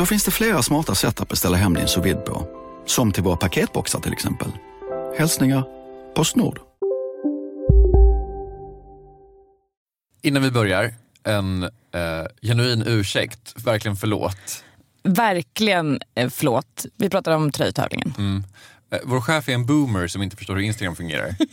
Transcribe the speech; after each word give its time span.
Då 0.00 0.06
finns 0.06 0.24
det 0.24 0.30
flera 0.30 0.62
smarta 0.62 0.94
sätt 0.94 1.20
att 1.20 1.28
beställa 1.28 1.56
hem 1.56 1.74
din 1.74 1.88
sous 1.88 2.14
på. 2.26 2.46
Som 2.86 3.12
till 3.12 3.22
våra 3.22 3.36
paketboxar 3.36 4.00
till 4.00 4.12
exempel. 4.12 4.48
Hälsningar 5.18 5.64
Postnord. 6.14 6.60
Innan 10.22 10.42
vi 10.42 10.50
börjar, 10.50 10.94
en 11.24 11.62
eh, 11.62 11.70
genuin 12.42 12.82
ursäkt. 12.86 13.54
Verkligen 13.64 13.96
förlåt. 13.96 14.64
Verkligen 15.02 16.00
eh, 16.14 16.28
förlåt. 16.30 16.86
Vi 16.96 17.10
pratar 17.10 17.32
om 17.32 17.52
tröjtävlingen. 17.52 18.14
Mm. 18.18 18.44
Eh, 18.90 18.98
vår 19.04 19.20
chef 19.20 19.48
är 19.48 19.52
en 19.54 19.66
boomer 19.66 20.06
som 20.06 20.22
inte 20.22 20.36
förstår 20.36 20.54
hur 20.54 20.62
Instagram 20.62 20.96
fungerar. 20.96 21.34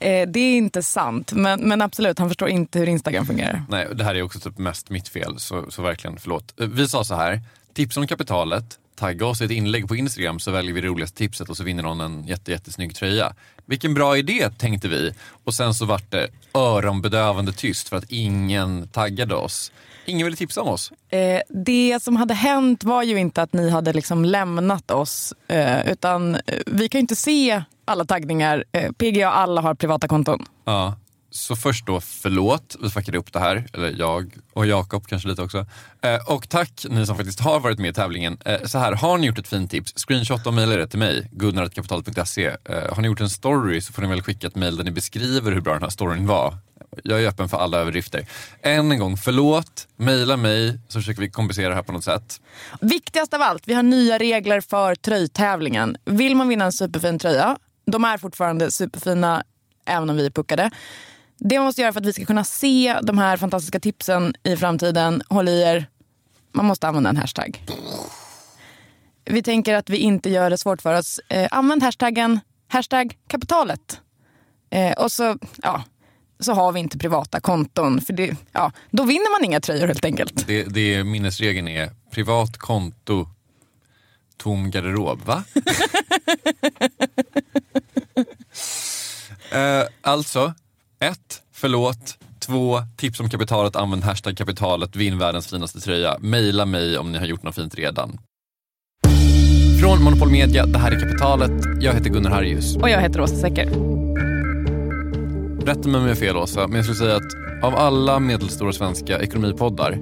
Eh, 0.00 0.28
det 0.28 0.40
är 0.40 0.56
inte 0.56 0.82
sant, 0.82 1.32
men, 1.32 1.60
men 1.60 1.82
absolut, 1.82 2.18
han 2.18 2.28
förstår 2.28 2.48
inte 2.48 2.78
hur 2.78 2.88
Instagram 2.88 3.26
fungerar. 3.26 3.64
Nej, 3.68 3.88
det 3.94 4.04
här 4.04 4.14
är 4.14 4.22
också 4.22 4.40
typ 4.40 4.58
mest 4.58 4.90
mitt 4.90 5.08
fel, 5.08 5.38
så, 5.38 5.70
så 5.70 5.82
verkligen 5.82 6.16
förlåt. 6.18 6.60
Eh, 6.60 6.66
Vi 6.66 6.88
sa 6.88 7.04
så 7.04 7.14
här, 7.14 7.40
tips 7.74 7.96
om 7.96 8.06
kapitalet, 8.06 8.78
tagga 8.96 9.26
oss 9.26 9.40
i 9.40 9.44
ett 9.44 9.50
inlägg 9.50 9.88
på 9.88 9.96
Instagram 9.96 10.40
så 10.40 10.50
väljer 10.50 10.72
vi 10.72 10.80
det 10.80 10.86
roligaste 10.86 11.18
tipset 11.18 11.48
och 11.48 11.56
så 11.56 11.64
vinner 11.64 11.82
någon 11.82 12.00
en 12.00 12.24
jätte, 12.26 12.50
jättesnygg 12.50 12.94
tröja. 12.94 13.34
Vilken 13.66 13.94
bra 13.94 14.16
idé 14.16 14.50
tänkte 14.58 14.88
vi 14.88 15.14
och 15.44 15.54
sen 15.54 15.74
så 15.74 15.84
vart 15.84 16.10
det 16.10 16.28
öronbedövande 16.54 17.52
tyst 17.52 17.88
för 17.88 17.96
att 17.96 18.04
ingen 18.08 18.88
taggade 18.88 19.34
oss. 19.34 19.72
Ingen 20.06 20.24
ville 20.24 20.36
tipsa 20.36 20.62
om 20.62 20.68
oss. 20.68 20.92
Eh, 21.08 21.40
det 21.48 22.02
som 22.02 22.16
hade 22.16 22.34
hänt 22.34 22.84
var 22.84 23.02
ju 23.02 23.18
inte 23.18 23.42
att 23.42 23.52
ni 23.52 23.70
hade 23.70 23.92
liksom 23.92 24.24
lämnat 24.24 24.90
oss, 24.90 25.34
eh, 25.48 25.90
utan 25.92 26.34
eh, 26.34 26.40
vi 26.66 26.88
kan 26.88 26.98
ju 26.98 27.00
inte 27.00 27.16
se 27.16 27.62
alla 27.84 28.04
taggningar. 28.04 28.64
Eh, 28.72 28.92
PGA 28.92 29.30
alla 29.30 29.60
har 29.60 29.74
privata 29.74 30.08
konton. 30.08 30.46
Ja, 30.64 30.96
så 31.34 31.56
först 31.56 31.86
då 31.86 32.00
förlåt, 32.00 32.76
vi 32.82 32.90
fuckade 32.90 33.18
upp 33.18 33.32
det 33.32 33.38
här. 33.38 33.66
Eller 33.72 33.94
jag 33.98 34.34
och 34.52 34.66
Jakob 34.66 35.06
kanske 35.06 35.28
lite 35.28 35.42
också. 35.42 35.66
Eh, 36.00 36.32
och 36.32 36.48
tack 36.48 36.86
ni 36.90 37.06
som 37.06 37.16
faktiskt 37.16 37.40
har 37.40 37.60
varit 37.60 37.78
med 37.78 37.90
i 37.90 37.92
tävlingen. 37.92 38.38
Eh, 38.44 38.62
så 38.64 38.78
här, 38.78 38.92
har 38.92 39.18
ni 39.18 39.26
gjort 39.26 39.38
ett 39.38 39.48
fint 39.48 39.70
tips, 39.70 39.92
screenshot 39.96 40.46
och 40.46 40.54
mejla 40.54 40.76
det 40.76 40.86
till 40.86 40.98
mig, 40.98 41.28
gunnar.kapitalet.se. 41.32 42.46
Eh, 42.46 42.94
har 42.94 43.02
ni 43.02 43.08
gjort 43.08 43.20
en 43.20 43.30
story 43.30 43.80
så 43.80 43.92
får 43.92 44.02
ni 44.02 44.08
väl 44.08 44.22
skicka 44.22 44.46
ett 44.46 44.56
mejl 44.56 44.76
där 44.76 44.84
ni 44.84 44.90
beskriver 44.90 45.52
hur 45.52 45.60
bra 45.60 45.72
den 45.72 45.82
här 45.82 45.90
storyn 45.90 46.26
var. 46.26 46.58
Jag 47.04 47.22
är 47.22 47.28
öppen 47.28 47.48
för 47.48 47.56
alla 47.56 47.78
överdrifter. 47.78 48.26
Än 48.62 48.92
en 48.92 48.98
gång, 48.98 49.16
förlåt, 49.16 49.88
mejla 49.96 50.36
mig 50.36 50.78
så 50.88 51.00
försöker 51.00 51.20
vi 51.20 51.30
kompensera 51.30 51.68
det 51.68 51.74
här 51.74 51.82
på 51.82 51.92
något 51.92 52.04
sätt. 52.04 52.40
Viktigast 52.80 53.34
av 53.34 53.42
allt, 53.42 53.68
vi 53.68 53.74
har 53.74 53.82
nya 53.82 54.18
regler 54.18 54.60
för 54.60 54.94
tröjtävlingen. 54.94 55.96
Vill 56.04 56.36
man 56.36 56.48
vinna 56.48 56.64
en 56.64 56.72
superfin 56.72 57.18
tröja, 57.18 57.56
de 57.86 58.04
är 58.04 58.18
fortfarande 58.18 58.70
superfina 58.70 59.44
även 59.86 60.10
om 60.10 60.16
vi 60.16 60.26
är 60.26 60.30
puckade. 60.30 60.70
Det 61.38 61.58
man 61.58 61.64
måste 61.64 61.80
göra 61.80 61.92
för 61.92 62.00
att 62.00 62.06
vi 62.06 62.12
ska 62.12 62.24
kunna 62.24 62.44
se 62.44 62.98
de 63.02 63.18
här 63.18 63.36
fantastiska 63.36 63.80
tipsen 63.80 64.34
i 64.42 64.56
framtiden, 64.56 65.22
håll 65.28 65.48
i 65.48 65.62
er, 65.62 65.86
man 66.52 66.66
måste 66.66 66.88
använda 66.88 67.10
en 67.10 67.16
hashtag. 67.16 67.62
Vi 69.24 69.42
tänker 69.42 69.74
att 69.74 69.90
vi 69.90 69.96
inte 69.98 70.30
gör 70.30 70.50
det 70.50 70.58
svårt 70.58 70.82
för 70.82 70.98
oss. 70.98 71.20
Eh, 71.28 71.48
använd 71.50 71.82
hashtaggen 71.82 72.40
hashtag 72.68 73.18
kapitalet. 73.26 74.00
Eh, 74.70 74.92
och 74.92 75.12
så, 75.12 75.38
ja, 75.62 75.84
så 76.40 76.52
har 76.52 76.72
vi 76.72 76.80
inte 76.80 76.98
privata 76.98 77.40
konton. 77.40 78.00
För 78.00 78.12
det, 78.12 78.36
ja, 78.52 78.72
då 78.90 79.04
vinner 79.04 79.38
man 79.38 79.44
inga 79.44 79.60
tröjor 79.60 79.86
helt 79.86 80.04
enkelt. 80.04 80.46
Det, 80.46 80.62
det 80.62 81.04
minnesregeln 81.04 81.68
är 81.68 81.90
privat 82.10 82.58
konto, 82.58 83.28
tom 84.36 84.70
garderob. 84.70 85.20
Va? 85.24 85.44
eh, 89.58 89.84
alltså, 90.00 90.54
ett, 91.04 91.42
förlåt. 91.52 92.18
Två, 92.46 92.78
tips 92.96 93.20
om 93.20 93.30
kapitalet. 93.30 93.76
Använd 93.76 94.04
hashtag 94.04 94.36
kapitalet. 94.36 94.96
Vinn 94.96 95.18
världens 95.18 95.46
finaste 95.46 95.80
tröja. 95.80 96.16
Maila 96.20 96.66
mig 96.66 96.98
om 96.98 97.12
ni 97.12 97.18
har 97.18 97.26
gjort 97.26 97.42
något 97.42 97.54
fint 97.54 97.74
redan. 97.74 98.18
Från 99.80 100.02
Monopol 100.04 100.30
Media, 100.30 100.66
det 100.66 100.78
här 100.78 100.92
är 100.92 101.00
Kapitalet. 101.00 101.52
Jag 101.80 101.92
heter 101.92 102.10
Gunnar 102.10 102.30
Harrius. 102.30 102.76
Och 102.76 102.90
jag 102.90 103.00
heter 103.00 103.20
Åsa 103.20 103.36
Secker. 103.36 103.66
Rätta 105.66 105.88
mig 105.88 106.00
om 106.00 106.02
jag 106.02 106.14
har 106.14 106.14
fel 106.14 106.36
Åsa, 106.36 106.66
men 106.66 106.76
jag 106.76 106.84
skulle 106.84 106.98
säga 106.98 107.16
att 107.16 107.64
av 107.64 107.76
alla 107.76 108.18
medelstora 108.18 108.72
svenska 108.72 109.20
ekonomipoddar 109.20 109.98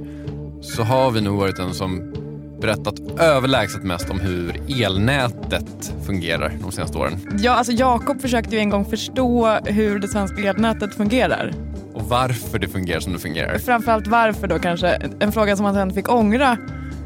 så 0.62 0.82
har 0.82 1.10
vi 1.10 1.20
nog 1.20 1.38
varit 1.38 1.56
den 1.56 1.74
som 1.74 2.12
berättat 2.62 3.20
överlägset 3.20 3.82
mest 3.82 4.10
om 4.10 4.20
hur 4.20 4.60
elnätet 4.82 5.94
fungerar 6.06 6.52
de 6.62 6.72
senaste 6.72 6.98
åren. 6.98 7.18
Ja, 7.38 7.52
alltså 7.52 7.72
Jakob 7.72 8.20
försökte 8.20 8.54
ju 8.56 8.60
en 8.60 8.70
gång 8.70 8.84
förstå 8.84 9.58
hur 9.64 9.98
det 9.98 10.08
svenska 10.08 10.42
elnätet 10.42 10.94
fungerar. 10.94 11.52
Och 11.94 12.08
varför 12.08 12.58
det 12.58 12.68
fungerar 12.68 13.00
som 13.00 13.12
det 13.12 13.18
fungerar. 13.18 13.58
Framförallt 13.58 14.06
varför 14.06 14.46
då 14.46 14.58
kanske. 14.58 14.88
En 15.20 15.32
fråga 15.32 15.56
som 15.56 15.64
han 15.64 15.74
sen 15.74 15.92
fick 15.92 16.12
ångra 16.12 16.56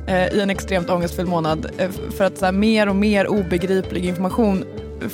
eh, 0.07 0.29
i 0.29 0.41
en 0.41 0.51
extremt 0.51 0.91
ångestfylld 0.91 1.29
månad. 1.29 1.71
Eh, 1.79 1.91
för 2.17 2.25
att 2.25 2.39
så 2.39 2.45
här, 2.45 2.53
mer 2.53 2.89
och 2.89 2.97
mer 2.97 3.27
obegriplig 3.29 4.05
information 4.05 4.65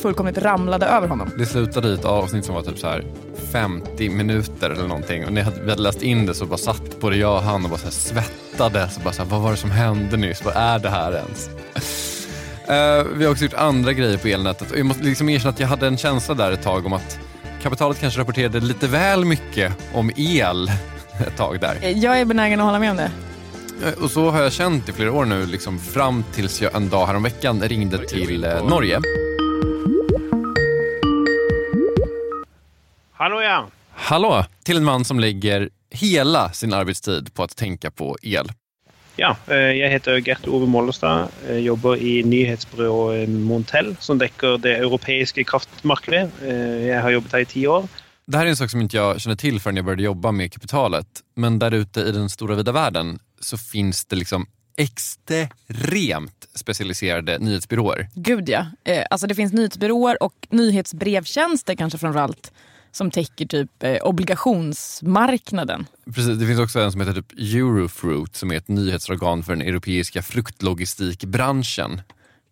fullkomligt 0.03 0.39
ramlade 0.39 0.87
över 0.87 1.09
honom. 1.09 1.31
Det 1.39 1.47
slutade 1.47 1.89
i 1.89 1.95
ett 1.95 2.05
avsnitt 2.05 2.45
som 2.45 2.55
var 2.55 2.63
typ 2.63 2.79
så 2.79 2.87
här 2.89 3.05
50 3.53 4.09
minuter 4.09 4.71
eller 4.71 4.89
någonting 4.89 5.25
och 5.27 5.33
när 5.33 5.47
vi 5.65 5.71
hade 5.71 5.83
läst 5.83 6.03
in 6.03 6.27
det 6.27 6.35
så 6.35 6.47
bara 6.47 6.59
satt 6.59 7.01
både 7.01 7.17
jag 7.17 7.37
och 7.37 7.43
han 7.43 7.65
och 7.65 7.71
bara 7.71 7.79
så 7.79 7.85
här 7.85 7.91
svettades 7.93 8.97
och 8.97 9.03
bara 9.03 9.13
så 9.15 9.23
här, 9.23 9.31
vad 9.31 9.41
var 9.41 9.51
det 9.51 9.57
som 9.57 9.71
hände 9.71 10.17
nyss? 10.17 10.45
Vad 10.45 10.57
är 10.57 10.79
det 10.79 10.91
här 10.91 11.13
ens? 11.13 11.51
Eh, 12.69 13.05
vi 13.15 13.25
har 13.25 13.33
också 13.33 13.45
gjort 13.45 13.55
andra 13.55 13.93
grejer 13.93 14.19
på 14.19 14.29
elnätet 14.29 14.71
och 14.71 14.79
jag 14.79 14.87
måste 14.87 15.03
liksom 15.05 15.29
erkänna 15.29 15.51
att 15.51 15.61
jag 15.61 15.69
hade 15.69 15.87
en 15.87 15.97
känsla 15.97 16.35
där 16.35 16.53
ett 16.53 16.63
tag 16.63 16.87
om 16.87 16.93
att 16.93 17.19
kapitalet 17.63 18.01
kanske 18.01 18.21
rapporterade 18.21 18.61
lite 18.61 18.87
väl 18.89 19.25
mycket 19.25 19.73
om 19.95 20.11
el 20.17 20.69
ett 21.27 21.37
tag 21.37 21.61
där. 21.61 21.77
Eh, 21.81 21.91
Jag 21.99 22.21
är 22.21 22.25
benägen 22.25 22.61
att 22.61 22.67
hålla 22.67 22.79
med 22.79 22.91
om 22.91 22.97
det. 22.97 23.11
Eh, 23.87 24.03
Och 24.05 24.11
så 24.11 24.31
har 24.31 24.43
jag 24.43 24.53
känt 24.53 24.89
i 24.89 24.93
flera 24.93 25.13
år 25.13 25.25
nu, 25.25 25.47
liksom 25.47 25.79
fram 25.79 26.25
tills 26.35 26.63
jag 26.63 26.75
en 26.75 26.89
dag 26.89 27.07
häromveckan 27.07 27.63
ringde 27.63 27.99
till 28.07 28.47
Norge. 28.69 29.01
Hallå 33.23 33.43
ja! 33.43 33.69
Hallå! 33.91 34.45
Till 34.65 34.77
en 34.77 34.85
man 34.85 35.05
som 35.05 35.21
lägger 35.21 35.69
hela 35.91 36.53
sin 36.53 36.73
arbetstid 36.73 37.35
på 37.35 37.43
att 37.43 37.57
tänka 37.57 37.91
på 37.91 38.17
el. 38.23 38.53
Ja, 39.17 39.37
eh, 39.47 39.57
jag 39.57 39.91
heter 39.91 40.17
Gert 40.29 40.49
Ove 40.49 40.67
Mollestad. 40.67 41.29
Jag 41.49 41.61
jobbar 41.61 41.97
i 41.97 42.23
nyhetsbyrået 42.23 43.29
Montel 43.29 43.97
som 44.01 44.19
täcker 44.19 44.59
det 44.59 44.77
europeiska 44.77 45.45
kraftmarknaden. 45.45 46.31
Eh, 46.43 46.87
Jag 46.87 47.03
har 47.03 47.11
jobbat 47.11 47.33
här 47.33 47.41
i 47.41 47.45
tio 47.45 47.69
år. 47.69 47.89
Det 48.27 48.39
här 48.39 48.45
är 48.47 48.51
en 48.51 48.57
sak 48.57 48.71
som 48.71 48.81
inte 48.81 48.97
jag 48.97 49.21
kände 49.21 49.37
till 49.37 49.61
förrän 49.61 49.77
jag 49.77 49.85
började 49.85 50.03
jobba 50.03 50.33
med 50.33 50.53
kapitalet. 50.53 51.07
Men 51.35 51.59
där 51.59 51.75
ute 51.75 52.01
i 52.01 52.13
den 52.13 52.31
stora 52.31 52.55
vida 52.55 52.73
världen 52.73 53.19
så 53.41 53.59
finns 53.59 54.05
det 54.05 54.17
liksom 54.17 54.47
extremt 54.77 56.47
specialiserade 56.55 57.39
nyhetsbyråer. 57.39 58.09
Gud 58.15 58.49
ja. 58.49 58.67
Eh, 58.85 59.05
alltså 59.11 59.27
det 59.27 59.35
finns 59.35 59.53
nyhetsbyråer 59.53 60.23
och 60.23 60.47
nyhetsbrevtjänster 60.51 61.75
kanske 61.75 61.99
framförallt 61.99 62.53
som 62.93 63.11
täcker 63.11 63.47
typ 63.47 63.83
eh, 63.83 63.97
obligationsmarknaden. 64.03 65.87
Precis, 66.05 66.39
det 66.39 66.47
finns 66.47 66.61
också 66.61 66.81
en 66.81 66.93
som 66.93 67.01
heter 67.01 67.15
typ 67.15 67.33
Eurofruit 67.33 68.37
som 68.37 68.53
är 68.53 68.57
ett 68.57 68.69
nyhetsorgan 68.69 69.43
för 69.43 69.53
den 69.57 69.69
europeiska 69.69 70.23
fruktlogistikbranschen. 70.23 72.01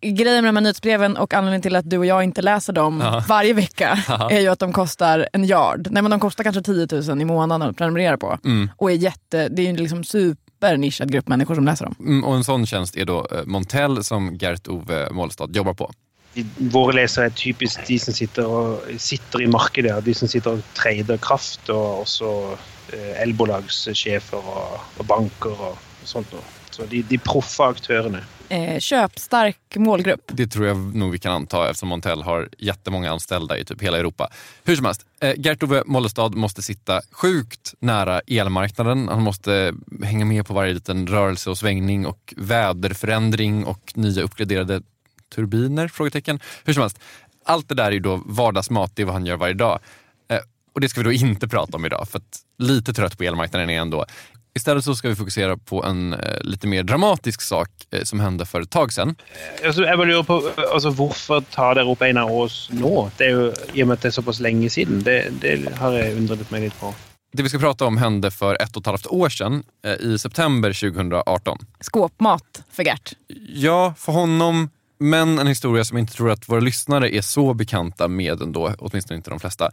Grejen 0.01 0.43
med 0.43 0.53
de 0.53 0.55
här 0.55 0.61
nyhetsbreven 0.63 1.17
och 1.17 1.33
anledningen 1.33 1.61
till 1.61 1.75
att 1.75 1.89
du 1.89 1.97
och 1.97 2.05
jag 2.05 2.23
inte 2.23 2.41
läser 2.41 2.73
dem 2.73 3.21
varje 3.27 3.53
vecka 3.53 3.99
är 4.31 4.39
ju 4.39 4.47
att 4.47 4.59
de 4.59 4.73
kostar 4.73 5.29
en 5.33 5.45
yard. 5.45 5.87
Nej 5.91 6.01
men 6.01 6.11
de 6.11 6.19
kostar 6.19 6.43
kanske 6.43 6.61
10 6.61 6.87
000 6.91 7.21
i 7.21 7.25
månaden 7.25 7.69
att 7.69 7.77
prenumerera 7.77 8.17
på. 8.17 8.37
Och 8.77 8.91
är 8.91 8.95
jätte, 8.95 9.49
det 9.49 9.61
är 9.61 9.71
ju 9.71 9.77
liksom 9.77 10.03
supernischad 10.03 11.11
grupp 11.11 11.27
människor 11.27 11.55
som 11.55 11.65
läser 11.65 11.85
dem. 11.85 11.95
Mm, 11.99 12.23
och 12.23 12.35
en 12.35 12.43
sån 12.43 12.65
tjänst 12.65 12.97
är 12.97 13.05
då 13.05 13.27
eh, 13.31 13.45
Montel 13.45 14.03
som 14.03 14.35
Gert 14.35 14.67
Ove 14.67 15.09
Målstad 15.11 15.55
jobbar 15.55 15.73
på. 15.73 15.91
Våra 16.57 16.91
läsare 16.91 17.25
är 17.25 17.29
typiskt 17.29 17.87
de 17.87 17.99
som 17.99 18.13
sitter, 18.13 18.45
och, 18.45 18.83
sitter 18.97 19.41
i 19.41 19.47
markedet, 19.47 20.05
de 20.05 20.13
som 20.13 20.27
sitter 20.27 20.51
och 20.51 20.59
trader 20.73 21.17
kraft 21.17 21.69
och, 21.69 22.01
och 22.01 22.07
så 22.07 22.57
eh, 22.93 23.21
elbolagschefer 23.21 24.37
och, 24.37 24.79
och 24.97 25.05
banker 25.05 25.61
och 25.61 25.77
sånt. 26.03 26.27
Så 26.69 26.85
de, 26.85 27.01
de 27.01 27.17
proffa 27.17 27.67
aktörerna. 27.67 28.19
Eh, 28.49 28.79
köpstark 28.79 29.57
målgrupp. 29.75 30.21
Det 30.27 30.47
tror 30.47 30.67
jag 30.67 30.95
nog 30.95 31.11
vi 31.11 31.19
kan 31.19 31.31
anta 31.31 31.69
eftersom 31.69 31.89
Montel 31.89 32.21
har 32.21 32.49
jättemånga 32.57 33.11
anställda 33.11 33.57
i 33.57 33.65
typ 33.65 33.81
hela 33.81 33.97
Europa. 33.97 34.29
Hur 34.63 34.75
som 34.75 34.85
helst, 34.85 35.05
eh, 35.21 35.33
Gert-Ove 35.37 35.83
Mollestad 35.85 36.35
måste 36.35 36.61
sitta 36.61 37.01
sjukt 37.11 37.73
nära 37.79 38.21
elmarknaden. 38.27 39.07
Han 39.07 39.21
måste 39.21 39.73
hänga 40.03 40.25
med 40.25 40.47
på 40.47 40.53
varje 40.53 40.73
liten 40.73 41.07
rörelse 41.07 41.49
och 41.49 41.57
svängning 41.57 42.05
och 42.05 42.33
väderförändring 42.37 43.65
och 43.65 43.91
nya 43.95 44.23
uppgraderade 44.23 44.81
turbiner? 45.35 45.87
Frågetecken. 45.87 46.39
Hur 46.63 46.73
som 46.73 46.81
helst, 46.81 46.99
allt 47.45 47.69
det 47.69 47.75
där 47.75 47.85
är 47.85 47.91
ju 47.91 47.99
då 47.99 48.21
vardagsmat, 48.25 48.91
det 48.95 49.01
är 49.01 49.05
vad 49.05 49.13
han 49.15 49.25
gör 49.25 49.37
varje 49.37 49.53
dag. 49.53 49.79
Eh, 50.29 50.39
och 50.73 50.81
det 50.81 50.89
ska 50.89 50.99
vi 50.99 51.03
då 51.03 51.11
inte 51.11 51.47
prata 51.47 51.77
om 51.77 51.85
idag, 51.85 52.07
för 52.09 52.17
att 52.17 52.39
lite 52.57 52.93
trött 52.93 53.17
på 53.17 53.23
elmarknaden 53.23 53.69
är 53.69 53.73
jag 53.73 53.81
ändå. 53.81 54.05
Istället 54.53 54.83
så 54.83 54.95
ska 54.95 55.09
vi 55.09 55.15
fokusera 55.15 55.57
på 55.57 55.83
en 55.83 56.13
eh, 56.13 56.41
lite 56.41 56.67
mer 56.67 56.83
dramatisk 56.83 57.41
sak 57.41 57.69
eh, 57.91 58.03
som 58.03 58.19
hände 58.19 58.45
för 58.45 58.61
ett 58.61 58.69
tag 58.69 58.93
sedan. 58.93 59.15
Altså, 59.65 59.85
jeg 59.85 59.97
bare 59.97 60.07
lurer 60.07 60.23
på 60.23 60.41
altså, 60.73 60.91
Hvorfor 60.91 61.45
tar 61.51 61.77
dere 61.79 61.87
opp 61.87 62.01
en 62.03 62.19
av 62.19 62.31
oss 62.35 62.67
nå? 62.75 63.07
Det 63.17 63.29
er 63.29 63.31
jo, 63.31 63.45
I 63.73 63.83
og 63.83 63.87
med 63.87 63.93
at 63.93 64.01
det 64.01 64.11
är 64.11 64.17
så 64.17 64.21
pass 64.21 64.39
länge 64.39 64.69
sedan. 64.69 65.03
Det, 65.03 65.31
det 65.41 65.71
har 65.79 65.93
jag 65.93 66.17
undrat 66.17 66.51
mig 66.51 66.61
lite 66.61 66.75
på. 66.79 66.93
Det 67.33 67.43
vi 67.43 67.49
ska 67.49 67.59
prata 67.59 67.85
om 67.85 67.97
hände 67.97 68.31
för 68.31 68.61
ett 68.61 68.75
och 68.77 68.81
ett 68.81 68.87
halvt 68.87 69.07
år 69.07 69.29
sedan, 69.29 69.63
eh, 69.85 69.93
i 69.93 70.19
september 70.19 70.73
2018. 70.73 71.57
Skåpmat 71.79 72.63
för 72.71 72.83
Gert. 72.83 73.13
Ja, 73.53 73.93
för 73.97 74.11
honom, 74.11 74.69
men 75.01 75.39
en 75.39 75.47
historia 75.47 75.83
som 75.83 75.97
jag 75.97 76.03
inte 76.03 76.13
tror 76.13 76.31
att 76.31 76.49
våra 76.49 76.59
lyssnare 76.59 77.15
är 77.15 77.21
så 77.21 77.53
bekanta 77.53 78.07
med 78.07 78.41
ändå, 78.41 78.73
åtminstone 78.77 79.17
inte 79.17 79.29
de 79.29 79.39
flesta. 79.39 79.71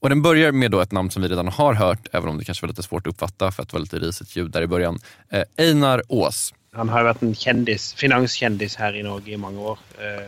Och 0.00 0.08
den 0.08 0.22
börjar 0.22 0.52
med 0.52 0.70
då 0.70 0.80
ett 0.80 0.92
namn 0.92 1.10
som 1.10 1.22
vi 1.22 1.28
redan 1.28 1.48
har 1.48 1.74
hört, 1.74 2.08
även 2.12 2.28
om 2.28 2.38
det 2.38 2.44
kanske 2.44 2.66
var 2.66 2.68
lite 2.68 2.82
svårt 2.82 3.06
att 3.06 3.12
uppfatta 3.12 3.52
för 3.52 3.62
att 3.62 3.68
det 3.68 3.74
var 3.74 3.80
lite 3.80 3.98
risigt 3.98 4.36
ljud 4.36 4.50
där 4.50 4.62
i 4.62 4.66
början. 4.66 4.98
Eh, 5.30 5.42
Einar 5.56 6.02
Ås. 6.08 6.54
Han 6.72 6.88
har 6.88 7.04
varit 7.04 7.22
en 7.22 7.34
kändis, 7.34 7.94
finanskändis 7.94 8.76
här 8.76 8.96
i 8.96 9.02
Norge 9.02 9.34
i 9.34 9.36
många 9.36 9.60
år. 9.60 9.78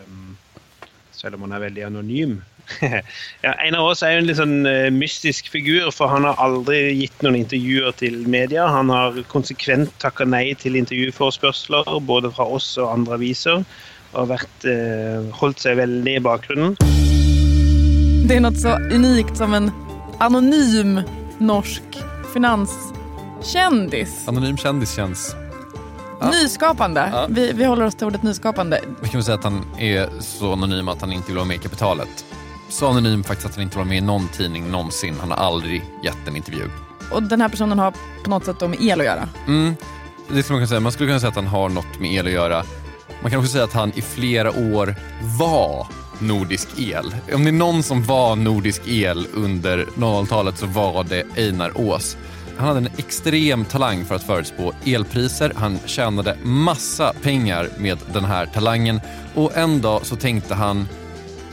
Um, 0.06 0.36
så 1.10 1.28
om 1.28 1.40
han 1.40 1.52
är 1.52 1.58
väldigt 1.58 1.86
anonym. 1.86 2.42
ja, 3.40 3.52
Einar 3.52 3.88
Aas 3.88 4.02
är 4.02 4.16
en 4.16 4.26
liksom, 4.26 4.66
uh, 4.66 4.90
mystisk 4.90 5.48
figur, 5.48 5.90
för 5.90 6.06
han 6.06 6.24
har 6.24 6.34
aldrig 6.34 7.02
gett 7.02 7.22
några 7.22 7.36
intervjuer 7.36 7.92
till 7.92 8.26
media. 8.26 8.66
Han 8.66 8.90
har 8.90 9.22
konsekvent 9.22 9.98
tackat 9.98 10.28
nej 10.28 10.54
till 10.54 10.76
intervjuforespørsler, 10.76 12.00
både 12.00 12.32
från 12.32 12.52
oss 12.52 12.76
och 12.76 12.92
andra 12.92 13.14
aviser. 13.14 13.64
Och 14.16 14.30
vært, 14.30 14.64
holdt 15.36 15.60
seg 15.60 15.76
veldig 15.76 16.16
i 16.16 16.20
bakgrunnen. 16.24 16.76
Det 18.28 18.36
är 18.36 18.40
något 18.40 18.60
så 18.60 18.78
unikt 18.78 19.36
som 19.36 19.54
en 19.54 19.70
anonym 20.18 21.00
norsk 21.38 21.82
finanskändis. 22.32 24.28
Anonym 24.28 24.56
kändis 24.56 24.94
känns... 24.94 25.34
Ja. 26.20 26.30
Nyskapande. 26.30 27.10
Ja. 27.12 27.26
Vi, 27.28 27.52
vi 27.52 27.64
håller 27.64 27.84
oss 27.84 27.94
till 27.94 28.06
ordet 28.06 28.22
nyskapande. 28.22 28.80
Vi 29.00 29.08
kan 29.08 29.18
väl 29.18 29.24
säga 29.24 29.38
att 29.38 29.44
han 29.44 29.64
är 29.78 30.08
så 30.20 30.52
anonym 30.52 30.88
att 30.88 31.00
han 31.00 31.12
inte 31.12 31.26
vill 31.26 31.36
vara 31.36 31.46
med 31.46 31.56
i 31.56 31.58
kapitalet. 31.58 32.24
Så 32.68 32.86
anonym 32.86 33.24
faktiskt 33.24 33.46
att 33.46 33.54
han 33.54 33.62
inte 33.62 33.76
vill 33.76 33.84
vara 33.84 33.88
med 33.88 33.98
i 33.98 34.00
någon 34.00 34.28
tidning 34.28 34.70
någonsin. 34.70 35.14
Han 35.20 35.30
har 35.30 35.38
aldrig 35.38 35.84
gett 36.02 36.28
en 36.28 36.36
intervju. 36.36 36.70
Och 37.12 37.22
den 37.22 37.40
här 37.40 37.48
personen 37.48 37.78
har 37.78 37.94
på 38.24 38.30
något 38.30 38.44
sätt 38.44 38.60
med 38.60 38.82
el 38.82 39.00
att 39.00 39.06
göra? 39.06 39.28
Mm, 39.46 39.74
det 40.28 40.42
skulle 40.42 40.58
man 40.58 40.60
kunna 40.60 40.66
säga. 40.66 40.80
Man 40.80 40.92
skulle 40.92 41.08
kunna 41.08 41.20
säga 41.20 41.30
att 41.30 41.36
han 41.36 41.46
har 41.46 41.68
något 41.68 42.00
med 42.00 42.12
el 42.12 42.26
att 42.26 42.32
göra. 42.32 42.64
Man 43.22 43.30
kan 43.30 43.40
också 43.40 43.52
säga 43.52 43.64
att 43.64 43.72
han 43.72 43.92
i 43.94 44.02
flera 44.02 44.50
år 44.50 44.94
var 45.38 45.86
Nordisk 46.18 46.68
El. 46.78 47.14
Om 47.34 47.44
det 47.44 47.50
är 47.50 47.52
någon 47.52 47.82
som 47.82 48.02
var 48.02 48.36
Nordisk 48.36 48.82
El 48.88 49.26
under 49.34 49.86
00-talet 49.96 50.58
så 50.58 50.66
var 50.66 51.04
det 51.04 51.24
Einar 51.36 51.72
Ås. 51.74 52.16
Han 52.56 52.68
hade 52.68 52.80
en 52.80 52.88
extrem 52.96 53.64
talang 53.64 54.04
för 54.04 54.14
att 54.14 54.22
förutspå 54.22 54.72
elpriser. 54.84 55.52
Han 55.56 55.78
tjänade 55.86 56.36
massa 56.42 57.12
pengar 57.22 57.68
med 57.78 57.98
den 58.12 58.24
här 58.24 58.46
talangen 58.46 59.00
och 59.34 59.56
en 59.56 59.80
dag 59.80 60.06
så 60.06 60.16
tänkte 60.16 60.54
han 60.54 60.88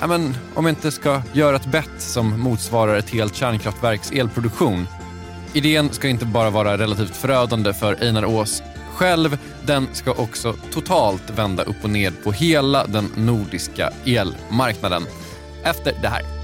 men, 0.08 0.38
om 0.54 0.66
jag 0.66 0.72
inte 0.72 0.92
ska 0.92 1.22
göra 1.34 1.56
ett 1.56 1.66
bett 1.66 2.02
som 2.02 2.40
motsvarar 2.40 2.96
ett 2.96 3.10
helt 3.10 3.36
kärnkraftverks 3.36 4.12
elproduktion. 4.12 4.88
Idén 5.54 5.90
ska 5.90 6.08
inte 6.08 6.26
bara 6.26 6.50
vara 6.50 6.78
relativt 6.78 7.16
förödande 7.16 7.74
för 7.74 8.04
Einar 8.04 8.26
Ås 8.26 8.64
själv, 8.94 9.38
den 9.66 9.88
ska 9.94 10.12
också 10.12 10.54
totalt 10.72 11.30
vända 11.30 11.64
upp 11.64 11.84
och 11.84 11.90
ned 11.90 12.14
på 12.24 12.32
hela 12.32 12.88
den 12.88 13.10
nordiska 13.18 13.94
elmarknaden. 14.06 15.06
Efter 15.64 15.94
det 16.02 16.08
här. 16.08 16.44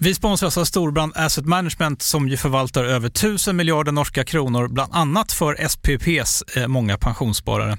Vi 0.00 0.14
sponsras 0.14 0.58
av 0.58 0.64
Storbrand 0.64 1.12
Asset 1.16 1.46
Management 1.46 2.02
som 2.02 2.28
ju 2.28 2.36
förvaltar 2.36 2.84
över 2.84 3.08
1000 3.08 3.56
miljarder 3.56 3.92
norska 3.92 4.24
kronor, 4.24 4.68
bland 4.68 4.94
annat 4.94 5.32
för 5.32 5.68
SPPs 5.68 6.42
eh, 6.56 6.68
många 6.68 6.98
pensionssparare. 6.98 7.78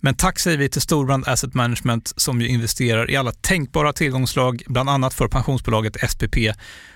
Men 0.00 0.14
tack 0.14 0.38
säger 0.38 0.58
vi 0.58 0.68
till 0.68 0.80
Storbrand 0.80 1.28
Asset 1.28 1.54
Management 1.54 2.12
som 2.16 2.40
ju 2.40 2.48
investerar 2.48 3.10
i 3.10 3.16
alla 3.16 3.32
tänkbara 3.32 3.92
tillgångslag, 3.92 4.62
bland 4.66 4.90
annat 4.90 5.14
för 5.14 5.28
pensionsbolaget 5.28 6.10
SPP. 6.10 6.36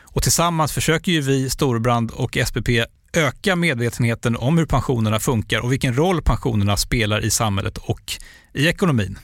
Och 0.02 0.22
tillsammans 0.22 0.72
försöker 0.72 1.12
ju 1.12 1.20
vi, 1.20 1.50
Storbrand 1.50 2.10
och 2.10 2.38
SPP, 2.46 2.68
öka 3.12 3.56
medvetenheten 3.56 4.36
om 4.36 4.58
hur 4.58 4.66
pensionerna 4.66 5.20
funkar 5.20 5.60
och 5.60 5.72
vilken 5.72 5.96
roll 5.96 6.22
pensionerna 6.22 6.76
spelar 6.76 7.24
i 7.24 7.30
samhället 7.30 7.78
och 7.78 8.12
i 8.52 8.68
ekonomin. 8.68 9.18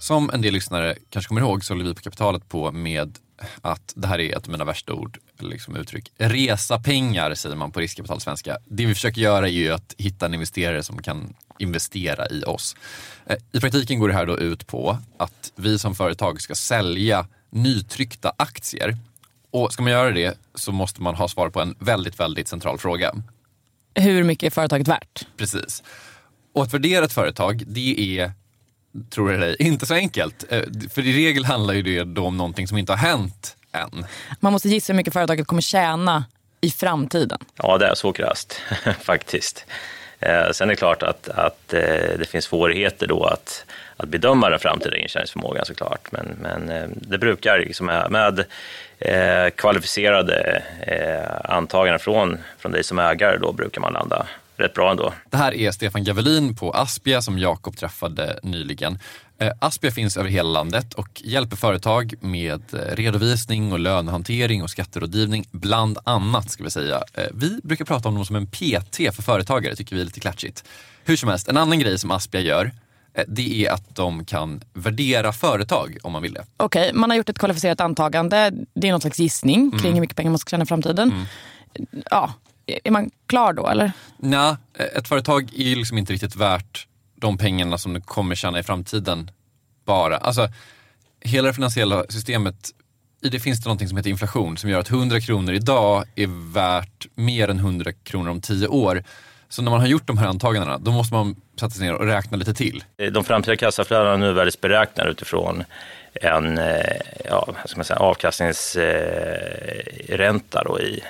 Som 0.00 0.30
en 0.30 0.42
del 0.42 0.52
lyssnare 0.52 0.96
kanske 1.10 1.28
kommer 1.28 1.40
ihåg 1.40 1.64
så 1.64 1.74
håller 1.74 1.84
vi 1.84 1.94
på 1.94 2.02
Kapitalet 2.02 2.48
på 2.48 2.72
med 2.72 3.18
att 3.62 3.92
det 3.96 4.06
här 4.06 4.18
är 4.20 4.36
ett 4.36 4.44
av 4.44 4.50
mina 4.50 4.64
värsta 4.64 4.92
ord, 4.92 5.18
liksom 5.38 5.76
uttryck. 5.76 6.12
Resa 6.16 6.78
pengar 6.78 7.34
säger 7.34 7.56
man 7.56 7.72
på 7.72 7.80
riskkapitalsvenska. 7.80 8.58
Det 8.64 8.86
vi 8.86 8.94
försöker 8.94 9.20
göra 9.20 9.48
är 9.48 9.52
ju 9.52 9.72
att 9.72 9.94
hitta 9.98 10.26
en 10.26 10.34
investerare 10.34 10.82
som 10.82 11.02
kan 11.02 11.34
investera 11.58 12.28
i 12.28 12.42
oss. 12.42 12.76
Eh, 13.26 13.36
I 13.52 13.60
praktiken 13.60 13.98
går 13.98 14.08
det 14.08 14.14
här 14.14 14.26
då 14.26 14.38
ut 14.38 14.66
på 14.66 14.98
att 15.18 15.52
vi 15.56 15.78
som 15.78 15.94
företag 15.94 16.40
ska 16.40 16.54
sälja 16.54 17.26
nytryckta 17.50 18.32
aktier. 18.36 18.96
Och 19.50 19.72
ska 19.72 19.82
man 19.82 19.92
göra 19.92 20.10
det 20.10 20.38
så 20.54 20.72
måste 20.72 21.02
man 21.02 21.14
ha 21.14 21.28
svar 21.28 21.50
på 21.50 21.60
en 21.60 21.74
väldigt, 21.78 22.20
väldigt 22.20 22.48
central 22.48 22.78
fråga. 22.78 23.14
Hur 23.94 24.24
mycket 24.24 24.46
är 24.46 24.50
företaget 24.50 24.88
värt? 24.88 25.26
Precis. 25.36 25.82
Och 26.54 26.62
att 26.62 26.74
värdera 26.74 27.04
ett 27.04 27.12
företag, 27.12 27.62
det 27.66 28.20
är 28.20 28.32
tror 29.10 29.32
jag 29.32 29.40
dig, 29.40 29.56
inte 29.58 29.86
så 29.86 29.94
enkelt. 29.94 30.44
Eh, 30.50 30.62
för 30.94 31.06
i 31.06 31.12
regel 31.12 31.44
handlar 31.44 31.74
ju 31.74 31.82
det 31.82 32.04
då 32.04 32.26
om 32.26 32.36
någonting 32.36 32.68
som 32.68 32.78
inte 32.78 32.92
har 32.92 32.98
hänt 32.98 33.56
än. 33.72 34.06
Man 34.40 34.52
måste 34.52 34.68
gissa 34.68 34.92
hur 34.92 34.96
mycket 34.96 35.12
företaget 35.12 35.46
kommer 35.46 35.62
tjäna 35.62 36.24
i 36.60 36.70
framtiden. 36.70 37.38
Ja, 37.56 37.78
det 37.78 37.86
är 37.86 37.94
så 37.94 38.12
krasst 38.12 38.60
faktiskt. 39.00 39.66
Eh, 40.20 40.50
sen 40.50 40.68
är 40.68 40.72
det 40.72 40.76
klart 40.76 41.02
att, 41.02 41.28
att 41.28 41.74
eh, 41.74 42.18
det 42.18 42.28
finns 42.28 42.44
svårigheter 42.44 43.06
då 43.06 43.24
att, 43.24 43.64
att 43.96 44.08
bedöma 44.08 44.50
den 44.50 44.58
framtida 44.58 44.96
intjäningsförmågan 44.96 45.64
såklart. 45.64 46.12
Men, 46.12 46.36
men 46.40 46.68
eh, 46.68 46.88
det 46.94 47.18
brukar 47.18 47.58
liksom 47.58 47.86
med, 47.86 48.10
med 48.10 48.44
kvalificerade 49.56 50.62
antaganden 51.44 51.98
från, 51.98 52.38
från 52.58 52.72
dig 52.72 52.84
som 52.84 52.98
ägare 52.98 53.36
då 53.36 53.52
brukar 53.52 53.80
man 53.80 53.92
landa 53.92 54.26
rätt 54.58 54.74
bra 54.74 54.90
ändå. 54.90 55.12
Det 55.30 55.36
här 55.36 55.54
är 55.54 55.70
Stefan 55.70 56.04
Gavelin 56.04 56.56
på 56.56 56.70
Aspia 56.72 57.22
som 57.22 57.38
Jakob 57.38 57.76
träffade 57.76 58.40
nyligen. 58.42 58.98
Eh, 59.38 59.52
Aspia 59.58 59.90
finns 59.90 60.16
över 60.16 60.30
hela 60.30 60.48
landet 60.48 60.94
och 60.94 61.22
hjälper 61.24 61.56
företag 61.56 62.14
med 62.20 62.62
eh, 62.74 62.96
redovisning 62.96 63.72
och 63.72 63.78
lönehantering 63.78 64.62
och 64.62 64.70
skatterådgivning, 64.70 65.44
bland 65.50 65.98
annat 66.04 66.50
ska 66.50 66.64
vi 66.64 66.70
säga. 66.70 67.02
Eh, 67.14 67.24
vi 67.34 67.60
brukar 67.62 67.84
prata 67.84 68.08
om 68.08 68.14
dem 68.14 68.26
som 68.26 68.36
en 68.36 68.46
PT 68.46 68.96
för 68.96 69.22
företagare, 69.22 69.76
tycker 69.76 69.96
vi 69.96 70.00
är 70.00 70.06
lite 70.06 70.20
klatschigt. 70.20 70.64
Hur 71.04 71.16
som 71.16 71.28
helst, 71.28 71.48
en 71.48 71.56
annan 71.56 71.78
grej 71.78 71.98
som 71.98 72.10
Aspia 72.10 72.40
gör 72.40 72.72
det 73.26 73.66
är 73.66 73.72
att 73.72 73.96
de 73.96 74.24
kan 74.24 74.60
värdera 74.72 75.32
företag 75.32 75.98
om 76.02 76.12
man 76.12 76.22
vill 76.22 76.32
det. 76.32 76.44
Okej, 76.56 76.82
okay, 76.82 76.92
man 76.92 77.10
har 77.10 77.16
gjort 77.16 77.28
ett 77.28 77.38
kvalificerat 77.38 77.80
antagande. 77.80 78.50
Det 78.74 78.88
är 78.88 78.92
någon 78.92 79.00
slags 79.00 79.18
gissning 79.18 79.60
mm. 79.60 79.78
kring 79.78 79.92
hur 79.94 80.00
mycket 80.00 80.16
pengar 80.16 80.30
man 80.30 80.38
ska 80.38 80.50
tjäna 80.50 80.62
i 80.62 80.66
framtiden. 80.66 81.12
Mm. 81.12 81.26
Ja, 82.10 82.32
är 82.84 82.90
man 82.90 83.10
klar 83.26 83.52
då 83.52 83.66
eller? 83.66 83.92
Nej, 84.16 84.56
ett 84.96 85.08
företag 85.08 85.50
är 85.56 85.76
liksom 85.76 85.98
inte 85.98 86.12
riktigt 86.12 86.36
värt 86.36 86.86
de 87.14 87.38
pengarna 87.38 87.78
som 87.78 87.92
det 87.92 88.00
kommer 88.00 88.34
tjäna 88.34 88.58
i 88.58 88.62
framtiden 88.62 89.30
bara. 89.84 90.16
Alltså, 90.16 90.48
hela 91.20 91.48
det 91.48 91.54
finansiella 91.54 92.04
systemet, 92.08 92.70
i 93.22 93.28
det 93.28 93.40
finns 93.40 93.60
det 93.60 93.68
någonting 93.68 93.88
som 93.88 93.96
heter 93.96 94.10
inflation 94.10 94.56
som 94.56 94.70
gör 94.70 94.80
att 94.80 94.90
100 94.90 95.20
kronor 95.20 95.54
idag 95.54 96.04
är 96.14 96.52
värt 96.52 97.06
mer 97.14 97.48
än 97.48 97.58
100 97.58 97.92
kronor 97.92 98.30
om 98.30 98.40
10 98.40 98.66
år. 98.66 99.02
Så 99.48 99.62
när 99.62 99.70
man 99.70 99.80
har 99.80 99.86
gjort 99.86 100.06
de 100.06 100.18
här 100.18 100.26
antagandena, 100.26 100.78
då 100.78 100.90
måste 100.90 101.14
man 101.14 101.36
sätta 101.60 101.70
sig 101.70 101.86
ner 101.86 101.94
och 101.94 102.06
räkna 102.06 102.36
lite 102.36 102.54
till. 102.54 102.84
De 103.12 103.24
framtida 103.24 103.56
kassaflödena 103.56 104.12
är 104.12 104.16
nuvärdesberäknade 104.16 105.10
utifrån 105.10 105.64
en 106.14 106.58
eh, 106.58 107.00
ja, 107.24 107.48
ska 107.64 107.76
man 107.76 107.84
säga, 107.84 107.98
avkastningsränta 107.98 110.64
då 110.64 110.80
i, 110.80 111.02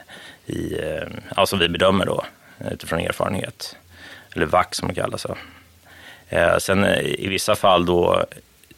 i, 0.48 0.78
eh, 0.82 1.08
ja, 1.36 1.46
som 1.46 1.58
vi 1.58 1.68
bedömer 1.68 2.06
då 2.06 2.24
utifrån 2.70 3.00
erfarenhet. 3.00 3.76
Eller 4.34 4.46
VAC 4.46 4.66
som 4.70 4.88
det 4.88 4.94
kallas. 4.94 5.26
Eh, 6.28 6.58
sen 6.58 6.84
eh, 6.84 7.00
i 7.00 7.28
vissa 7.28 7.56
fall 7.56 7.86
då 7.86 8.24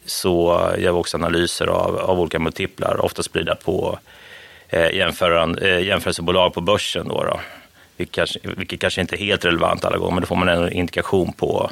så 0.05 0.69
gör 0.77 0.91
vi 0.91 0.99
också 0.99 1.17
analyser 1.17 1.67
av, 1.67 1.97
av 1.97 2.19
olika 2.19 2.39
multiplar, 2.39 3.05
ofta 3.05 3.23
spridda 3.23 3.55
på 3.55 3.99
eh, 4.69 4.81
eh, 4.81 4.95
jämförelsebolag 5.81 6.53
på 6.53 6.61
börsen. 6.61 7.07
Då, 7.07 7.23
då. 7.23 7.39
Vilket, 7.97 8.15
kanske, 8.15 8.39
vilket 8.57 8.79
kanske 8.79 9.01
inte 9.01 9.15
är 9.15 9.25
helt 9.25 9.45
relevant 9.45 9.85
alla 9.85 9.97
gånger, 9.97 10.13
men 10.13 10.21
då 10.21 10.27
får 10.27 10.35
man 10.35 10.49
en 10.49 10.71
indikation 10.71 11.33
på, 11.33 11.71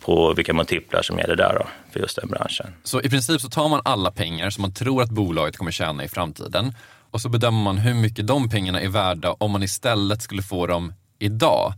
på 0.00 0.34
vilka 0.34 0.52
multiplar 0.52 1.02
som 1.02 1.18
gäller 1.18 1.36
där 1.36 1.54
då, 1.58 1.66
för 1.92 2.00
just 2.00 2.16
den 2.16 2.28
branschen. 2.28 2.66
Så 2.84 3.00
i 3.00 3.10
princip 3.10 3.40
så 3.40 3.48
tar 3.48 3.68
man 3.68 3.80
alla 3.84 4.10
pengar 4.10 4.50
som 4.50 4.62
man 4.62 4.74
tror 4.74 5.02
att 5.02 5.10
bolaget 5.10 5.56
kommer 5.56 5.70
tjäna 5.70 6.04
i 6.04 6.08
framtiden 6.08 6.74
och 7.10 7.20
så 7.20 7.28
bedömer 7.28 7.62
man 7.62 7.78
hur 7.78 7.94
mycket 7.94 8.26
de 8.26 8.48
pengarna 8.48 8.80
är 8.80 8.88
värda 8.88 9.32
om 9.32 9.50
man 9.50 9.62
istället 9.62 10.22
skulle 10.22 10.42
få 10.42 10.66
dem 10.66 10.94
idag 11.18 11.74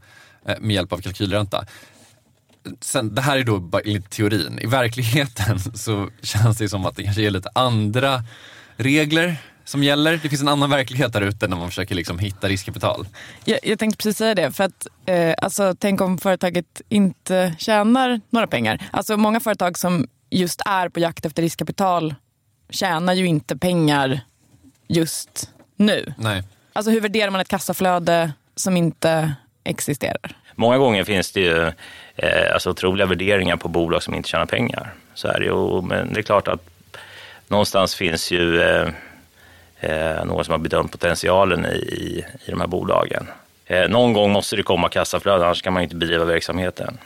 eh, 0.47 0.55
med 0.61 0.75
hjälp 0.75 0.93
av 0.93 0.99
kalkylränta 0.99 1.65
sen, 2.81 3.15
det 3.15 3.21
här 3.21 3.39
är 3.39 3.45
då 3.45 3.59
bara 3.59 3.83
enligt 3.83 4.11
teorin. 4.11 4.59
I 4.63 4.67
verkligheten 4.67 5.61
så 5.75 6.09
känns 6.23 6.59
det 6.59 6.69
som 6.69 6.87
att 6.87 6.97
det 6.97 7.03
kanske 7.03 7.23
är 7.23 7.31
lite 7.31 7.51
andra 7.55 8.23
regler 8.77 9.37
som 9.65 9.83
gäller. 9.83 10.21
Det 10.23 10.29
finns 10.29 10.43
en 10.43 10.49
annan 10.49 10.71
verklighet 10.71 11.13
där 11.13 11.21
ute 11.21 11.49
när 11.49 11.57
man 11.57 11.69
försöker 11.69 11.95
liksom 11.95 12.19
hitta 12.19 12.49
riskkapital. 12.49 13.07
Jag, 13.45 13.59
jag 13.63 13.79
tänkte 13.79 13.97
precis 13.97 14.19
säga 14.19 14.35
det. 14.35 14.53
För 14.53 14.65
att, 14.65 14.87
eh, 15.07 15.35
alltså, 15.39 15.75
tänk 15.79 16.01
om 16.01 16.19
företaget 16.19 16.81
inte 16.89 17.55
tjänar 17.59 18.21
några 18.31 18.47
pengar. 18.47 18.89
Alltså, 18.91 19.17
många 19.17 19.41
företag 19.41 19.79
som 19.79 20.09
just 20.31 20.63
är 20.67 20.89
på 20.89 21.01
jakt 21.01 21.27
efter 21.27 21.43
riskkapital 21.43 22.15
tjänar 22.71 23.15
ju 23.15 23.27
inte 23.27 23.57
pengar 23.57 24.21
just 24.91 25.51
nu. 25.77 26.15
Nej. 26.19 26.43
Alltså, 26.73 26.91
hur 26.91 27.01
värderar 27.01 27.31
man 27.31 27.41
ett 27.41 27.49
kassaflöde 27.49 28.33
som 28.55 28.77
inte 28.77 29.35
existerar? 29.65 30.37
Många 30.55 30.79
gånger 30.79 31.05
finns 31.05 31.33
det 31.33 31.41
ju 31.41 31.73
eh, 32.17 32.53
alltså 32.55 32.71
otroliga 32.71 33.07
värderingar 33.07 33.57
på 33.57 33.69
bolag 33.69 34.03
som 34.03 34.15
inte 34.15 34.29
tjänar 34.29 34.47
pengar. 34.47 34.95
Så 35.15 35.29
är 35.29 35.41
det 35.41 35.47
ju. 35.47 35.83
Men 35.83 36.13
det 36.13 36.21
är 36.21 36.23
klart 36.23 36.49
att 36.49 36.71
någonstans 37.49 37.95
finns 37.95 38.31
ju 38.31 38.63
eh, 38.63 38.89
eh, 39.81 40.25
någon 40.25 40.45
som 40.45 40.53
har 40.53 40.59
bedömt 40.59 40.93
potentialen 40.93 41.67
i, 41.67 42.25
i 42.47 42.51
de 42.51 42.61
här 42.61 42.67
bolagen. 42.67 43.27
Eh, 43.67 43.89
någon 43.89 44.13
gång 44.13 44.33
måste 44.33 44.57
det 44.57 44.63
komma 44.63 44.89
kassaflöden, 44.89 45.43
annars 45.47 45.63
kan 45.63 45.73
man 45.73 45.83
inte 45.83 45.97
bedriva 45.97 46.25
verksamheten 46.25 46.99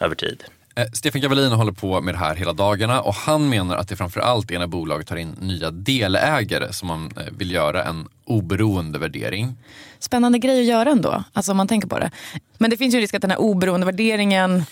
över 0.00 0.14
tid. 0.14 0.44
Eh, 0.74 0.86
Stefan 0.92 1.20
Gavelin 1.20 1.52
håller 1.52 1.72
på 1.72 2.00
med 2.00 2.14
det 2.14 2.18
här 2.18 2.34
hela 2.34 2.52
dagarna 2.52 3.00
och 3.00 3.14
han 3.14 3.48
menar 3.48 3.76
att 3.76 3.88
det 3.88 3.96
framför 3.96 4.20
allt 4.20 4.50
är 4.50 4.58
när 4.58 4.66
bolaget 4.66 5.06
tar 5.06 5.16
in 5.16 5.36
nya 5.40 5.70
delägare 5.70 6.72
som 6.72 6.88
man 6.88 7.12
eh, 7.16 7.22
vill 7.38 7.50
göra 7.50 7.84
en 7.84 8.08
oberoende 8.24 8.98
värdering. 8.98 9.56
Spännande 9.98 10.38
grej 10.38 10.60
att 10.60 10.66
göra 10.66 10.90
ändå, 10.90 11.24
alltså 11.32 11.50
om 11.50 11.56
man 11.56 11.68
tänker 11.68 11.88
på 11.88 11.98
det. 11.98 12.10
Men 12.58 12.70
det 12.70 12.76
finns 12.76 12.94
ju 12.94 12.96
en 12.96 13.00
risk 13.00 13.14
att 13.14 13.22
den 13.22 13.30
här 13.30 13.40
oberoende 13.40 13.86
värderingen 13.86 14.64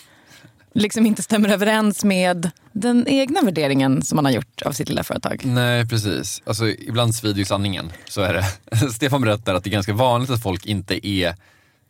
liksom 0.75 1.07
inte 1.07 1.23
stämmer 1.23 1.49
överens 1.49 2.05
med 2.05 2.51
den 2.73 3.09
egna 3.09 3.41
värderingen 3.43 4.03
som 4.03 4.17
man 4.17 4.25
har 4.25 4.33
gjort 4.33 4.63
av 4.63 4.73
sitt 4.73 4.89
lilla 4.89 5.05
företag. 5.05 5.43
Nej, 5.45 5.89
precis. 5.89 6.43
Alltså, 6.47 6.69
ibland 6.69 7.15
svider 7.15 7.39
ju 7.39 7.45
sanningen. 7.45 7.93
Så 8.09 8.21
är 8.21 8.35
det. 8.35 8.45
Stefan 8.93 9.21
berättar 9.21 9.55
att 9.55 9.65
det 9.65 9.71
är 9.71 9.73
ganska 9.73 9.93
vanligt 9.93 10.31
att 10.31 10.43
folk 10.43 10.67
inte 10.67 11.07
är 11.09 11.35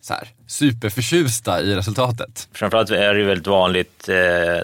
så 0.00 0.14
här, 0.14 0.28
superförtjusta 0.47 1.61
i 1.61 1.75
resultatet. 1.75 2.49
Framförallt 2.52 2.90
är 2.90 3.14
det 3.14 3.25
väldigt 3.25 3.47
vanligt 3.47 4.09
eh, 4.09 4.14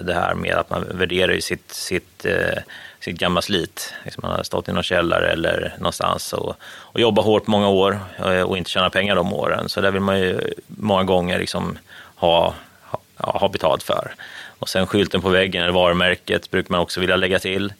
det 0.03 0.13
här 0.13 0.33
med 0.33 0.55
att 0.55 0.69
man 0.69 0.85
värderar 0.97 1.39
sitt, 1.39 1.71
sitt, 1.71 2.25
eh, 2.25 2.57
sitt 2.99 3.17
gamla 3.17 3.41
slit. 3.41 3.93
Liksom 4.05 4.21
man 4.21 4.35
har 4.35 4.43
stått 4.43 4.69
i 4.69 4.71
någon 4.71 4.83
källare 4.83 5.31
eller 5.31 5.75
någonstans 5.77 6.33
och, 6.33 6.55
och 6.61 6.99
jobbat 6.99 7.25
hårt 7.25 7.47
många 7.47 7.69
år 7.69 7.99
eh, 8.17 8.41
och 8.41 8.57
inte 8.57 8.69
tjänat 8.69 8.93
pengar 8.93 9.15
de 9.15 9.33
åren. 9.33 9.69
Så 9.69 9.81
där 9.81 9.91
vill 9.91 10.01
man 10.01 10.19
ju 10.19 10.53
många 10.67 11.03
gånger 11.03 11.39
liksom 11.39 11.77
ha, 12.15 12.53
ha, 12.81 12.99
ha 13.17 13.49
betalt 13.49 13.83
för. 13.83 14.13
Och 14.59 14.69
sen 14.69 14.87
skylten 14.87 15.21
på 15.21 15.29
väggen, 15.29 15.63
eller 15.63 15.73
varumärket, 15.73 16.51
brukar 16.51 16.71
man 16.71 16.81
också 16.81 16.99
vilja 16.99 17.15
lägga 17.15 17.39
till. 17.39 17.73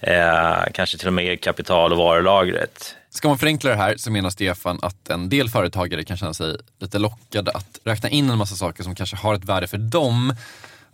Eh, 0.00 0.64
kanske 0.72 0.98
till 0.98 1.06
och 1.06 1.12
med 1.12 1.40
kapital 1.40 1.92
och 1.92 1.98
varulagret. 1.98 2.94
Ska 3.10 3.28
man 3.28 3.38
förenkla 3.38 3.70
det 3.70 3.76
här 3.76 3.96
så 3.96 4.10
menar 4.10 4.30
Stefan 4.30 4.78
att 4.82 5.10
en 5.10 5.28
del 5.28 5.50
företagare 5.50 6.04
kan 6.04 6.16
känna 6.16 6.34
sig 6.34 6.56
lite 6.78 6.98
lockade 6.98 7.52
att 7.52 7.78
räkna 7.84 8.08
in 8.08 8.30
en 8.30 8.38
massa 8.38 8.54
saker 8.54 8.82
som 8.82 8.94
kanske 8.94 9.16
har 9.16 9.34
ett 9.34 9.44
värde 9.44 9.66
för 9.66 9.78
dem, 9.78 10.34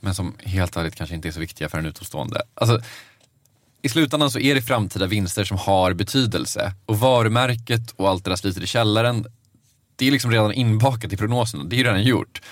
men 0.00 0.14
som 0.14 0.35
helt 0.38 0.76
ärligt 0.76 0.94
kanske 0.94 1.14
inte 1.14 1.28
är 1.28 1.33
så 1.33 1.40
viktiga 1.40 1.68
för 1.68 1.78
en 1.78 1.87
utomstående. 1.87 2.42
Alltså, 2.54 2.80
i 3.83 3.88
slutändan 3.88 4.30
så 4.30 4.38
är 4.38 4.54
det 4.54 4.62
framtida 4.62 5.06
vinster 5.06 5.44
som 5.44 5.59
har 5.59 5.92
betydelse 5.92 6.73
och 6.87 6.99
varumärket 6.99 7.90
och 7.97 8.09
allt 8.09 8.25
det 8.25 8.30
där 8.30 8.37
slitet 8.37 8.62
i 8.62 8.66
källaren, 8.66 9.26
det 9.97 10.06
är 10.06 10.11
liksom 10.11 10.30
redan 10.30 10.52
inbakat 10.52 11.12
i 11.12 11.16
prognosen. 11.16 11.68
Det 11.68 11.80
är 11.80 11.85
redan 11.85 12.02
gjort. 12.02 12.42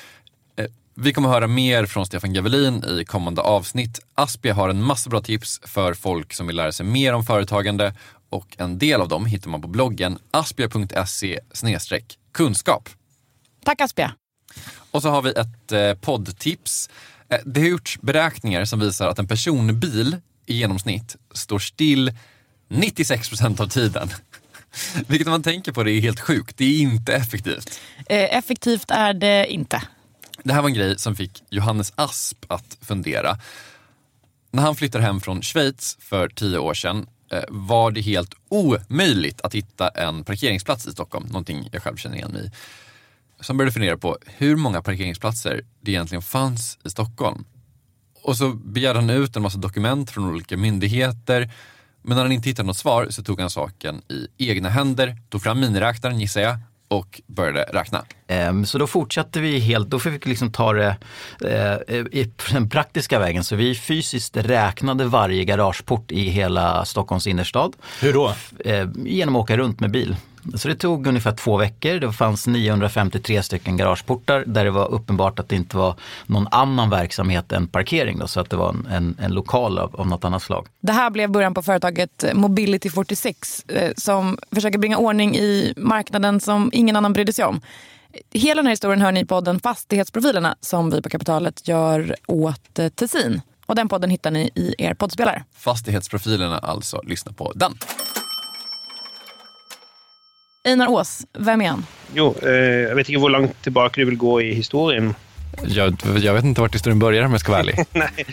Eh, 0.56 0.66
vi 0.94 1.12
kommer 1.12 1.28
höra 1.28 1.46
mer 1.46 1.86
från 1.86 2.06
Stefan 2.06 2.32
Gavelin 2.32 2.84
i 2.84 3.04
kommande 3.04 3.40
avsnitt. 3.40 4.00
Aspia 4.14 4.54
har 4.54 4.68
en 4.68 4.82
massa 4.82 5.10
bra 5.10 5.20
tips 5.20 5.60
för 5.64 5.94
folk 5.94 6.32
som 6.32 6.46
vill 6.46 6.56
lära 6.56 6.72
sig 6.72 6.86
mer 6.86 7.12
om 7.12 7.24
företagande 7.24 7.94
och 8.32 8.56
en 8.58 8.78
del 8.78 9.00
av 9.00 9.08
dem 9.08 9.26
hittar 9.26 9.50
man 9.50 9.62
på 9.62 9.68
bloggen 9.68 10.18
aspia.se 10.30 11.40
kunskap. 12.32 12.88
Tack 13.64 13.80
Aspia. 13.80 14.14
Och 14.90 15.02
så 15.02 15.10
har 15.10 15.22
vi 15.22 15.30
ett 15.30 15.72
eh, 15.72 15.94
poddtips. 15.94 16.90
Eh, 17.28 17.38
det 17.44 17.60
har 17.60 17.68
gjorts 17.68 18.00
beräkningar 18.00 18.64
som 18.64 18.80
visar 18.80 19.08
att 19.08 19.18
en 19.18 19.28
personbil 19.28 20.16
i 20.46 20.54
genomsnitt 20.54 21.16
står 21.32 21.58
still 21.58 22.12
96 22.68 23.28
procent 23.28 23.60
av 23.60 23.68
tiden. 23.68 24.08
Vilket 25.06 25.28
man 25.28 25.42
tänker 25.42 25.72
på 25.72 25.82
det 25.82 25.92
är 25.92 26.00
helt 26.00 26.20
sjukt. 26.20 26.56
Det 26.56 26.64
är 26.64 26.80
inte 26.80 27.14
effektivt. 27.14 27.80
Eh, 28.08 28.36
effektivt 28.36 28.90
är 28.90 29.14
det 29.14 29.46
inte. 29.52 29.82
Det 30.42 30.52
här 30.52 30.62
var 30.62 30.68
en 30.68 30.74
grej 30.74 30.98
som 30.98 31.16
fick 31.16 31.42
Johannes 31.50 31.92
Asp 31.94 32.44
att 32.48 32.78
fundera. 32.80 33.38
När 34.50 34.62
han 34.62 34.76
flyttade 34.76 35.04
hem 35.04 35.20
från 35.20 35.42
Schweiz 35.42 35.96
för 36.00 36.28
tio 36.28 36.58
år 36.58 36.74
sedan 36.74 37.06
Eh, 37.32 37.42
var 37.48 37.90
det 37.90 38.00
helt 38.00 38.34
omöjligt 38.48 39.40
att 39.40 39.54
hitta 39.54 39.88
en 39.88 40.24
parkeringsplats 40.24 40.86
i 40.86 40.92
Stockholm, 40.92 41.26
någonting 41.26 41.68
jag 41.72 41.82
själv 41.82 41.96
känner 41.96 42.16
igen 42.16 42.30
mig 42.32 42.46
i. 42.46 42.50
Som 43.40 43.56
började 43.56 43.72
fundera 43.72 43.98
på 43.98 44.18
hur 44.26 44.56
många 44.56 44.82
parkeringsplatser 44.82 45.62
det 45.80 45.90
egentligen 45.90 46.22
fanns 46.22 46.78
i 46.84 46.90
Stockholm. 46.90 47.44
Och 48.22 48.36
så 48.36 48.48
begärde 48.48 48.98
han 49.00 49.10
ut 49.10 49.36
en 49.36 49.42
massa 49.42 49.58
dokument 49.58 50.10
från 50.10 50.30
olika 50.30 50.56
myndigheter. 50.56 51.50
Men 52.02 52.16
när 52.16 52.22
han 52.22 52.32
inte 52.32 52.48
hittade 52.48 52.66
något 52.66 52.76
svar 52.76 53.06
så 53.10 53.22
tog 53.22 53.40
han 53.40 53.50
saken 53.50 54.02
i 54.08 54.28
egna 54.50 54.68
händer, 54.68 55.16
tog 55.28 55.42
fram 55.42 55.60
miniräknaren 55.60 56.20
gissar 56.20 56.40
jag 56.40 56.58
och 56.92 57.20
började 57.26 57.62
räkna. 57.62 58.04
Ehm, 58.26 58.66
så 58.66 58.78
då 58.78 58.86
fortsatte 58.86 59.40
vi 59.40 59.58
helt, 59.58 59.90
då 59.90 59.98
fick 59.98 60.26
vi 60.26 60.30
liksom 60.30 60.52
ta 60.52 60.72
det 60.72 60.96
eh, 61.44 61.94
i 61.94 62.32
den 62.52 62.68
praktiska 62.68 63.18
vägen. 63.18 63.44
Så 63.44 63.56
vi 63.56 63.74
fysiskt 63.74 64.36
räknade 64.36 65.04
varje 65.04 65.44
garageport 65.44 66.12
i 66.12 66.28
hela 66.28 66.84
Stockholms 66.84 67.26
innerstad. 67.26 67.76
Hur 68.00 68.12
då? 68.12 68.34
Ehm, 68.64 69.06
genom 69.06 69.36
att 69.36 69.42
åka 69.42 69.56
runt 69.56 69.80
med 69.80 69.90
bil. 69.90 70.16
Så 70.54 70.68
det 70.68 70.74
tog 70.74 71.06
ungefär 71.06 71.32
två 71.32 71.56
veckor. 71.56 71.98
Det 71.98 72.12
fanns 72.12 72.46
953 72.46 73.42
stycken 73.42 73.76
garageportar 73.76 74.44
där 74.46 74.64
det 74.64 74.70
var 74.70 74.92
uppenbart 74.92 75.38
att 75.38 75.48
det 75.48 75.56
inte 75.56 75.76
var 75.76 75.94
någon 76.26 76.48
annan 76.50 76.90
verksamhet 76.90 77.52
än 77.52 77.68
parkering. 77.68 78.18
Då, 78.18 78.26
så 78.26 78.40
att 78.40 78.50
det 78.50 78.56
var 78.56 78.68
en, 78.68 78.86
en, 78.90 79.16
en 79.20 79.32
lokal 79.32 79.78
av, 79.78 79.96
av 79.96 80.06
något 80.06 80.24
annat 80.24 80.42
slag. 80.42 80.66
Det 80.80 80.92
här 80.92 81.10
blev 81.10 81.30
början 81.30 81.54
på 81.54 81.62
företaget 81.62 82.24
Mobility 82.34 82.90
46 82.90 83.64
eh, 83.68 83.92
som 83.96 84.38
försöker 84.54 84.78
bringa 84.78 84.96
ordning 84.96 85.36
i 85.36 85.74
marknaden 85.76 86.40
som 86.40 86.70
ingen 86.72 86.96
annan 86.96 87.12
brydde 87.12 87.32
sig 87.32 87.44
om. 87.44 87.60
Hela 88.30 88.58
den 88.58 88.66
här 88.66 88.72
historien 88.72 89.00
hör 89.00 89.12
ni 89.12 89.20
i 89.20 89.24
podden 89.24 89.60
Fastighetsprofilerna 89.60 90.56
som 90.60 90.90
vi 90.90 91.02
på 91.02 91.08
Kapitalet 91.08 91.68
gör 91.68 92.16
åt 92.26 92.78
eh, 92.78 92.88
Tessin. 92.88 93.40
Och 93.66 93.74
den 93.74 93.88
podden 93.88 94.10
hittar 94.10 94.30
ni 94.30 94.50
i 94.54 94.74
er 94.78 94.94
poddspelare. 94.94 95.44
Fastighetsprofilerna 95.56 96.58
alltså, 96.58 97.00
lyssna 97.02 97.32
på 97.32 97.52
den. 97.54 97.74
Einar 100.64 100.88
Ås, 100.88 101.26
vem 101.38 101.60
är 101.60 101.68
han? 101.68 101.86
Jo, 102.14 102.34
eh, 102.42 102.50
jag 102.52 102.94
vet 102.94 103.08
inte 103.08 103.20
hur 103.20 103.28
långt 103.28 103.62
tillbaka 103.62 104.00
du 104.00 104.04
vill 104.04 104.16
gå 104.16 104.42
i 104.42 104.54
historien. 104.54 105.14
Jag, 105.66 105.96
jag 106.22 106.34
vet 106.34 106.44
inte 106.44 106.60
vart 106.60 106.74
historien 106.74 106.98
börjar 106.98 107.24
om 107.24 107.30
jag 107.32 107.40
ska 107.40 107.50
vara 107.52 107.60
ärlig. 107.60 107.78
Nej. 107.92 108.26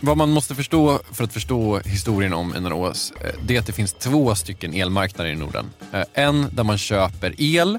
Vad 0.00 0.16
man 0.16 0.30
måste 0.30 0.54
förstå 0.54 1.00
för 1.12 1.24
att 1.24 1.32
förstå 1.32 1.78
historien 1.84 2.32
om 2.34 2.52
Einar 2.52 2.72
Ås, 2.72 3.12
eh, 3.20 3.30
det 3.46 3.56
är 3.56 3.60
att 3.60 3.66
det 3.66 3.72
finns 3.72 3.92
två 3.92 4.34
stycken 4.34 4.74
elmarknader 4.74 5.30
i 5.30 5.34
Norden. 5.34 5.70
Eh, 5.92 6.02
En 6.14 6.46
där 6.52 6.64
man 6.64 6.78
köper 6.78 7.34
el 7.38 7.78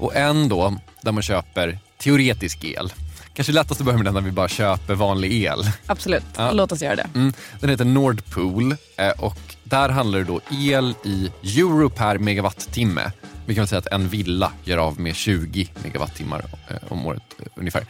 och 0.00 0.16
en 0.16 0.48
då 0.48 0.74
där 1.02 1.12
man 1.12 1.22
köper 1.22 1.78
teoretisk 1.98 2.64
el. 2.64 2.92
Kanske 3.34 3.52
lättast 3.52 3.80
att 3.80 3.84
börja 3.84 3.96
med 3.98 4.06
den 4.06 4.14
där 4.14 4.20
vi 4.20 4.30
bara 4.30 4.48
köper 4.48 4.94
vanlig 4.94 5.42
el. 5.44 5.58
Absolut, 5.86 6.22
Ja. 6.36 6.52
låt 6.52 6.72
oss 6.72 6.82
göra 6.82 6.96
det. 6.96 7.06
Mm. 7.14 7.32
Den 7.60 7.70
heter 7.70 7.84
Nordpool 7.84 8.76
eh, 8.96 9.08
och 9.18 9.38
där 9.64 9.88
handlar 9.88 10.18
det 10.18 10.24
då 10.24 10.40
el 10.50 10.94
i 11.04 11.30
euro 11.60 11.90
per 11.90 12.18
megawattimme. 12.18 13.12
Vi 13.46 13.54
kan 13.54 13.66
säga 13.66 13.78
att 13.78 13.86
en 13.86 14.08
villa 14.08 14.52
gör 14.64 14.78
av 14.78 15.00
med 15.00 15.14
20 15.16 15.68
megawattimmar 15.82 16.44
eh, 16.68 16.76
om 16.88 17.06
året 17.06 17.22
eh, 17.38 17.46
ungefär. 17.54 17.86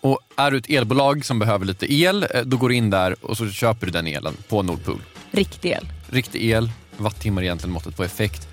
Och 0.00 0.18
är 0.36 0.50
du 0.50 0.58
ett 0.58 0.70
elbolag 0.70 1.24
som 1.24 1.38
behöver 1.38 1.66
lite 1.66 1.92
el, 1.94 2.26
då 2.44 2.56
går 2.56 2.68
du 2.68 2.74
in 2.74 2.90
där 2.90 3.24
och 3.24 3.36
så 3.36 3.48
köper 3.50 3.86
du 3.86 3.92
den 3.92 4.06
elen 4.06 4.36
på 4.48 4.62
Nordpool. 4.62 5.00
Riktig 5.30 5.70
el. 5.70 5.88
Riktig 6.10 6.50
el, 6.50 6.70
wattimmar 6.96 7.42
är 7.42 7.44
egentligen 7.46 7.72
måttet 7.72 7.96
på 7.96 8.04
effekt. 8.04 8.48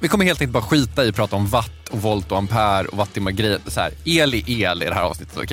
Vi 0.00 0.08
kommer 0.08 0.24
helt 0.24 0.40
enkelt 0.40 0.52
bara 0.52 0.62
skita 0.62 1.04
i 1.04 1.08
att 1.08 1.14
prata 1.16 1.36
om 1.36 1.46
watt 1.46 1.83
och 1.94 2.02
volt 2.02 2.32
och 2.32 2.38
ampere 2.38 2.86
och 2.86 2.96
wattimmar 2.96 3.30
grejer. 3.30 3.58
Så 3.66 3.80
här, 3.80 3.92
el 4.04 4.34
är 4.34 4.50
el 4.50 4.82
i 4.82 4.86
det 4.86 4.94
här 4.94 5.02
avsnittet? 5.02 5.50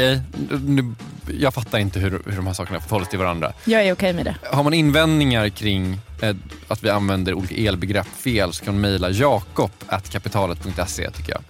Nu- 0.65 0.95
Jag 1.39 1.53
fattar 1.53 1.79
inte 1.79 1.99
hur, 1.99 2.21
hur 2.25 2.35
de 2.35 2.47
här 2.47 2.53
sakerna 2.53 2.79
förhåller 2.79 3.05
sig 3.05 3.09
till 3.09 3.19
varandra. 3.19 3.53
Jag 3.65 3.83
är 3.85 3.93
okej 3.93 4.13
med 4.13 4.25
det. 4.25 4.35
Har 4.51 4.63
man 4.63 4.73
invändningar 4.73 5.49
kring 5.49 5.99
eh, 6.21 6.35
att 6.67 6.83
vi 6.83 6.89
använder 6.89 7.33
olika 7.33 7.55
elbegrepp 7.55 8.07
fel 8.07 8.53
så 8.53 8.65
kan 8.65 8.73
man 8.73 8.81
mejla 8.81 9.09
jakob.kapitalet.se 9.09 11.11
tycker 11.11 11.31
jag. 11.33 11.41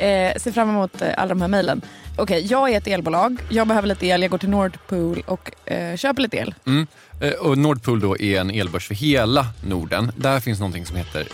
Eh, 0.00 0.32
ser 0.36 0.52
fram 0.52 0.68
emot 0.70 1.02
eh, 1.02 1.08
alla 1.16 1.28
de 1.28 1.40
här 1.40 1.48
mejlen. 1.48 1.80
Okej, 2.16 2.46
jag 2.50 2.70
är 2.72 2.78
ett 2.78 2.86
elbolag. 2.86 3.40
Jag 3.50 3.68
behöver 3.68 3.88
lite 3.88 4.06
el. 4.06 4.22
Jag 4.22 4.30
går 4.30 4.38
till 4.38 4.48
Nordpool 4.48 5.22
och 5.26 5.70
eh, 5.72 5.96
köper 5.96 6.22
lite 6.22 6.36
el. 6.36 6.54
Mm. 6.66 6.86
Eh, 7.20 7.32
Och 7.32 7.58
Nordpool 7.58 8.00
då 8.00 8.18
är 8.18 8.40
en 8.40 8.50
elbörs 8.50 8.86
för 8.86 8.94
hela 8.94 9.46
Norden. 9.64 10.12
Där 10.16 10.40
finns 10.40 10.58
någonting 10.58 10.86
som 10.86 10.96
heter 10.96 11.28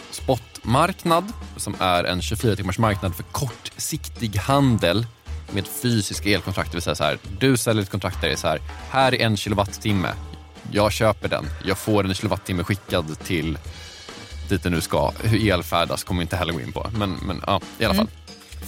spotmarknad 0.65 1.33
som 1.57 1.75
är 1.81 2.05
en 2.05 2.23
24 2.23 2.57
timmars 2.57 2.79
marknad 2.79 3.15
för 3.15 3.23
kortsiktig 3.23 4.37
handel 4.37 5.07
med 5.53 5.67
fysiska 5.67 6.29
elkontrakt. 6.31 6.71
Det 6.71 6.77
vill 6.77 6.83
säga 6.83 6.95
så 6.95 7.05
här, 7.05 7.19
du 7.39 7.57
säljer 7.57 7.83
ett 7.83 7.91
kontrakt 7.91 8.21
där 8.21 8.29
det 8.29 8.35
är 8.35 8.37
så 8.37 8.49
här, 8.49 8.61
här 8.91 9.15
är 9.15 9.27
en 9.27 9.37
kilowattimme. 9.37 10.09
Jag 10.73 10.93
köper 10.93 11.29
den. 11.29 11.45
Jag 11.65 11.79
får 11.79 12.05
en 12.05 12.15
kilowattimme 12.15 12.65
skickad 12.65 13.19
till 13.25 13.59
dit 14.49 14.63
den 14.63 14.73
nu 14.73 14.81
ska. 14.81 15.13
Hur 15.23 15.47
el 15.47 15.63
färdas 15.63 16.05
kommer 16.05 16.19
vi 16.19 16.23
inte 16.23 16.37
heller 16.37 16.53
gå 16.53 16.61
in 16.61 16.73
på. 16.73 16.91
Men, 16.97 17.11
men 17.11 17.43
ja, 17.47 17.61
i 17.79 17.85
alla 17.85 17.95
fall. 17.95 18.09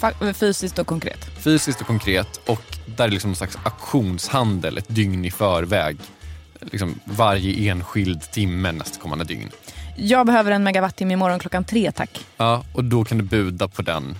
Fa- 0.00 0.32
fysiskt 0.32 0.78
och 0.78 0.86
konkret. 0.86 1.30
Fysiskt 1.40 1.80
och 1.80 1.86
konkret 1.86 2.40
och 2.46 2.78
där 2.96 3.04
är 3.04 3.08
liksom 3.10 3.30
en 3.30 3.36
slags 3.36 3.58
auktionshandel 3.64 4.78
ett 4.78 4.88
dygn 4.88 5.24
i 5.24 5.30
förväg. 5.30 5.96
Liksom 6.60 7.00
varje 7.04 7.70
enskild 7.70 8.32
timme 8.32 8.72
nästkommande 8.72 9.24
dygn. 9.24 9.50
Jag 9.96 10.26
behöver 10.26 10.50
en 10.50 10.64
megawattimme 10.64 11.12
imorgon 11.12 11.38
klockan 11.38 11.64
tre, 11.64 11.92
tack. 11.92 12.26
Ja, 12.36 12.64
och 12.74 12.84
då 12.84 13.04
kan 13.04 13.18
du 13.18 13.24
buda 13.24 13.68
på 13.68 13.82
den 13.82 14.16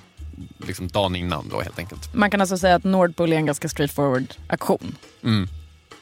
liksom 0.67 0.89
dagen 0.89 1.17
innan 1.17 1.49
då 1.49 1.61
helt 1.61 1.79
enkelt. 1.79 2.15
Man 2.15 2.31
kan 2.31 2.41
alltså 2.41 2.59
säga 2.59 2.75
att 2.75 2.85
Nordpool 2.85 3.33
är 3.33 3.37
en 3.37 3.47
ganska 3.47 3.69
straightforward 3.69 4.35
auktion. 4.49 4.97
Mm. 5.25 5.49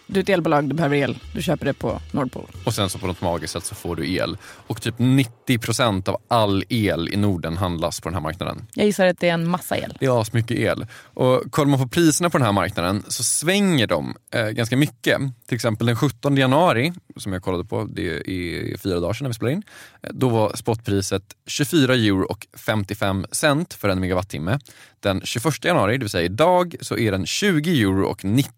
Du 0.07 0.21
är 0.21 0.23
ett 0.23 0.29
elbolag, 0.29 0.69
du 0.69 0.75
behöver 0.75 0.97
el. 0.97 1.19
Du 1.35 1.43
köper 1.43 1.67
det 1.67 1.73
på 1.75 2.01
Nordpool. 2.13 2.47
Och 2.65 2.75
sen 2.75 2.91
så 2.91 2.99
på 2.99 3.07
något 3.07 3.21
magiskt 3.21 3.53
sätt 3.53 3.65
så 3.65 3.75
får 3.75 3.97
du 3.97 4.13
el. 4.15 4.37
Och 4.67 4.83
typ 4.83 4.95
90% 4.99 6.09
av 6.09 6.21
all 6.29 6.65
el 6.69 7.09
i 7.13 7.17
Norden 7.17 7.57
handlas 7.57 8.01
på 8.01 8.09
den 8.09 8.15
här 8.15 8.21
marknaden. 8.23 8.67
Jag 8.75 8.87
gissar 8.87 9.07
att 9.07 9.21
det 9.21 9.29
är 9.29 9.35
en 9.35 9.49
massa 9.51 9.77
el. 9.79 9.97
Det 10.01 10.07
är 10.07 10.21
asmycket 10.21 10.59
el. 10.59 10.87
Och 11.03 11.43
kollar 11.51 11.71
man 11.71 11.81
på 11.81 11.89
priserna 11.89 12.31
på 12.31 12.39
den 12.39 12.45
här 12.45 12.53
marknaden 12.53 13.05
så 13.09 13.25
svänger 13.25 13.87
de 13.87 14.15
eh, 14.35 14.47
ganska 14.49 14.77
mycket. 14.77 15.19
Till 15.47 15.55
exempel 15.55 15.87
den 15.87 15.97
17 15.97 16.37
januari, 16.37 16.93
som 17.17 17.33
jag 17.33 17.43
kollade 17.43 17.65
på, 17.65 17.85
det 17.85 18.09
är 18.31 18.77
fyra 18.79 19.01
dagar 19.01 19.13
sedan 19.13 19.25
när 19.25 19.31
vi 19.31 19.35
spelade 19.35 19.53
in. 19.55 19.63
eh, 20.03 20.11
Då 20.13 20.29
var 20.29 20.57
spotpriset 20.57 21.23
24 21.47 21.95
euro 21.95 22.25
och 22.25 22.47
55 22.57 23.27
cent 23.33 23.75
för 23.75 23.89
en 23.89 24.01
megawattimme. 24.01 24.59
Den 25.01 25.21
21 25.25 25.65
januari, 25.65 25.93
det 25.99 26.05
vill 26.05 26.11
säga 26.11 26.25
idag, 26.25 26.75
så 26.81 26.97
är 26.99 27.13
den 27.13 27.27
20 27.27 27.83
euro 27.83 28.05
och 28.07 28.25
90 28.25 28.53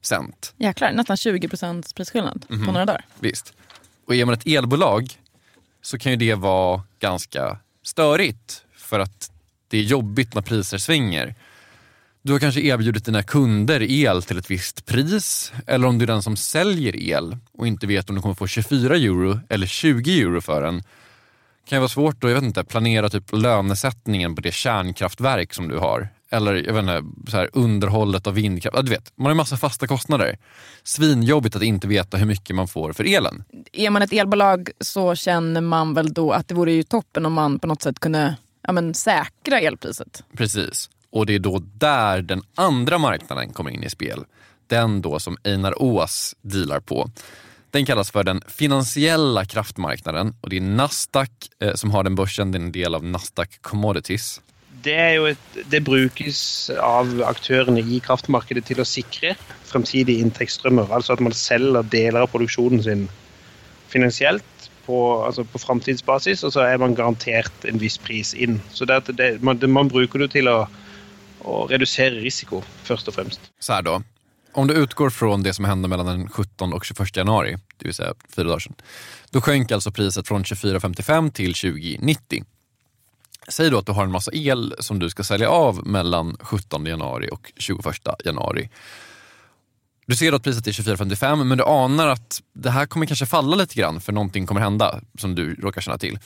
cent. 0.00 0.54
Jäklar, 0.56 0.92
nästan 0.92 1.16
20 1.16 1.48
procents 1.48 1.92
prisskillnad 1.92 2.46
Mhm. 2.48 2.66
på 2.66 2.72
några 2.72 2.86
dagar. 2.86 3.04
Visst. 3.20 3.52
Och 4.06 4.14
är 4.14 4.24
man 4.24 4.34
ett 4.34 4.46
elbolag 4.46 5.08
så 5.82 5.98
kan 5.98 6.12
ju 6.12 6.16
det 6.16 6.34
vara 6.34 6.82
ganska 6.98 7.58
störigt 7.82 8.64
för 8.76 9.00
att 9.00 9.30
det 9.68 9.78
är 9.78 9.82
jobbigt 9.82 10.34
när 10.34 10.42
priser 10.42 10.78
svänger. 10.78 11.34
Du 12.22 12.32
har 12.32 12.40
kanske 12.40 12.60
erbjudit 12.60 13.04
dina 13.04 13.22
kunder 13.22 13.82
el 13.82 14.22
till 14.22 14.38
ett 14.38 14.50
visst 14.50 14.86
pris 14.86 15.52
eller 15.66 15.86
om 15.88 15.98
du 15.98 16.02
är 16.02 16.06
den 16.06 16.22
som 16.22 16.36
säljer 16.36 16.96
el 16.96 17.36
och 17.52 17.66
inte 17.66 17.86
vet 17.86 18.08
om 18.10 18.16
du 18.16 18.22
kommer 18.22 18.34
få 18.34 18.46
24 18.46 18.96
euro 18.96 19.40
eller 19.48 19.66
20 19.66 20.20
euro 20.22 20.40
för 20.40 20.62
den 20.62 20.82
kan 21.68 21.76
ju 21.76 21.80
vara 21.80 21.88
svårt 21.88 22.24
att 22.24 22.30
jag 22.30 22.34
vet 22.34 22.44
inte, 22.44 22.64
planera 22.64 23.08
typ 23.10 23.32
lönesättningen 23.32 24.34
på 24.34 24.40
det 24.40 24.52
kärnkraftverk 24.52 25.54
som 25.54 25.68
du 25.68 25.78
har. 25.78 26.08
Eller 26.30 26.54
jag 26.54 26.74
vet 26.74 26.82
inte, 26.82 27.30
så 27.30 27.36
här, 27.36 27.50
underhållet 27.52 28.26
av 28.26 28.34
vindkraft. 28.34 28.76
Ja, 28.76 28.82
du 28.82 28.90
vet, 28.90 29.12
man 29.16 29.24
har 29.24 29.32
ju 29.32 29.36
massa 29.36 29.56
fasta 29.56 29.86
kostnader. 29.86 30.38
Svinjobbigt 30.82 31.56
att 31.56 31.62
inte 31.62 31.88
veta 31.88 32.16
hur 32.16 32.26
mycket 32.26 32.56
man 32.56 32.68
får 32.68 32.92
för 32.92 33.04
elen. 33.04 33.44
Är 33.72 33.90
man 33.90 34.02
ett 34.02 34.12
elbolag 34.12 34.70
så 34.80 35.14
känner 35.14 35.60
man 35.60 35.94
väl 35.94 36.12
då 36.12 36.32
att 36.32 36.48
det 36.48 36.54
vore 36.54 36.72
ju 36.72 36.82
toppen 36.82 37.26
om 37.26 37.32
man 37.32 37.58
på 37.58 37.66
något 37.66 37.82
sätt 37.82 37.98
kunde 37.98 38.36
ja, 38.62 38.72
men, 38.72 38.94
säkra 38.94 39.60
elpriset. 39.60 40.24
Precis. 40.36 40.90
Och 41.10 41.26
det 41.26 41.34
är 41.34 41.38
då 41.38 41.62
där 41.74 42.22
den 42.22 42.42
andra 42.54 42.98
marknaden 42.98 43.52
kommer 43.52 43.70
in 43.70 43.84
i 43.84 43.90
spel. 43.90 44.24
Den 44.66 45.02
då 45.02 45.18
som 45.18 45.36
Einar 45.44 45.82
Ås 45.82 46.36
dealar 46.42 46.80
på. 46.80 47.10
Den 47.70 47.86
kallas 47.86 48.10
för 48.10 48.24
den 48.24 48.42
finansiella 48.46 49.44
kraftmarknaden 49.44 50.34
och 50.40 50.50
det 50.50 50.56
är 50.56 50.60
Nasdaq 50.60 51.30
eh, 51.60 51.74
som 51.74 51.90
har 51.90 52.04
den 52.04 52.14
börsen. 52.14 52.52
Det 52.52 52.58
är 52.58 52.60
en 52.60 52.72
del 52.72 52.94
av 52.94 53.04
Nasdaq 53.04 53.62
Commodities. 53.62 54.40
Det, 54.84 54.94
er 54.96 55.14
jo 55.18 55.26
et, 55.30 55.58
det 55.72 55.82
brukes 55.84 56.40
av 56.80 57.10
aktørene 57.28 57.82
i 57.82 58.00
kraftmarkedet 58.04 58.64
til 58.68 58.82
å 58.82 58.88
sikre 58.88 59.34
fremtidige 59.68 60.24
inntektsstrømmer. 60.24 60.92
Altså 60.94 61.16
at 61.16 61.24
man 61.24 61.36
selger 61.36 61.86
deler 61.92 62.24
av 62.24 62.30
produksjonen 62.32 62.82
sin 62.84 63.08
finansielt 63.90 64.46
på, 64.86 64.98
altså 65.26 65.44
på 65.44 65.60
framtidsbasis, 65.62 66.44
og 66.46 66.54
så 66.54 66.64
er 66.66 66.78
man 66.82 66.94
garantert 66.98 67.66
en 67.68 67.80
viss 67.82 67.98
pris 68.00 68.32
inn. 68.34 68.60
Så 68.74 68.88
det, 68.88 69.02
det, 69.18 69.32
man, 69.42 69.58
det, 69.58 69.70
man 69.70 69.90
bruker 69.90 70.24
det 70.24 70.32
til 70.34 70.50
å, 70.50 70.64
å 71.44 71.60
redusere 71.70 72.22
risiko, 72.22 72.62
først 72.88 73.10
og 73.10 73.18
fremst. 73.18 73.52
Så 73.60 73.72
här 73.72 73.82
då. 73.82 74.02
Om 74.52 74.66
du 74.66 74.74
utgår 74.74 75.10
från 75.10 75.42
det 75.42 75.54
som 75.54 75.64
hände 75.64 75.88
mellan 75.88 76.06
den 76.06 76.28
17 76.28 76.72
och 76.72 76.84
21 76.84 77.16
januari, 77.16 77.56
det 77.76 77.84
vill 77.84 77.94
säga 77.94 78.14
fyra 78.36 78.44
dagar 78.44 78.58
sedan. 78.58 78.74
Då 79.30 79.40
sjönk 79.40 79.72
alltså 79.72 79.90
priset 79.90 80.28
från 80.28 80.44
24,55 80.44 81.30
till 81.30 81.52
20,90. 81.52 82.44
Säg 83.50 83.70
då 83.70 83.78
att 83.78 83.86
du 83.86 83.92
har 83.92 84.04
en 84.04 84.10
massa 84.10 84.30
el 84.34 84.74
som 84.78 84.98
du 84.98 85.10
ska 85.10 85.24
sälja 85.24 85.48
av 85.48 85.86
mellan 85.86 86.36
17 86.40 86.86
januari 86.86 87.28
och 87.32 87.52
21 87.56 87.84
januari. 88.24 88.70
Du 90.06 90.16
ser 90.16 90.30
då 90.30 90.36
att 90.36 90.42
priset 90.42 90.66
är 90.66 90.72
24,55 90.72 91.44
men 91.44 91.58
du 91.58 91.64
anar 91.64 92.08
att 92.08 92.42
det 92.52 92.70
här 92.70 92.86
kommer 92.86 93.06
kanske 93.06 93.26
falla 93.26 93.56
lite 93.56 93.74
grann 93.74 94.00
för 94.00 94.12
någonting 94.12 94.46
kommer 94.46 94.60
hända 94.60 95.00
som 95.18 95.34
du 95.34 95.54
råkar 95.54 95.80
känna 95.80 95.98
till. 95.98 96.18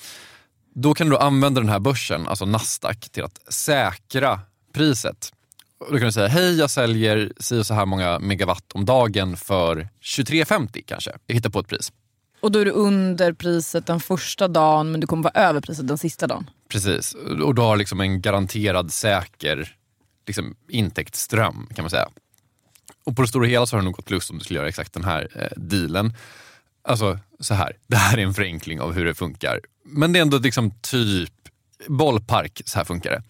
Då 0.75 0.95
kan 0.95 1.09
du 1.09 1.17
använda 1.17 1.61
den 1.61 1.71
här 1.71 1.79
börsen, 1.79 2.29
alltså 2.29 2.45
Nasdaq, 2.45 3.11
till 3.11 3.25
att 3.25 3.53
säkra 3.53 4.41
priset. 4.73 5.33
Då 5.91 5.97
kan 5.99 6.07
du 6.07 6.13
säga, 6.13 6.29
hej 6.29 6.59
jag 6.59 6.71
säljer 6.71 7.33
si 7.41 7.59
och 7.59 7.67
så 7.67 7.75
här 7.75 7.87
många 7.87 8.19
megawatt 8.19 8.73
om 8.75 8.85
dagen 8.85 9.37
för 9.37 9.89
23,50 10.03 10.83
kanske. 10.87 11.11
Jag 11.27 11.35
hittar 11.35 11.51
på 11.51 11.61
ett 11.61 11.69
pris. 11.69 11.93
Och 12.41 12.53
då 12.53 12.59
är 12.59 12.65
du 12.65 12.71
under 12.71 13.33
priset 13.33 13.87
den 13.87 14.01
första 14.01 14.49
dagen 14.49 14.91
men 14.91 15.01
du 15.01 15.07
kommer 15.07 15.23
vara 15.23 15.49
över 15.49 15.61
priset 15.61 15.89
den 15.89 15.99
sista 15.99 16.27
dagen. 16.27 16.51
Precis, 16.75 17.15
och 17.15 17.55
du 17.55 17.63
har 17.63 17.77
liksom 17.77 18.01
en 18.01 18.21
garanterad 18.21 18.93
säker 18.93 19.77
liksom, 20.27 20.57
intäktsström 20.69 21.67
kan 21.75 21.83
man 21.83 21.91
säga. 21.91 22.09
Och 23.05 23.17
på 23.17 23.23
det 23.23 23.29
stora 23.29 23.47
hela 23.47 23.67
så 23.67 23.77
har 23.77 23.81
det 23.81 23.85
nog 23.85 23.95
gått 23.95 24.11
lust 24.11 24.31
om 24.31 24.39
du 24.39 24.45
skulle 24.45 24.59
göra 24.59 24.69
exakt 24.69 24.93
den 24.93 25.05
här 25.05 25.29
eh, 25.35 25.61
dealen. 25.63 26.15
Alltså 26.83 27.19
så 27.41 27.55
här, 27.55 27.77
det 27.87 27.97
här 27.97 28.19
är 28.19 28.23
en 28.23 28.35
förenkling 28.35 28.81
av 28.81 28.93
hur 28.93 29.05
det 29.05 29.15
funkar. 29.15 29.61
Men 29.85 30.13
det 30.13 30.19
är 30.19 30.23
ändå 30.23 30.39
liksom 30.39 30.71
typ 30.81 31.33
bollpark, 31.87 32.63
så 32.65 32.79
här 32.79 32.85
funkar 32.85 33.11
det. 33.11 33.23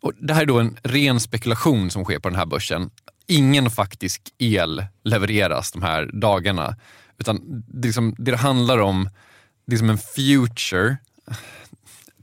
Och 0.00 0.12
det 0.18 0.34
här 0.34 0.42
är 0.42 0.46
då 0.46 0.58
en 0.58 0.76
ren 0.82 1.20
spekulation 1.20 1.90
som 1.90 2.04
sker 2.04 2.18
på 2.18 2.28
den 2.28 2.38
här 2.38 2.46
börsen. 2.46 2.90
Ingen 3.26 3.70
faktisk 3.70 4.22
el 4.38 4.84
levereras 5.04 5.72
de 5.72 5.82
här 5.82 6.10
dagarna. 6.12 6.76
Utan 7.18 7.64
det, 7.68 7.88
liksom, 7.88 8.14
det, 8.18 8.30
det 8.30 8.36
handlar 8.36 8.78
om, 8.78 9.10
det 9.66 9.74
är 9.74 9.78
som 9.78 9.90
en 9.90 9.98
future, 9.98 10.96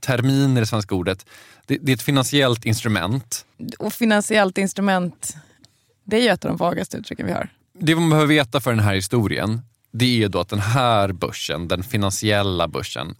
termin 0.05 0.57
är 0.57 0.61
det 0.61 0.67
svenska 0.67 0.95
ordet. 0.95 1.25
Det, 1.65 1.77
det 1.81 1.91
är 1.91 1.95
ett 1.95 2.01
finansiellt 2.01 2.65
instrument. 2.65 3.45
Och 3.79 3.93
finansiellt 3.93 4.57
instrument, 4.57 5.35
det 6.03 6.17
är 6.17 6.21
ju 6.21 6.29
ett 6.29 6.45
av 6.45 6.51
de 6.51 6.57
vagaste 6.57 6.97
uttrycken 6.97 7.25
vi 7.25 7.31
har. 7.31 7.49
Det 7.79 7.95
man 7.95 8.09
behöver 8.09 8.27
veta 8.27 8.61
för 8.61 8.71
den 8.71 8.79
här 8.79 8.95
historien, 8.95 9.61
det 9.91 10.23
är 10.23 10.29
då 10.29 10.39
att 10.39 10.49
den 10.49 10.59
här 10.59 11.11
börsen, 11.11 11.67
den 11.67 11.83
finansiella 11.83 12.67
börsen, 12.67 13.15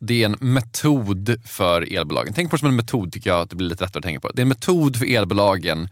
det 0.00 0.22
är 0.22 0.26
en 0.26 0.36
metod 0.40 1.36
för 1.44 1.92
elbolagen. 1.94 2.32
Tänk 2.32 2.50
på 2.50 2.56
det 2.56 2.60
som 2.60 2.68
en 2.68 2.76
metod 2.76 3.12
tycker 3.12 3.30
jag 3.30 3.40
att 3.40 3.50
det 3.50 3.56
blir 3.56 3.68
lite 3.68 3.84
lättare 3.84 3.98
att 3.98 4.04
tänka 4.04 4.20
på. 4.20 4.30
Det 4.34 4.40
är 4.40 4.42
en 4.42 4.48
metod 4.48 4.96
för 4.96 5.06
elbolagen 5.06 5.88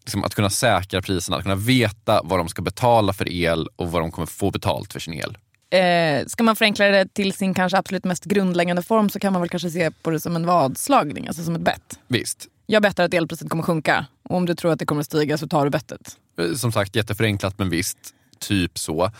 liksom 0.00 0.24
att 0.24 0.34
kunna 0.34 0.50
säkra 0.50 1.02
priserna, 1.02 1.36
att 1.36 1.42
kunna 1.42 1.54
veta 1.54 2.20
vad 2.24 2.38
de 2.38 2.48
ska 2.48 2.62
betala 2.62 3.12
för 3.12 3.28
el 3.28 3.68
och 3.76 3.92
vad 3.92 4.02
de 4.02 4.10
kommer 4.10 4.26
få 4.26 4.50
betalt 4.50 4.92
för 4.92 5.00
sin 5.00 5.14
el. 5.14 5.38
Eh, 5.70 6.26
ska 6.26 6.42
man 6.42 6.56
förenkla 6.56 6.86
det 6.86 7.14
till 7.14 7.32
sin 7.32 7.54
kanske 7.54 7.78
absolut 7.78 8.04
mest 8.04 8.24
grundläggande 8.24 8.82
form 8.82 9.10
så 9.10 9.20
kan 9.20 9.32
man 9.32 9.42
väl 9.42 9.48
kanske 9.48 9.70
se 9.70 9.90
på 9.90 10.10
det 10.10 10.20
som 10.20 10.36
en 10.36 10.46
vadslagning, 10.46 11.26
alltså 11.26 11.44
som 11.44 11.54
ett 11.54 11.60
bett. 11.60 11.98
Visst. 12.08 12.46
Jag 12.66 12.82
bettar 12.82 13.04
att 13.04 13.14
elpriset 13.14 13.48
kommer 13.50 13.62
sjunka 13.62 14.06
och 14.22 14.36
om 14.36 14.46
du 14.46 14.54
tror 14.54 14.72
att 14.72 14.78
det 14.78 14.86
kommer 14.86 15.02
stiga 15.02 15.38
så 15.38 15.48
tar 15.48 15.64
du 15.64 15.70
bettet. 15.70 16.16
Eh, 16.38 16.54
Som 16.54 16.72
sagt, 16.72 16.96
jätteförenklat 16.96 17.58
men 17.58 17.70
visst, 17.70 17.98
typ 18.38 18.78
så. 18.78 19.10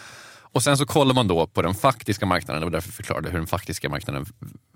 Och 0.52 0.62
sen 0.62 0.76
så 0.76 0.86
kollar 0.86 1.14
man 1.14 1.28
då 1.28 1.46
på 1.46 1.62
den 1.62 1.74
faktiska 1.74 2.26
marknaden, 2.26 2.62
var 2.62 2.70
därför 2.70 2.92
förklarade 2.92 3.30
hur 3.30 3.38
den 3.38 3.46
faktiska 3.46 3.88
marknaden 3.88 4.26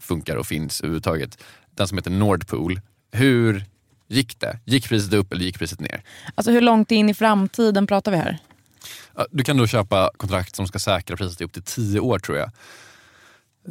funkar 0.01 0.37
och 0.37 0.47
finns 0.47 0.81
överhuvudtaget. 0.81 1.39
Den 1.71 1.89
som 1.89 1.99
heter 1.99 2.11
Nordpool. 2.11 2.81
Hur 3.13 3.65
gick 4.09 4.41
det? 4.41 4.59
Gick 4.65 4.89
priset 4.89 5.13
upp 5.13 5.33
eller 5.33 5.45
gick 5.45 5.59
priset 5.59 5.81
ner? 5.81 6.03
Alltså 6.35 6.51
hur 6.53 6.61
långt 6.61 6.91
in 6.91 7.09
i 7.09 7.15
framtiden 7.15 7.87
pratar 7.87 8.11
vi 8.13 8.17
här? 8.19 8.39
Du 9.31 9.45
kan 9.45 9.57
då 9.57 9.67
köpa 9.67 10.11
kontrakt 10.17 10.57
som 10.57 10.67
ska 10.67 10.79
säkra 10.79 11.17
priset 11.17 11.41
i 11.41 11.45
upp 11.45 11.53
till 11.53 11.63
tio 11.63 12.01
år 12.01 12.19
tror 12.19 12.39
jag. 12.39 12.47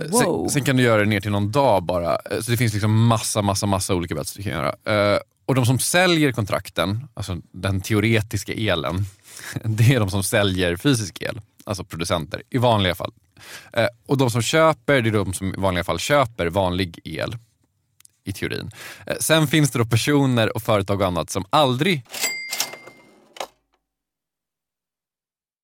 Eh, 0.01 0.07
Wow. 0.09 0.43
Sen, 0.47 0.49
sen 0.49 0.63
kan 0.63 0.77
du 0.77 0.83
göra 0.83 0.99
det 0.99 1.05
ner 1.09 1.21
till 1.21 1.31
någon 1.31 1.51
dag 1.51 1.83
bara. 1.83 2.11
Eh, 2.31 2.39
Så 2.41 2.51
det 2.51 2.57
finns 2.57 2.73
liksom 2.73 3.05
massa, 3.07 3.41
massa, 3.41 3.65
massa 3.65 3.95
olika 3.95 4.15
bets 4.15 4.33
du 4.33 4.43
kan 4.43 4.51
göra. 4.51 4.75
Eh, 5.13 5.19
Och 5.45 5.55
de 5.55 5.65
som 5.65 5.79
säljer 5.79 6.31
kontrakten, 6.31 7.07
alltså 7.13 7.37
den 7.51 7.81
teoretiska 7.81 8.53
elen, 8.53 9.05
det 9.63 9.93
är 9.93 9.99
de 9.99 10.09
som 10.09 10.23
säljer 10.23 10.75
fysisk 10.75 11.21
el. 11.21 11.41
Alltså 11.65 11.83
producenter, 11.83 12.43
i 12.49 12.57
vanliga 12.57 12.95
fall. 12.95 13.11
Och 14.07 14.17
de 14.17 14.31
som 14.31 14.41
köper, 14.41 15.01
det 15.01 15.09
är 15.09 15.11
de 15.13 15.33
som 15.33 15.47
i 15.53 15.57
vanliga 15.57 15.83
fall 15.83 15.99
köper 15.99 16.47
vanlig 16.47 16.99
el. 17.03 17.35
I 18.25 18.33
teorin. 18.33 18.71
Sen 19.19 19.47
finns 19.47 19.71
det 19.71 19.79
då 19.79 19.85
personer 19.85 20.55
och 20.55 20.63
företag 20.63 21.01
och 21.01 21.07
annat 21.07 21.29
som 21.29 21.45
aldrig 21.49 22.03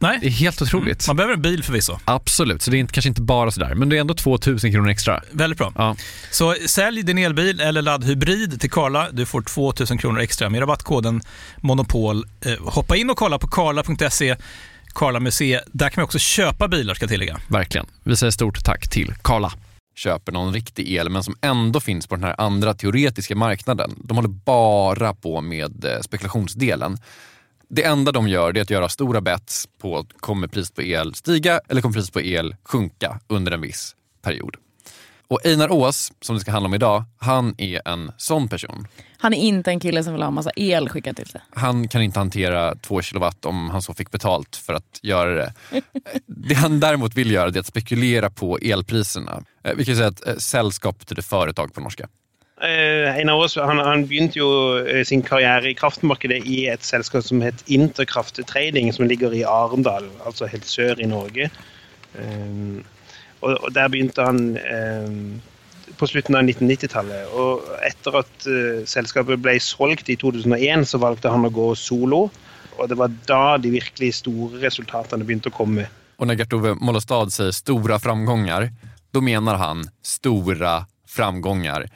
Det 0.00 0.06
är 0.06 0.18
Nej, 0.20 0.30
helt 0.30 0.62
otroligt. 0.62 1.06
man 1.06 1.16
behöver 1.16 1.34
en 1.34 1.42
bil 1.42 1.62
förvisso. 1.62 1.98
Absolut, 2.04 2.62
så 2.62 2.70
det 2.70 2.76
är 2.76 2.78
inte, 2.78 2.92
kanske 2.92 3.08
inte 3.08 3.22
bara 3.22 3.50
sådär, 3.50 3.74
men 3.74 3.88
det 3.88 3.96
är 3.96 4.00
ändå 4.00 4.14
2000 4.14 4.72
kronor 4.72 4.88
extra. 4.90 5.22
Väldigt 5.30 5.58
bra. 5.58 5.72
Ja. 5.76 5.96
Så 6.30 6.54
sälj 6.66 7.02
din 7.02 7.18
elbil 7.18 7.60
eller 7.60 7.82
laddhybrid 7.82 8.60
till 8.60 8.70
Karla. 8.70 9.08
Du 9.12 9.26
får 9.26 9.42
2000 9.42 9.98
kronor 9.98 10.20
extra 10.20 10.48
med 10.50 10.60
rabattkoden 10.60 11.20
Monopol. 11.60 12.24
Eh, 12.44 12.52
hoppa 12.60 12.96
in 12.96 13.10
och 13.10 13.16
kolla 13.16 13.38
på 13.38 13.46
karla.se, 13.48 14.36
Karla 14.94 15.20
med 15.20 15.34
C. 15.34 15.60
Där 15.66 15.88
kan 15.90 16.00
man 16.00 16.04
också 16.04 16.18
köpa 16.18 16.68
bilar 16.68 16.94
ska 16.94 17.02
jag 17.02 17.10
tillägga. 17.10 17.40
Verkligen. 17.48 17.86
Vi 18.04 18.16
säger 18.16 18.30
stort 18.30 18.64
tack 18.64 18.88
till 18.90 19.14
Karla. 19.22 19.52
köper 19.96 20.32
någon 20.32 20.52
riktig 20.52 20.92
el 20.92 21.08
men 21.10 21.22
som 21.24 21.36
ändå 21.40 21.80
finns 21.80 22.06
på 22.06 22.14
den 22.16 22.24
här 22.24 22.34
andra 22.38 22.74
teoretiska 22.74 23.36
marknaden. 23.36 23.94
De 24.04 24.16
håller 24.16 24.28
bara 24.28 25.14
på 25.14 25.40
med 25.40 25.84
eh, 25.84 26.00
spekulationsdelen. 26.00 26.98
Det 27.72 27.84
enda 27.84 28.12
de 28.12 28.28
gör 28.28 28.56
är 28.56 28.62
att 28.62 28.70
göra 28.70 28.88
stora 28.88 29.20
bets 29.20 29.68
på 29.78 30.06
kommer 30.20 30.48
priset 30.48 30.74
på 30.74 30.82
el 30.82 31.14
stiga 31.14 31.60
eller 31.68 31.82
kommer 31.82 31.92
priset 31.92 32.12
på 32.12 32.20
el 32.20 32.56
sjunka 32.64 33.20
under 33.26 33.52
en 33.52 33.60
viss 33.60 33.96
period. 34.22 34.56
Och 35.28 35.46
Einar 35.46 35.72
Ås, 35.72 36.12
som 36.20 36.34
det 36.36 36.40
ska 36.40 36.50
handla 36.50 36.66
om 36.66 36.74
idag, 36.74 37.04
han 37.18 37.54
är 37.58 37.88
en 37.88 38.12
sån 38.16 38.48
person. 38.48 38.86
Han 39.18 39.34
är 39.34 39.38
inte 39.38 39.70
en 39.70 39.80
kille 39.80 40.04
som 40.04 40.12
vill 40.12 40.22
ha 40.22 40.28
en 40.28 40.34
massa 40.34 40.50
el 40.56 40.88
skickad 40.88 41.16
till 41.16 41.26
sig. 41.26 41.40
Han 41.50 41.88
kan 41.88 42.02
inte 42.02 42.18
hantera 42.18 42.74
två 42.74 43.02
kilowatt 43.02 43.44
om 43.44 43.70
han 43.70 43.82
så 43.82 43.94
fick 43.94 44.10
betalt 44.10 44.56
för 44.56 44.72
att 44.72 44.98
göra 45.02 45.34
det. 45.34 45.52
Det 46.26 46.54
han 46.54 46.80
däremot 46.80 47.14
vill 47.16 47.30
göra 47.30 47.48
är 47.50 47.58
att 47.58 47.66
spekulera 47.66 48.30
på 48.30 48.58
elpriserna. 48.58 49.42
Eh, 49.64 49.74
Vi 49.76 49.84
kan 49.84 49.96
säga 49.96 50.08
att 50.08 50.26
eh, 50.26 50.36
sällskap 50.36 50.98
betyder 50.98 51.22
företag 51.22 51.74
på 51.74 51.80
norska. 51.80 52.08
Eh, 52.60 53.08
Einar 53.16 53.40
Aas 53.40 53.56
han, 53.56 53.78
han 53.80 54.02
begynte 54.04 54.36
jo 54.40 54.48
eh, 54.84 55.00
sin 55.08 55.22
karriere 55.24 55.70
i 55.70 55.76
kraftmarkedet 55.78 56.42
i 56.44 56.66
et 56.68 56.84
selskap 56.84 57.24
som 57.24 57.40
het 57.40 57.62
Interkraft 57.72 58.40
Trading, 58.50 58.92
som 58.92 59.08
ligger 59.08 59.32
i 59.32 59.46
Arendal, 59.48 60.10
altså 60.28 60.48
helt 60.50 60.68
sør 60.68 61.00
i 61.00 61.08
Norge. 61.08 61.48
Eh, 62.14 62.82
og, 63.40 63.54
og 63.54 63.70
Der 63.72 63.88
begynte 63.88 64.26
han 64.28 64.58
eh, 64.60 65.08
på 65.96 66.08
slutten 66.08 66.36
av 66.36 66.44
1990-tallet. 66.44 67.32
Og 67.36 67.64
etter 67.86 68.20
at 68.22 68.48
eh, 68.48 68.82
selskapet 68.88 69.40
ble 69.40 69.56
solgt 69.62 70.12
i 70.12 70.18
2001, 70.20 70.88
så 70.92 71.00
valgte 71.02 71.32
han 71.32 71.48
å 71.48 71.52
gå 71.54 71.70
solo. 71.78 72.26
Og 72.76 72.88
det 72.88 72.96
var 73.00 73.12
da 73.28 73.56
de 73.60 73.72
virkelig 73.72 74.14
store 74.20 74.60
resultatene 74.62 75.24
begynte 75.24 75.52
å 75.52 75.56
komme. 75.56 75.88
Och 76.16 76.26
när 76.26 76.34
Gert-Ove 76.34 76.74
Mollestad 76.74 77.32
säger 77.32 77.50
stora 77.50 77.98
framgångar, 77.98 78.70
då 79.10 79.20
menar 79.20 79.54
han 79.54 79.84
stora 80.02 80.86
framgångar. 81.08 81.88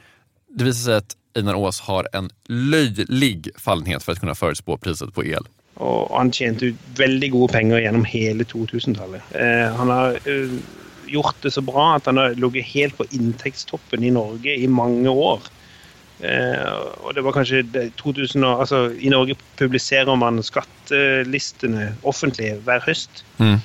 Det 0.56 0.64
visar 0.64 0.84
sig 0.84 0.96
att 0.96 1.16
Einar 1.36 1.54
Ås 1.54 1.80
har 1.80 2.08
en 2.12 2.30
löjlig 2.48 3.48
fallenhet 3.56 4.02
för 4.02 4.12
att 4.12 4.20
kunna 4.20 4.34
förutspå 4.34 4.76
priset 4.76 5.14
på 5.14 5.24
el. 5.24 5.46
Og 5.74 6.12
han 6.14 6.30
tjente 6.30 6.68
ut 6.70 6.82
veldig 6.94 7.32
gode 7.32 7.52
penger 7.52 7.80
gjennom 7.82 8.04
hele 8.06 8.44
2000-tallet. 8.46 9.22
Eh, 9.34 9.72
han 9.74 9.90
har 9.90 10.14
eh, 10.30 10.52
gjort 11.10 11.40
det 11.42 11.50
så 11.50 11.64
bra 11.66 11.96
at 11.96 12.06
han 12.06 12.20
har 12.22 12.36
ligget 12.38 12.68
helt 12.70 12.96
på 12.96 13.06
inntektstoppen 13.10 14.04
i 14.06 14.12
Norge 14.14 14.54
i 14.54 14.68
mange 14.70 15.10
år. 15.10 15.42
Eh, 16.22 16.70
og 17.02 17.16
det 17.16 17.26
var 17.26 17.34
kanskje 17.34 17.64
det, 17.74 17.88
2000 17.98 18.44
og, 18.44 18.60
altså, 18.62 18.84
I 18.94 19.10
Norge 19.10 19.34
publiserer 19.58 20.14
man 20.14 20.38
skattelistene 20.46 21.90
offentlig 22.06 22.54
hver 22.62 22.86
høst. 22.86 23.24
Mm. 23.42 23.58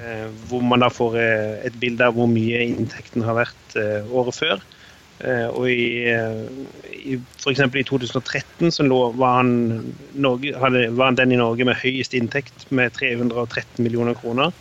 Eh, 0.00 0.26
hvor 0.48 0.64
man 0.64 0.80
da 0.80 0.88
får 0.88 1.20
eh, 1.20 1.56
et 1.68 1.76
bilde 1.82 2.08
av 2.08 2.16
hvor 2.16 2.30
mye 2.30 2.64
inntekten 2.70 3.26
har 3.26 3.36
vært 3.42 3.76
eh, 3.76 4.08
året 4.08 4.40
før. 4.40 4.64
Eh, 5.20 5.48
og 5.52 5.66
i, 5.68 6.08
eh, 6.08 6.44
i 7.12 7.18
f.eks. 7.42 7.60
i 7.60 7.84
2013 7.84 8.72
så 8.72 8.86
lå, 8.86 9.00
var, 9.20 9.42
han 9.42 9.92
Norge, 10.16 10.54
hadde, 10.56 10.86
var 10.96 11.10
han 11.10 11.18
den 11.18 11.34
i 11.34 11.40
Norge 11.40 11.66
med 11.68 11.76
høyest 11.82 12.16
inntekt, 12.16 12.66
med 12.72 12.94
313 12.96 13.84
millioner 13.84 14.16
kroner. 14.16 14.54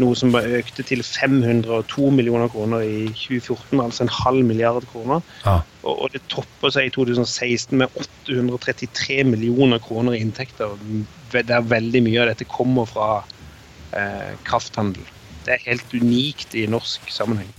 Noe 0.00 0.16
som 0.16 0.32
bare 0.32 0.62
økte 0.62 0.84
til 0.88 1.02
502 1.04 2.08
millioner 2.16 2.48
kroner 2.48 2.80
i 2.80 3.10
2014, 3.12 3.82
altså 3.82 4.06
en 4.06 4.14
halv 4.22 4.46
milliard 4.48 4.86
kroner. 4.88 5.20
Ja. 5.44 5.58
Og, 5.82 6.06
og 6.06 6.14
det 6.14 6.22
topper 6.32 6.72
seg 6.72 6.88
i 6.88 6.94
2016 6.94 7.76
med 7.82 7.92
833 8.00 9.20
millioner 9.28 9.82
kroner 9.84 10.16
i 10.16 10.22
inntekter. 10.24 10.72
Der 11.36 11.68
veldig 11.68 12.06
mye 12.08 12.22
av 12.24 12.32
dette 12.32 12.48
kommer 12.48 12.88
fra 12.88 13.10
eh, 13.92 14.32
krafthandel. 14.48 15.04
Det 15.44 15.58
er 15.58 15.66
helt 15.66 15.92
unikt 15.92 16.56
i 16.56 16.64
norsk 16.70 17.12
sammenheng. 17.12 17.52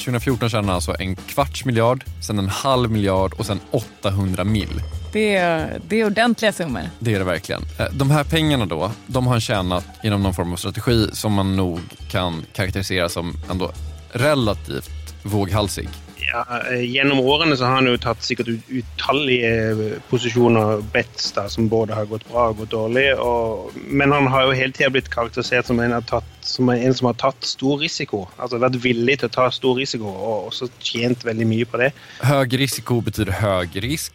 2014 0.00 0.48
tjänade 0.50 0.66
han 0.68 0.74
alltså 0.74 0.94
en 0.98 1.16
kvarts 1.16 1.64
miljard, 1.64 2.04
sen 2.26 2.38
en 2.38 2.48
halv 2.48 2.90
miljard 2.90 3.32
och 3.34 3.46
sen 3.46 3.60
800 3.70 4.44
mil. 4.44 4.82
Det 5.12 5.36
är, 5.36 5.80
det 5.88 6.00
är 6.00 6.06
ordentliga 6.06 6.52
summor. 6.52 6.82
Det 6.98 7.14
är 7.14 7.18
det 7.18 7.24
verkligen. 7.24 7.62
Eh, 7.78 7.86
De 7.92 8.10
här 8.10 8.24
pengarna 8.24 8.66
då, 8.66 8.90
de 9.06 9.26
har 9.26 9.34
han 9.34 9.40
tjänat 9.40 9.84
genom 10.02 10.22
någon 10.22 10.34
form 10.34 10.52
av 10.52 10.56
strategi 10.56 11.08
som 11.12 11.32
man 11.32 11.56
nog 11.56 11.80
kan 12.10 12.44
karaktärisera 12.52 13.08
som 13.08 13.36
ändå 13.50 13.70
relativt 14.12 14.90
våghalsig. 15.22 15.88
Eh, 16.30 16.80
gjennom 16.86 17.20
årene 17.20 17.56
så 17.56 17.64
har 17.66 17.74
han 17.80 17.86
jo 17.90 17.96
tatt 17.98 18.22
sikkert 18.22 18.48
ut- 18.48 18.70
utallige 18.70 19.50
eh, 19.70 19.96
posisjoner, 20.10 20.80
bets, 20.92 21.32
da, 21.36 21.48
som 21.50 21.68
både 21.68 21.94
har 21.94 22.06
gått 22.10 22.28
bra 22.30 22.48
og 22.52 22.56
gått 22.62 22.70
dårlig. 22.70 23.06
Og, 23.18 23.72
men 23.86 24.12
han 24.12 24.26
har 24.30 24.46
jo 24.46 24.56
hele 24.58 24.72
tida 24.72 24.90
blitt 24.94 25.10
karakterisert 25.10 25.66
som 25.66 25.80
en, 25.80 25.92
har 25.92 26.06
tatt, 26.06 26.28
som 26.40 26.68
en 26.70 26.94
som 26.94 27.06
har 27.10 27.14
tatt 27.20 27.44
stor 27.44 27.78
risiko. 27.82 28.26
Altså 28.38 28.58
vært 28.62 28.78
villig 28.84 29.18
til 29.20 29.30
å 29.30 29.34
ta 29.34 29.48
stor 29.50 29.76
risiko, 29.80 30.06
og 30.10 30.50
også 30.52 30.70
tjent 30.78 31.24
veldig 31.26 31.46
mye 31.50 31.64
på 31.66 31.82
det. 31.82 31.90
Hög 32.22 32.58
risiko 32.60 33.00
betyder 33.00 33.32
hög 33.42 33.82
risk. 33.82 34.12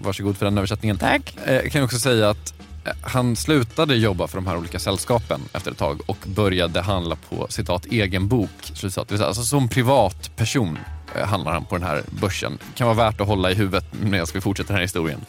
Varsågod 0.00 0.36
för 0.36 0.46
den 0.46 0.58
översättningen. 0.58 0.98
Tack. 0.98 1.36
Eh, 1.46 1.54
Jag 1.54 1.72
kan 1.72 1.82
också 1.82 1.98
säga 1.98 2.30
att 2.30 2.54
eh, 2.86 2.92
han 3.02 3.36
slutade 3.36 3.94
jobba 3.96 4.28
för 4.28 4.36
de 4.38 4.46
här 4.46 4.56
olika 4.56 4.78
sällskapen 4.78 5.40
efter 5.52 5.70
ett 5.70 5.78
tag 5.78 6.00
och 6.06 6.16
började 6.26 6.80
handla 6.80 7.16
på 7.28 7.46
citat 7.50 7.86
egen 7.86 8.28
bok. 8.28 8.50
Det 8.82 8.90
säga, 8.90 9.26
alltså, 9.26 9.42
som 9.42 9.68
privatperson 9.68 10.76
eh, 10.76 10.82
handlar 11.14 11.52
han 11.52 11.64
på 11.64 11.78
den 11.78 11.86
här 11.86 12.02
börsen. 12.10 12.58
kan 12.74 12.86
vara 12.86 12.96
värt 12.96 13.20
att 13.20 13.26
hålla 13.26 13.50
i 13.50 13.54
huvudet 13.54 13.84
medan 14.02 14.26
vi 14.34 14.40
fortsätter 14.40 14.68
den 14.68 14.76
här 14.76 14.82
historien. 14.82 15.20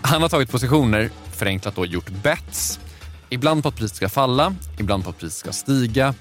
Han 0.00 0.22
har 0.22 0.28
tagit 0.28 0.50
positioner, 0.50 1.10
förenklat 1.32 1.76
då 1.76 1.86
gjort 1.86 2.08
bets. 2.10 2.80
Ibland 3.28 3.62
på 3.62 3.68
att 3.68 3.76
priset 3.76 3.96
ska 3.96 4.08
falla, 4.08 4.54
ibland 4.78 5.04
på 5.04 5.10
att 5.10 5.18
priset 5.18 5.38
ska 5.38 5.52
stiga. 5.52 6.14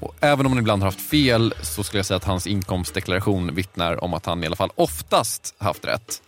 Och 0.00 0.14
även 0.20 0.46
om 0.46 0.52
han 0.52 0.58
ibland 0.58 0.82
har 0.82 0.88
haft 0.88 1.00
fel 1.00 1.54
så 1.62 1.82
skulle 1.82 1.98
jag 1.98 2.06
säga 2.06 2.16
att 2.16 2.24
hans 2.24 2.46
inkomstdeklaration 2.46 3.54
vittnar 3.54 4.04
om 4.04 4.14
att 4.14 4.26
han 4.26 4.42
i 4.42 4.46
alla 4.46 4.56
fall 4.56 4.70
oftast 4.74 5.54
haft 5.58 5.84
rätt. 5.84 6.22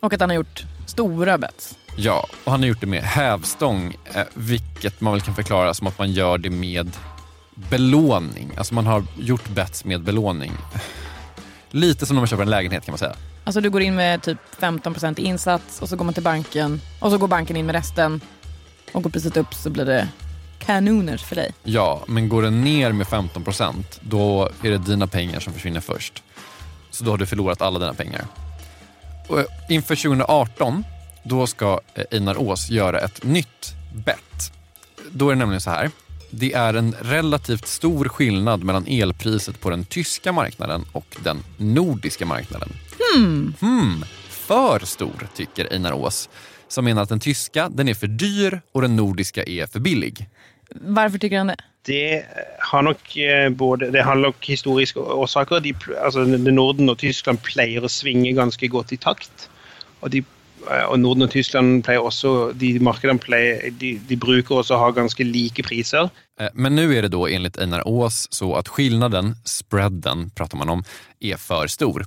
Och 0.00 0.12
att 0.12 0.20
han 0.20 0.30
har 0.30 0.36
gjort 0.36 0.64
stora 0.86 1.38
bets. 1.38 1.76
Ja, 1.96 2.26
och 2.44 2.52
han 2.52 2.60
har 2.60 2.68
gjort 2.68 2.80
det 2.80 2.86
med 2.86 3.02
hävstång, 3.02 3.96
eh, 4.14 4.22
vilket 4.34 5.00
man 5.00 5.12
väl 5.12 5.22
kan 5.22 5.34
förklara 5.34 5.74
som 5.74 5.86
att 5.86 5.98
man 5.98 6.12
gör 6.12 6.38
det 6.38 6.50
med 6.50 6.96
belåning. 7.54 8.52
Alltså 8.56 8.74
man 8.74 8.86
har 8.86 9.04
gjort 9.18 9.48
bets 9.48 9.84
med 9.84 10.02
belåning. 10.02 10.52
Lite 11.70 12.06
som 12.06 12.16
när 12.16 12.20
man 12.20 12.28
köper 12.28 12.42
en 12.42 12.50
lägenhet 12.50 12.84
kan 12.84 12.92
man 12.92 12.98
säga. 12.98 13.14
Alltså 13.44 13.60
du 13.60 13.70
går 13.70 13.82
in 13.82 13.94
med 13.94 14.22
typ 14.22 14.38
15% 14.60 15.20
i 15.20 15.22
insats 15.22 15.82
och 15.82 15.88
så 15.88 15.96
går 15.96 16.04
man 16.04 16.14
till 16.14 16.22
banken 16.22 16.80
och 17.00 17.10
så 17.10 17.18
går 17.18 17.28
banken 17.28 17.56
in 17.56 17.66
med 17.66 17.74
resten. 17.74 18.20
Och 18.92 19.02
går 19.02 19.10
priset 19.10 19.36
upp 19.36 19.54
så 19.54 19.70
blir 19.70 19.84
det 19.84 20.08
kanoners 20.58 21.22
för 21.22 21.36
dig. 21.36 21.54
Ja, 21.62 22.02
men 22.06 22.28
går 22.28 22.42
den 22.42 22.60
ner 22.60 22.92
med 22.92 23.06
15% 23.06 23.74
då 24.00 24.50
är 24.62 24.70
det 24.70 24.78
dina 24.78 25.06
pengar 25.06 25.40
som 25.40 25.52
försvinner 25.52 25.80
först. 25.80 26.22
Så 26.90 27.04
då 27.04 27.10
har 27.10 27.18
du 27.18 27.26
förlorat 27.26 27.62
alla 27.62 27.78
dina 27.78 27.94
pengar. 27.94 28.26
Och 29.28 29.38
eh, 29.38 29.44
inför 29.68 29.96
2018, 29.96 30.84
då 31.22 31.46
ska 31.46 31.80
eh, 31.94 32.04
Einar 32.10 32.40
Ås 32.40 32.70
göra 32.70 32.98
ett 32.98 33.24
nytt 33.24 33.74
bett. 34.04 34.52
Då 35.10 35.28
är 35.28 35.32
det 35.32 35.38
nämligen 35.38 35.60
så 35.60 35.70
här. 35.70 35.90
Det 36.30 36.52
är 36.52 36.74
en 36.74 36.94
relativt 37.00 37.66
stor 37.66 38.04
skillnad 38.04 38.64
mellan 38.64 38.86
elpriset 38.86 39.60
på 39.60 39.70
den 39.70 39.84
tyska 39.84 40.32
marknaden 40.32 40.84
och 40.92 41.16
den 41.24 41.38
nordiska 41.56 42.26
marknaden. 42.26 42.68
Hmm. 43.60 44.04
För 44.28 44.86
stor, 44.86 45.28
tycker 45.36 45.72
Einar 45.72 45.92
Ås. 45.92 46.28
Som 46.68 46.84
menar 46.84 47.02
att 47.02 47.08
den 47.08 47.20
tyska 47.20 47.68
den 47.68 47.88
är 47.88 47.94
för 47.94 48.06
dyr 48.06 48.60
och 48.72 48.82
den 48.82 48.96
nordiska 48.96 49.44
är 49.44 49.66
för 49.66 49.80
billig. 49.80 50.28
Varför 50.74 51.18
tycker 51.18 51.38
han 51.38 51.46
det? 51.46 51.56
Det 51.82 52.24
har 52.58 52.82
nok 52.82 53.16
eh, 53.16 53.50
både 53.50 53.90
Det 53.90 54.02
har 54.02 54.14
nok 54.14 54.46
historiske 54.46 55.00
årsaker. 55.00 55.60
De, 55.60 55.74
altså, 56.04 56.24
Norden 56.24 56.90
og 56.90 56.98
Tyskland 56.98 57.42
pleier 57.42 57.84
å 57.84 57.88
svinge 57.88 58.32
ganske 58.36 58.68
godt 58.68 58.92
i 58.92 59.00
takt. 59.00 59.48
Og, 60.00 60.10
de, 60.10 60.22
og 60.88 60.98
Norden 61.00 61.22
og 61.22 61.30
Tyskland 61.30 61.84
pleier 61.84 62.00
også 62.04 62.52
De 62.58 62.78
markedene 62.80 63.18
pleier, 63.18 63.70
de, 63.80 63.94
de 64.08 64.16
bruker 64.16 64.60
også 64.60 64.74
å 64.76 64.78
ha 64.78 64.90
ganske 64.90 65.24
like 65.24 65.62
priser. 65.62 66.10
Eh, 66.40 66.48
Men 66.54 66.74
nu 66.76 66.96
är 66.96 67.02
det 67.02 67.08
då 67.08 67.26
enligt 67.28 67.58
Einar 67.58 67.88
Ås 67.88 68.26
så 68.30 68.54
att 68.54 68.68
skillnaden, 68.68 69.36
spreaden 69.44 70.30
pratar 70.30 70.58
man 70.58 70.68
om, 70.68 70.84
är 71.20 71.36
för 71.36 71.66
stor. 71.66 72.06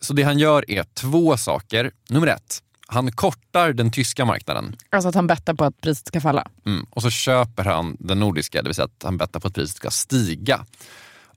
Så 0.00 0.12
det 0.12 0.22
han 0.22 0.38
gör 0.38 0.70
är 0.70 0.84
två 0.94 1.36
saker. 1.36 1.90
Nummer 2.10 2.26
ett, 2.26 2.62
han 2.86 3.12
kortar 3.12 3.72
den 3.72 3.90
tyska 3.90 4.24
marknaden 4.24 4.76
Alltså 4.90 5.08
att 5.08 5.14
han 5.14 5.26
bettar 5.26 5.54
på 5.54 5.64
att 5.64 5.80
priset 5.80 6.06
ska 6.08 6.20
falla. 6.20 6.46
mm. 6.66 6.86
och 6.90 7.02
så 7.02 7.10
köper 7.10 7.64
han 7.64 7.96
den 8.00 8.20
nordiska, 8.20 8.62
det 8.62 8.68
vill 8.68 8.74
säga 8.74 8.84
att 8.84 9.02
han 9.04 9.16
bettar 9.16 9.40
på 9.40 9.48
att 9.48 9.54
priset 9.54 9.76
ska 9.76 9.90
stiga. 9.90 10.66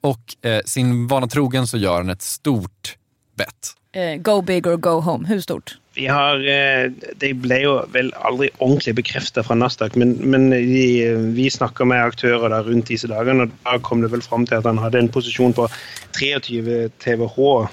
Och 0.01 0.45
eh, 0.45 0.61
sin 0.65 1.07
vana 1.07 1.27
trogen 1.27 1.67
så 1.67 1.77
gör 1.77 1.97
han 1.97 2.09
ett 2.09 2.21
stort 2.21 2.97
bett. 3.35 3.73
Eh, 3.91 4.15
go 4.21 4.41
big 4.41 4.67
or 4.67 4.77
go 4.77 4.89
home. 4.99 5.27
Hur 5.27 5.41
stort? 5.41 5.77
Vi 5.95 6.07
har, 6.07 6.35
eh, 6.35 6.91
Det 7.15 7.31
ble 7.39 7.61
jo 7.61 7.75
vel 7.93 8.11
aldri 8.19 8.49
ordentlig 8.59 8.95
bekreftet 8.95 9.45
fra 9.47 9.55
Nasdaq, 9.55 9.95
men, 9.95 10.17
men 10.29 10.49
vi, 10.51 11.07
vi 11.35 11.47
snakker 11.49 11.87
med 11.87 12.03
aktører 12.03 12.51
der 12.51 12.67
rundt 12.67 12.91
disse 12.91 13.07
dagene, 13.07 13.47
og 13.47 13.55
da 13.63 13.77
kom 13.79 14.03
det 14.03 14.11
vel 14.11 14.21
fram 14.25 14.45
til 14.45 14.59
at 14.59 14.67
han 14.67 14.81
hadde 14.81 14.99
en 14.99 15.09
posisjon 15.09 15.55
på 15.55 15.69
23 16.19 16.89
TWh 16.99 17.67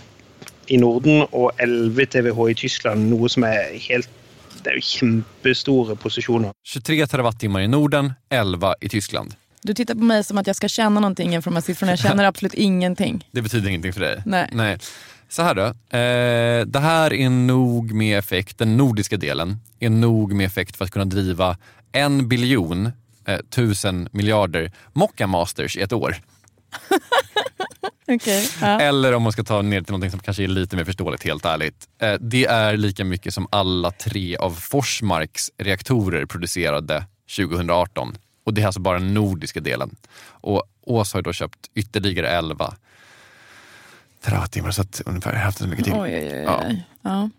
i 0.71 0.79
Norden 0.79 1.27
og 1.33 1.51
11 1.59 2.07
TWh 2.15 2.51
i 2.51 2.55
Tyskland, 2.55 3.11
noe 3.11 3.29
som 3.33 3.45
er 3.49 3.75
helt 3.89 4.11
Det 4.63 4.71
er 4.71 4.77
jo 4.79 4.85
kjempestore 4.87 5.97
posisjoner. 5.99 6.53
23 6.63 7.07
terawattimmar 7.11 7.65
i 7.65 7.67
Norden, 7.67 8.13
11 8.31 8.75
i 8.81 8.89
Tyskland. 8.89 9.35
Du 9.63 9.75
tittar 9.75 9.95
på 9.95 10.01
mig 10.05 10.25
som 10.25 10.39
att 10.39 10.47
jag 10.47 10.57
ska 10.57 10.69
känna 10.69 11.01
någonting 11.01 11.35
inför 11.35 11.51
de 11.51 11.55
här 11.55 11.63
siffrorna. 11.63 11.93
Jag 11.93 11.99
känner 11.99 12.25
absolut 12.31 12.55
ingenting. 12.55 13.29
Det 13.31 13.43
betyder 13.43 13.69
ingenting 13.69 13.93
för 13.93 14.01
dig? 14.01 14.23
Nej. 14.27 14.49
Nej. 14.53 14.79
Så 15.33 15.43
här 15.43 15.55
då. 15.55 15.65
Eh, 15.99 16.67
det 16.67 16.79
här 16.79 17.13
är 17.13 17.31
nog 17.31 17.93
med 17.93 18.19
effekt, 18.19 18.59
den 18.59 18.77
nordiska 18.77 19.17
delen, 19.17 19.61
är 19.81 19.91
nog 19.91 20.33
med 20.33 20.47
effekt 20.47 20.77
för 20.77 20.85
att 20.85 20.91
kunna 20.91 21.05
driva 21.05 21.57
en 21.93 22.29
biljon 22.29 22.93
eh, 23.27 23.39
tusen 23.51 24.09
miljarder 24.13 24.73
Mocca 24.93 25.27
Masters 25.27 25.77
i 25.77 25.81
ett 25.81 25.93
år. 25.93 26.17
Okay, 28.07 28.47
ja. 28.61 28.81
Eller 28.81 29.15
om 29.15 29.23
man 29.23 29.33
ska 29.33 29.45
ta 29.45 29.63
ner 29.63 29.83
till 29.83 29.95
något 29.95 30.11
som 30.11 30.21
kanske 30.21 30.43
är 30.43 30.49
lite 30.49 30.77
mer 30.77 30.85
förståeligt, 30.85 31.25
helt 31.25 31.45
ärligt. 31.45 31.89
Eh, 31.99 32.15
det 32.21 32.45
är 32.45 32.77
lika 32.77 33.05
mycket 33.05 33.35
som 33.35 33.47
alla 33.51 33.91
tre 33.91 34.37
av 34.37 34.51
Forsmarks 34.51 35.51
reaktorer 35.59 36.27
producerade 36.27 37.07
2018. 37.37 38.17
Och 38.45 38.55
det 38.55 38.63
är 38.63 38.67
alltså 38.67 38.81
bara 38.81 38.99
den 38.99 39.15
nordiska 39.15 39.61
delen. 39.61 39.97
Och 40.25 40.63
Ås 40.83 41.15
har 41.15 41.23
då 41.23 41.33
köpt 41.33 41.71
ytterligare 41.75 42.29
11 42.29 42.75
terawattimmar, 44.23 44.71
så 44.71 44.83
att 44.83 45.03
ungefär 45.07 45.33
hälften 45.33 45.65
så 45.65 45.71
mycket 45.71 45.85
till. 45.85 45.95
Oj, 45.95 46.01
oj, 46.01 46.29
oj. 46.33 46.45
Ja. 46.47 46.63
Ja. 47.03 47.31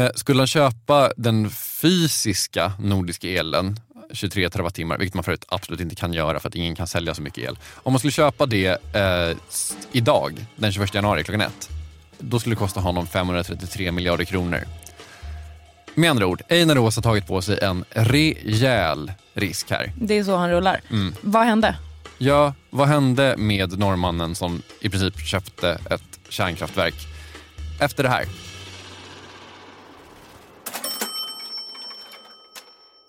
Eh, 0.00 0.10
skulle 0.14 0.40
han 0.40 0.46
köpa 0.46 1.12
den 1.16 1.50
fysiska 1.50 2.72
nordiska 2.78 3.28
elen, 3.28 3.80
23 4.12 4.50
terawattimmar, 4.50 4.98
vilket 4.98 5.14
man 5.14 5.24
förut 5.24 5.44
absolut 5.48 5.80
inte 5.80 5.94
kan 5.94 6.12
göra 6.12 6.40
för 6.40 6.48
att 6.48 6.54
ingen 6.54 6.76
kan 6.76 6.86
sälja 6.86 7.14
så 7.14 7.22
mycket 7.22 7.44
el. 7.44 7.58
Om 7.74 7.92
man 7.92 8.00
skulle 8.00 8.12
köpa 8.12 8.46
det 8.46 8.66
eh, 8.94 9.36
idag, 9.92 10.46
den 10.56 10.72
21 10.72 10.94
januari 10.94 11.24
klockan 11.24 11.40
ett, 11.40 11.68
då 12.18 12.38
skulle 12.38 12.54
det 12.54 12.58
kosta 12.58 12.80
honom 12.80 13.06
533 13.06 13.92
miljarder 13.92 14.24
kronor. 14.24 14.60
Med 15.94 16.10
andra 16.10 16.26
ord, 16.26 16.42
Einar 16.48 16.78
Ås 16.78 16.96
har 16.96 17.02
tagit 17.02 17.26
på 17.26 17.42
sig 17.42 17.58
en 17.62 17.84
rejäl 17.90 19.12
risk 19.34 19.70
här. 19.70 19.92
Det 20.00 20.18
är 20.18 20.24
så 20.24 20.36
han 20.36 20.50
rullar. 20.50 20.80
Mm. 20.90 21.14
Vad 21.20 21.46
hände? 21.46 21.76
Ja, 22.22 22.54
vad 22.70 22.88
hände 22.88 23.34
med 23.38 23.78
norrmannen 23.78 24.34
som 24.34 24.62
i 24.80 24.88
princip 24.88 25.26
köpte 25.26 25.78
ett 25.90 26.20
kärnkraftverk 26.28 26.94
efter 27.80 28.02
det 28.02 28.08
här? 28.08 28.24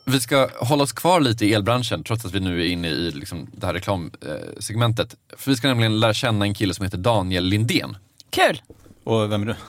Vi 0.05 0.19
ska 0.21 0.49
hålla 0.59 0.83
oss 0.83 0.91
kvar 0.93 1.19
lite 1.19 1.45
i 1.45 1.53
elbranschen 1.53 2.03
trots 2.03 2.25
att 2.25 2.33
vi 2.33 2.39
nu 2.39 2.61
är 2.61 2.65
inne 2.65 2.87
i 2.87 3.11
liksom 3.11 3.47
det 3.53 3.65
här 3.65 3.73
reklamsegmentet. 3.73 5.15
För 5.37 5.51
vi 5.51 5.57
ska 5.57 5.67
nämligen 5.67 5.99
lära 5.99 6.13
känna 6.13 6.45
en 6.45 6.53
kille 6.53 6.73
som 6.73 6.85
heter 6.85 6.97
Daniel 6.97 7.43
Lindén. 7.45 7.97
Kul! 8.29 8.61
Och 9.03 9.31
vem 9.31 9.41
är 9.41 9.45
du? 9.45 9.55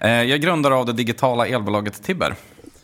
Eh, 0.00 0.10
Jag 0.10 0.30
är 0.30 0.36
grundare 0.36 0.74
av 0.74 0.86
det 0.86 0.92
digitala 0.92 1.46
elbolaget 1.46 2.02
Tibber. 2.02 2.34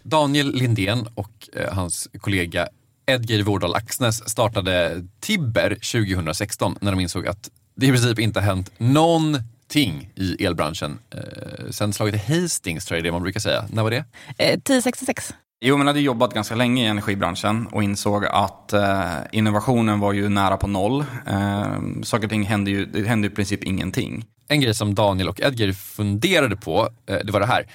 Daniel 0.02 0.52
Lindén 0.54 1.08
och 1.14 1.48
eh, 1.56 1.74
hans 1.74 2.08
kollega 2.20 2.68
Edgeir 3.06 3.42
Vårdal 3.42 3.74
Axnes 3.74 4.28
startade 4.30 5.04
Tibber 5.20 5.68
2016 5.68 6.78
när 6.80 6.90
de 6.92 7.00
insåg 7.00 7.26
att 7.26 7.50
det 7.74 7.86
i 7.86 7.90
princip 7.90 8.18
inte 8.18 8.40
hänt 8.40 8.72
någonting 8.78 10.10
i 10.14 10.44
elbranschen. 10.44 10.98
Eh, 11.10 11.70
sen 11.70 11.92
slaget 11.92 12.14
i 12.14 12.32
Hastings 12.32 12.84
tror 12.84 12.96
jag 12.96 13.04
det 13.04 13.08
är 13.08 13.10
det 13.10 13.12
man 13.12 13.22
brukar 13.22 13.40
säga. 13.40 13.64
När 13.72 13.82
var 13.82 13.90
det? 13.90 14.04
Eh, 14.38 14.52
1066. 14.52 15.34
Jo, 15.64 15.76
men 15.76 15.86
hade 15.86 16.00
jobbat 16.00 16.34
ganska 16.34 16.54
länge 16.54 16.84
i 16.84 16.86
energibranschen 16.86 17.66
och 17.66 17.82
insåg 17.82 18.26
att 18.26 18.72
eh, 18.72 19.04
innovationen 19.32 20.00
var 20.00 20.12
ju 20.12 20.28
nära 20.28 20.56
på 20.56 20.66
noll. 20.66 21.04
Eh, 21.26 21.78
saker 22.02 22.24
och 22.24 22.30
ting 22.30 22.42
hände 22.42 22.70
ju, 22.70 22.86
det 22.86 23.08
hände 23.08 23.26
i 23.26 23.30
princip 23.30 23.64
ingenting. 23.64 24.24
En 24.48 24.60
grej 24.60 24.74
som 24.74 24.94
Daniel 24.94 25.28
och 25.28 25.40
Edgar 25.40 25.72
funderade 25.72 26.56
på, 26.56 26.88
eh, 27.06 27.18
det 27.24 27.32
var 27.32 27.40
det 27.40 27.46
här. 27.46 27.66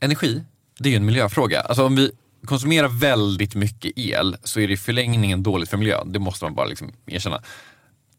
Energi, 0.00 0.42
det 0.78 0.88
är 0.88 0.90
ju 0.90 0.96
en 0.96 1.04
miljöfråga. 1.04 1.60
Alltså 1.60 1.86
om 1.86 1.96
vi 1.96 2.12
konsumerar 2.46 2.88
väldigt 2.88 3.54
mycket 3.54 3.92
el 3.96 4.36
så 4.42 4.60
är 4.60 4.68
det 4.68 4.74
i 4.74 4.76
förlängningen 4.76 5.42
dåligt 5.42 5.68
för 5.68 5.76
miljön. 5.76 6.12
Det 6.12 6.18
måste 6.18 6.44
man 6.44 6.54
bara 6.54 6.66
liksom 6.66 6.92
erkänna. 7.06 7.42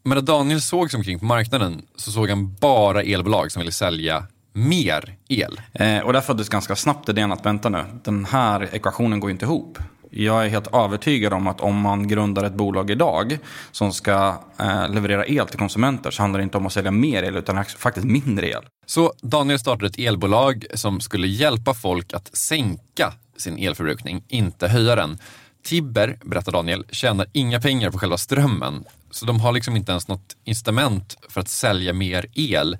Men 0.02 0.18
när 0.18 0.22
Daniel 0.22 0.60
såg 0.60 0.90
sig 0.90 0.98
omkring 0.98 1.18
på 1.18 1.24
marknaden 1.24 1.82
så 1.96 2.10
såg 2.10 2.28
han 2.28 2.54
bara 2.54 3.02
elbolag 3.02 3.52
som 3.52 3.60
ville 3.60 3.72
sälja 3.72 4.26
mer 4.52 5.16
el. 5.28 5.60
Eh, 5.72 5.98
och 5.98 6.12
där 6.12 6.20
föddes 6.20 6.48
ganska 6.48 6.76
snabbt 6.76 7.08
idén 7.08 7.32
att 7.32 7.46
vänta 7.46 7.68
nu, 7.68 7.84
den 8.04 8.24
här 8.24 8.74
ekvationen 8.74 9.20
går 9.20 9.30
ju 9.30 9.32
inte 9.32 9.44
ihop. 9.44 9.78
Jag 10.10 10.44
är 10.44 10.48
helt 10.48 10.74
övertygad 10.74 11.32
om 11.32 11.46
att 11.46 11.60
om 11.60 11.80
man 11.80 12.08
grundar 12.08 12.44
ett 12.44 12.54
bolag 12.54 12.90
idag 12.90 13.38
som 13.72 13.92
ska 13.92 14.42
eh, 14.60 14.88
leverera 14.88 15.26
el 15.26 15.46
till 15.46 15.58
konsumenter 15.58 16.10
så 16.10 16.22
handlar 16.22 16.38
det 16.38 16.44
inte 16.44 16.58
om 16.58 16.66
att 16.66 16.72
sälja 16.72 16.90
mer 16.90 17.22
el 17.22 17.36
utan 17.36 17.64
faktiskt 17.64 18.06
mindre 18.06 18.48
el. 18.48 18.62
Så 18.86 19.12
Daniel 19.22 19.58
startade 19.58 19.86
ett 19.86 19.98
elbolag 19.98 20.64
som 20.74 21.00
skulle 21.00 21.26
hjälpa 21.26 21.74
folk 21.74 22.12
att 22.12 22.36
sänka 22.36 23.12
sin 23.36 23.58
elförbrukning, 23.58 24.22
inte 24.28 24.68
höja 24.68 24.96
den. 24.96 25.18
Tibber, 25.64 26.18
berättar 26.24 26.52
Daniel, 26.52 26.84
tjänar 26.90 27.26
inga 27.32 27.60
pengar 27.60 27.90
på 27.90 27.98
själva 27.98 28.18
strömmen. 28.18 28.84
Så 29.10 29.26
de 29.26 29.40
har 29.40 29.52
liksom 29.52 29.76
inte 29.76 29.92
ens 29.92 30.08
något 30.08 30.36
incitament 30.44 31.16
för 31.28 31.40
att 31.40 31.48
sälja 31.48 31.92
mer 31.92 32.26
el. 32.34 32.78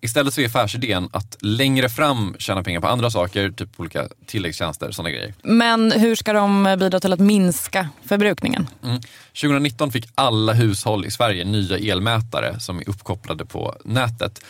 Istället 0.00 0.34
så 0.34 0.40
är 0.40 0.46
affärsidén 0.46 1.08
att 1.12 1.36
längre 1.40 1.88
fram 1.88 2.36
tjäna 2.38 2.62
pengar 2.62 2.80
på 2.80 2.86
andra 2.86 3.10
saker, 3.10 3.50
typ 3.50 3.80
olika 3.80 4.08
tilläggstjänster, 4.26 4.90
sådana 4.90 5.10
grejer. 5.10 5.34
Men 5.42 5.92
hur 5.92 6.14
ska 6.14 6.32
de 6.32 6.76
bidra 6.78 7.00
till 7.00 7.12
att 7.12 7.20
minska 7.20 7.88
förbrukningen? 8.04 8.68
Mm. 8.82 9.00
2019 9.42 9.92
fick 9.92 10.08
alla 10.14 10.52
hushåll 10.52 11.06
i 11.06 11.10
Sverige 11.10 11.44
nya 11.44 11.92
elmätare 11.92 12.60
som 12.60 12.78
är 12.78 12.88
uppkopplade 12.88 13.44
på 13.44 13.76
nätet. 13.84 14.44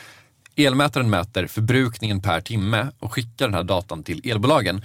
Elmätaren 0.56 1.10
mäter 1.10 1.46
förbrukningen 1.46 2.22
per 2.22 2.40
timme 2.40 2.86
och 2.98 3.12
skickar 3.12 3.46
den 3.46 3.54
här 3.54 3.62
datan 3.62 4.02
till 4.02 4.30
elbolagen. 4.30 4.82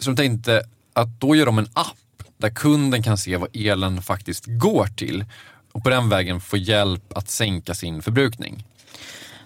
Så 0.00 0.10
de 0.10 0.16
tänkte 0.16 0.62
att 0.92 1.20
då 1.20 1.36
gör 1.36 1.46
de 1.46 1.58
en 1.58 1.68
app 1.72 1.96
där 2.38 2.50
kunden 2.50 3.02
kan 3.02 3.18
se 3.18 3.36
vad 3.36 3.56
elen 3.56 4.02
faktiskt 4.02 4.44
går 4.46 4.86
till 4.86 5.24
och 5.72 5.82
på 5.84 5.90
den 5.90 6.08
vägen 6.08 6.40
få 6.40 6.56
hjälp 6.56 7.16
att 7.16 7.30
sänka 7.30 7.74
sin 7.74 8.02
förbrukning. 8.02 8.64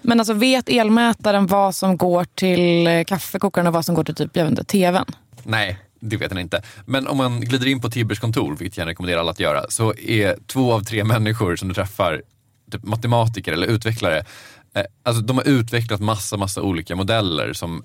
Men 0.03 0.21
alltså 0.21 0.35
vet 0.35 0.69
elmätaren 0.69 1.47
vad 1.47 1.75
som 1.75 1.97
går 1.97 2.25
till 2.35 2.87
eh, 2.87 3.05
kaffekokaren 3.05 3.67
och 3.67 3.73
vad 3.73 3.85
som 3.85 3.95
går 3.95 4.05
till 4.05 4.15
typ, 4.15 4.37
jag 4.37 4.45
vet 4.45 4.51
inte, 4.51 4.65
tvn? 4.65 5.05
Nej, 5.43 5.79
det 6.01 6.17
vet 6.17 6.31
han 6.31 6.41
inte. 6.41 6.63
Men 6.87 7.07
om 7.07 7.17
man 7.17 7.41
glider 7.41 7.67
in 7.67 7.81
på 7.81 7.91
Tibbers 7.91 8.21
kontor, 8.21 8.57
vilket 8.59 8.79
jag 8.79 8.87
rekommenderar 8.87 9.21
alla 9.21 9.31
att 9.31 9.41
göra, 9.41 9.65
så 9.69 9.95
är 9.95 10.37
två 10.47 10.73
av 10.73 10.81
tre 10.81 11.05
människor 11.05 11.57
som 11.57 11.69
du 11.69 11.75
träffar 11.75 12.23
typ 12.71 12.83
matematiker 12.83 13.53
eller 13.53 13.67
utvecklare. 13.67 14.25
Eh, 14.75 14.85
alltså 15.03 15.23
de 15.23 15.37
har 15.37 15.49
utvecklat 15.49 16.01
massa, 16.01 16.37
massa 16.37 16.63
olika 16.63 16.97
modeller 16.97 17.53
som 17.53 17.85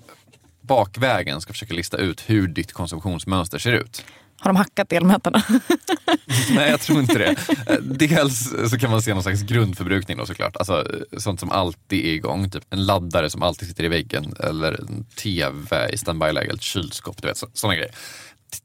bakvägen 0.60 1.40
ska 1.40 1.52
försöka 1.52 1.74
lista 1.74 1.96
ut 1.96 2.22
hur 2.26 2.48
ditt 2.48 2.72
konsumtionsmönster 2.72 3.58
ser 3.58 3.72
ut. 3.72 4.04
Har 4.40 4.50
de 4.50 4.56
hackat 4.56 4.92
elmätarna? 4.92 5.42
Nej, 6.54 6.70
jag 6.70 6.80
tror 6.80 7.00
inte 7.00 7.18
det. 7.18 7.36
Dels 7.80 8.50
så 8.70 8.78
kan 8.78 8.90
man 8.90 9.02
se 9.02 9.14
någon 9.14 9.22
slags 9.22 9.42
grundförbrukning 9.42 10.16
då 10.16 10.26
såklart. 10.26 10.56
Alltså 10.56 10.86
sånt 11.16 11.40
som 11.40 11.50
alltid 11.50 12.04
är 12.04 12.12
igång. 12.12 12.50
Typ 12.50 12.64
en 12.70 12.86
laddare 12.86 13.30
som 13.30 13.42
alltid 13.42 13.68
sitter 13.68 13.84
i 13.84 13.88
väggen 13.88 14.34
eller 14.40 14.80
en 14.80 15.04
tv 15.04 15.90
i 15.92 15.98
standby-läge, 15.98 16.52
ett 16.52 16.62
kylskåp, 16.62 17.22
du 17.22 17.28
vet 17.28 17.42
sådana 17.54 17.76
grejer. 17.76 17.94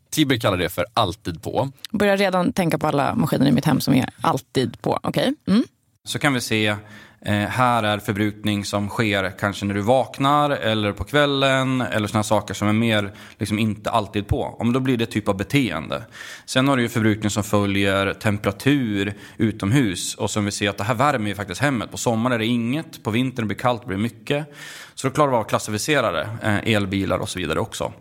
Tibber 0.10 0.38
kallar 0.38 0.58
det 0.58 0.70
för 0.70 0.86
alltid 0.94 1.42
på. 1.42 1.72
Börjar 1.92 2.18
redan 2.18 2.54
tänka 2.54 2.78
på 2.78 2.88
alla 2.88 3.16
maskiner 3.16 3.48
i 3.48 3.52
mitt 3.52 3.66
hem 3.66 3.82
som 3.82 3.94
är 3.94 4.10
alltid 4.22 4.82
på. 4.82 5.00
Okej. 5.04 5.34
Mm. 5.48 5.64
Så 6.06 6.20
kan 6.20 6.34
vi 6.34 6.42
se, 6.42 6.76
Eh, 7.28 7.34
här 7.34 7.84
är 7.84 8.00
förbrukning 8.00 8.66
som 8.66 8.90
sker 8.90 9.40
kanske 9.40 9.66
när 9.66 9.74
du 9.74 9.82
vaknar 9.82 10.50
eller 10.50 10.92
på 10.92 11.04
kvällen 11.04 11.82
eller 11.82 12.08
sådana 12.08 12.24
saker 12.24 12.54
som 12.54 12.68
är 12.68 12.74
mer 12.74 13.14
liksom 13.38 13.60
inte 13.60 13.90
alltid 13.90 14.28
på. 14.28 14.56
Om 14.60 14.74
då 14.74 14.80
blir 14.80 14.98
det 14.98 15.06
typ 15.06 15.30
av 15.30 15.38
beteende. 15.38 16.04
Sen 16.46 16.68
har 16.68 16.78
du 16.78 16.84
ju 16.84 16.90
förbrukning 16.90 17.30
som 17.30 17.44
följer 17.44 18.14
temperatur 18.14 19.14
utomhus 19.38 20.16
och 20.16 20.32
som 20.32 20.46
vi 20.46 20.52
ser 20.52 20.70
att 20.70 20.78
det 20.78 20.84
här 20.84 20.96
värmer 20.96 21.28
ju 21.28 21.36
faktiskt 21.36 21.62
hemmet. 21.62 21.92
På 21.92 21.98
sommaren 21.98 22.34
är 22.34 22.40
det 22.40 22.46
inget, 22.46 23.04
på 23.04 23.12
vintern 23.12 23.48
blir 23.48 23.58
det 23.58 23.62
kallt, 23.62 23.86
blir 23.86 23.98
det 23.98 24.04
mycket. 24.04 24.54
Så 24.96 25.08
då 25.08 25.14
klarar 25.14 25.30
vi 25.30 25.36
av 25.36 25.42
att 25.42 25.50
klassificera 25.50 26.12
det, 26.12 26.30
eh, 26.42 26.74
elbilar 26.74 27.18
och 27.18 27.30
så 27.30 27.40
vidare 27.40 27.60
också. 27.60 27.94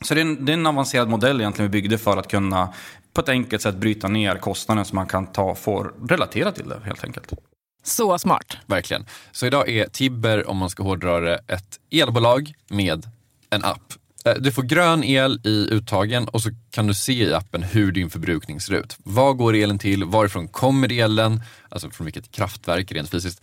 Så 0.00 0.14
det 0.14 0.20
är, 0.20 0.22
en, 0.22 0.44
det 0.44 0.52
är 0.52 0.54
en 0.54 0.66
avancerad 0.66 1.08
modell 1.08 1.40
egentligen 1.40 1.70
vi 1.70 1.80
byggde 1.80 1.98
för 1.98 2.16
att 2.16 2.30
kunna 2.30 2.72
på 3.12 3.20
ett 3.20 3.28
enkelt 3.28 3.62
sätt 3.62 3.74
bryta 3.74 4.08
ner 4.08 4.36
kostnaden 4.36 4.84
som 4.84 4.96
man 4.96 5.06
kan 5.06 5.26
ta 5.26 5.54
få 5.54 5.90
relatera 6.08 6.52
till 6.52 6.68
det 6.68 6.80
helt 6.84 7.04
enkelt. 7.04 7.32
Så 7.82 8.18
smart. 8.18 8.56
Verkligen. 8.66 9.06
Så 9.32 9.46
idag 9.46 9.68
är 9.68 9.86
Tibber, 9.88 10.48
om 10.50 10.56
man 10.56 10.70
ska 10.70 10.82
hårdra 10.82 11.20
det, 11.20 11.40
ett 11.48 11.78
elbolag 11.90 12.52
med 12.68 13.06
en 13.50 13.64
app. 13.64 13.92
Eh, 14.24 14.32
Du 14.34 14.52
får 14.52 14.62
grön 14.62 15.04
el 15.04 15.40
i 15.44 15.68
uttagen 15.70 16.28
och 16.28 16.42
så 16.42 16.50
kan 16.70 16.86
du 16.86 16.94
se 16.94 17.12
i 17.12 17.34
appen 17.34 17.62
hur 17.62 17.92
din 17.92 18.10
förbrukning 18.10 18.60
ser 18.60 18.74
ut. 18.74 18.96
Vad 18.98 19.36
går 19.36 19.54
elen 19.54 19.78
till? 19.78 20.04
Varifrån 20.04 20.48
kommer 20.48 20.92
elen? 20.92 21.42
Alltså 21.68 21.90
från 21.90 22.04
vilket 22.04 22.32
kraftverk 22.32 22.92
rent 22.92 23.10
fysiskt. 23.10 23.42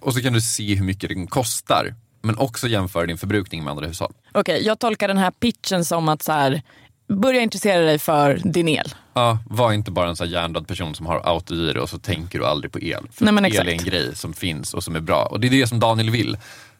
Och 0.00 0.14
så 0.14 0.20
kan 0.20 0.32
du 0.32 0.40
se 0.40 0.74
hur 0.74 0.84
mycket 0.84 1.08
den 1.10 1.26
kostar. 1.26 1.94
Men 2.22 2.38
också 2.38 2.68
jämföra 2.68 3.06
din 3.06 3.18
förbrukning 3.18 3.64
med 3.64 3.70
andra 3.70 3.86
hushåll. 3.86 4.12
Okej, 4.32 4.62
jag 4.66 4.78
tolkar 4.78 5.08
den 5.08 5.18
här 5.18 5.30
pitchen 5.30 5.84
som 5.84 6.08
att 6.08 6.22
så 6.22 6.32
här, 6.32 6.62
börja 7.08 7.40
intressera 7.40 7.80
dig 7.80 7.98
för 7.98 8.40
din 8.44 8.68
el. 8.68 8.94
Ja, 9.14 9.38
var 9.46 9.72
inte 9.72 9.90
bara 9.90 10.08
en 10.08 10.30
hjärndöd 10.30 10.68
person 10.68 10.94
som 10.94 11.06
har 11.06 11.20
autogiro 11.24 11.82
och 11.82 11.90
så 11.90 11.98
tänker 11.98 12.38
du 12.38 12.46
aldrig 12.46 12.72
på 12.72 12.80
el. 12.80 13.06
För 13.12 13.24
Nej, 13.24 13.34
men 13.34 13.44
el 13.44 13.52
exakt. 13.52 13.68
är 13.68 13.72
en 13.72 13.84
grej 13.84 14.16
som 14.16 14.32
finns 14.32 14.74
och 14.74 14.84
som 14.84 14.96
är 14.96 15.00
bra. 15.00 15.24
Och 15.24 15.40
det 15.40 15.46
är 15.46 15.50
det 15.50 15.66
som 15.66 15.80
Daniel 15.80 16.10
vill. 16.10 16.36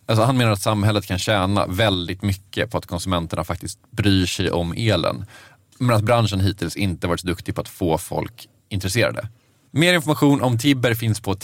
Alltså, 0.06 0.24
han 0.24 0.36
menar 0.36 0.52
att 0.52 0.62
samhället 0.62 1.06
kan 1.06 1.18
tjäna 1.18 1.66
väldigt 1.66 2.22
mycket 2.22 2.70
på 2.70 2.78
att 2.78 2.86
konsumenterna 2.86 3.44
faktiskt 3.44 3.78
bryr 3.90 4.26
sig 4.26 4.50
om 4.50 4.74
elen. 4.76 5.26
Men 5.78 5.96
att 5.96 6.02
branschen 6.02 6.40
hittills 6.40 6.76
inte 6.76 7.06
varit 7.06 7.20
så 7.20 7.26
duktig 7.26 7.54
på 7.54 7.60
att 7.60 7.68
få 7.68 7.98
folk 7.98 8.48
intresserade. 8.68 9.28
Mer 9.70 9.94
information 9.94 10.42
om 10.42 10.58
Tibber 10.58 10.94
finns 10.94 11.20
på 11.20 11.34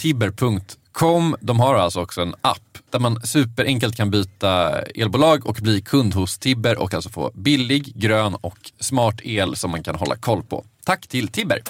Kom, 0.91 1.35
De 1.41 1.59
har 1.59 1.75
alltså 1.75 2.01
också 2.01 2.21
en 2.21 2.35
app 2.41 2.77
där 2.89 2.99
man 2.99 3.21
superenkelt 3.21 3.95
kan 3.95 4.11
byta 4.11 4.81
elbolag 4.81 5.45
och 5.45 5.57
bli 5.61 5.81
kund 5.81 6.13
hos 6.13 6.39
Tibber 6.39 6.77
och 6.77 6.93
alltså 6.93 7.09
få 7.09 7.31
billig, 7.33 7.91
grön 7.95 8.35
och 8.35 8.71
smart 8.79 9.15
el 9.23 9.55
som 9.55 9.71
man 9.71 9.83
kan 9.83 9.95
hålla 9.95 10.15
koll 10.15 10.43
på. 10.43 10.65
Tack 10.85 11.07
till 11.07 11.27
Tibber. 11.27 11.61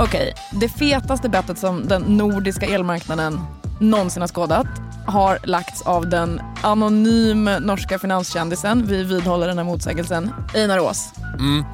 Okej, 0.00 0.34
det 0.60 0.68
fetaste 0.68 1.28
bettet 1.28 1.58
som 1.58 1.88
den 1.88 2.02
nordiska 2.02 2.66
elmarknaden 2.66 3.40
någonsin 3.80 4.20
har 4.20 4.28
skådat 4.28 4.66
har 5.06 5.38
lagts 5.42 5.82
av 5.82 6.08
den 6.08 6.40
anonym 6.62 7.44
norska 7.44 7.98
finanskändisen, 7.98 8.86
vi 8.86 9.02
vidhåller 9.02 9.48
den 9.48 9.58
här 9.58 9.64
motsägelsen, 9.64 10.34
Einar 10.54 10.78
Ås. 10.78 11.12
Mm. 11.38 11.64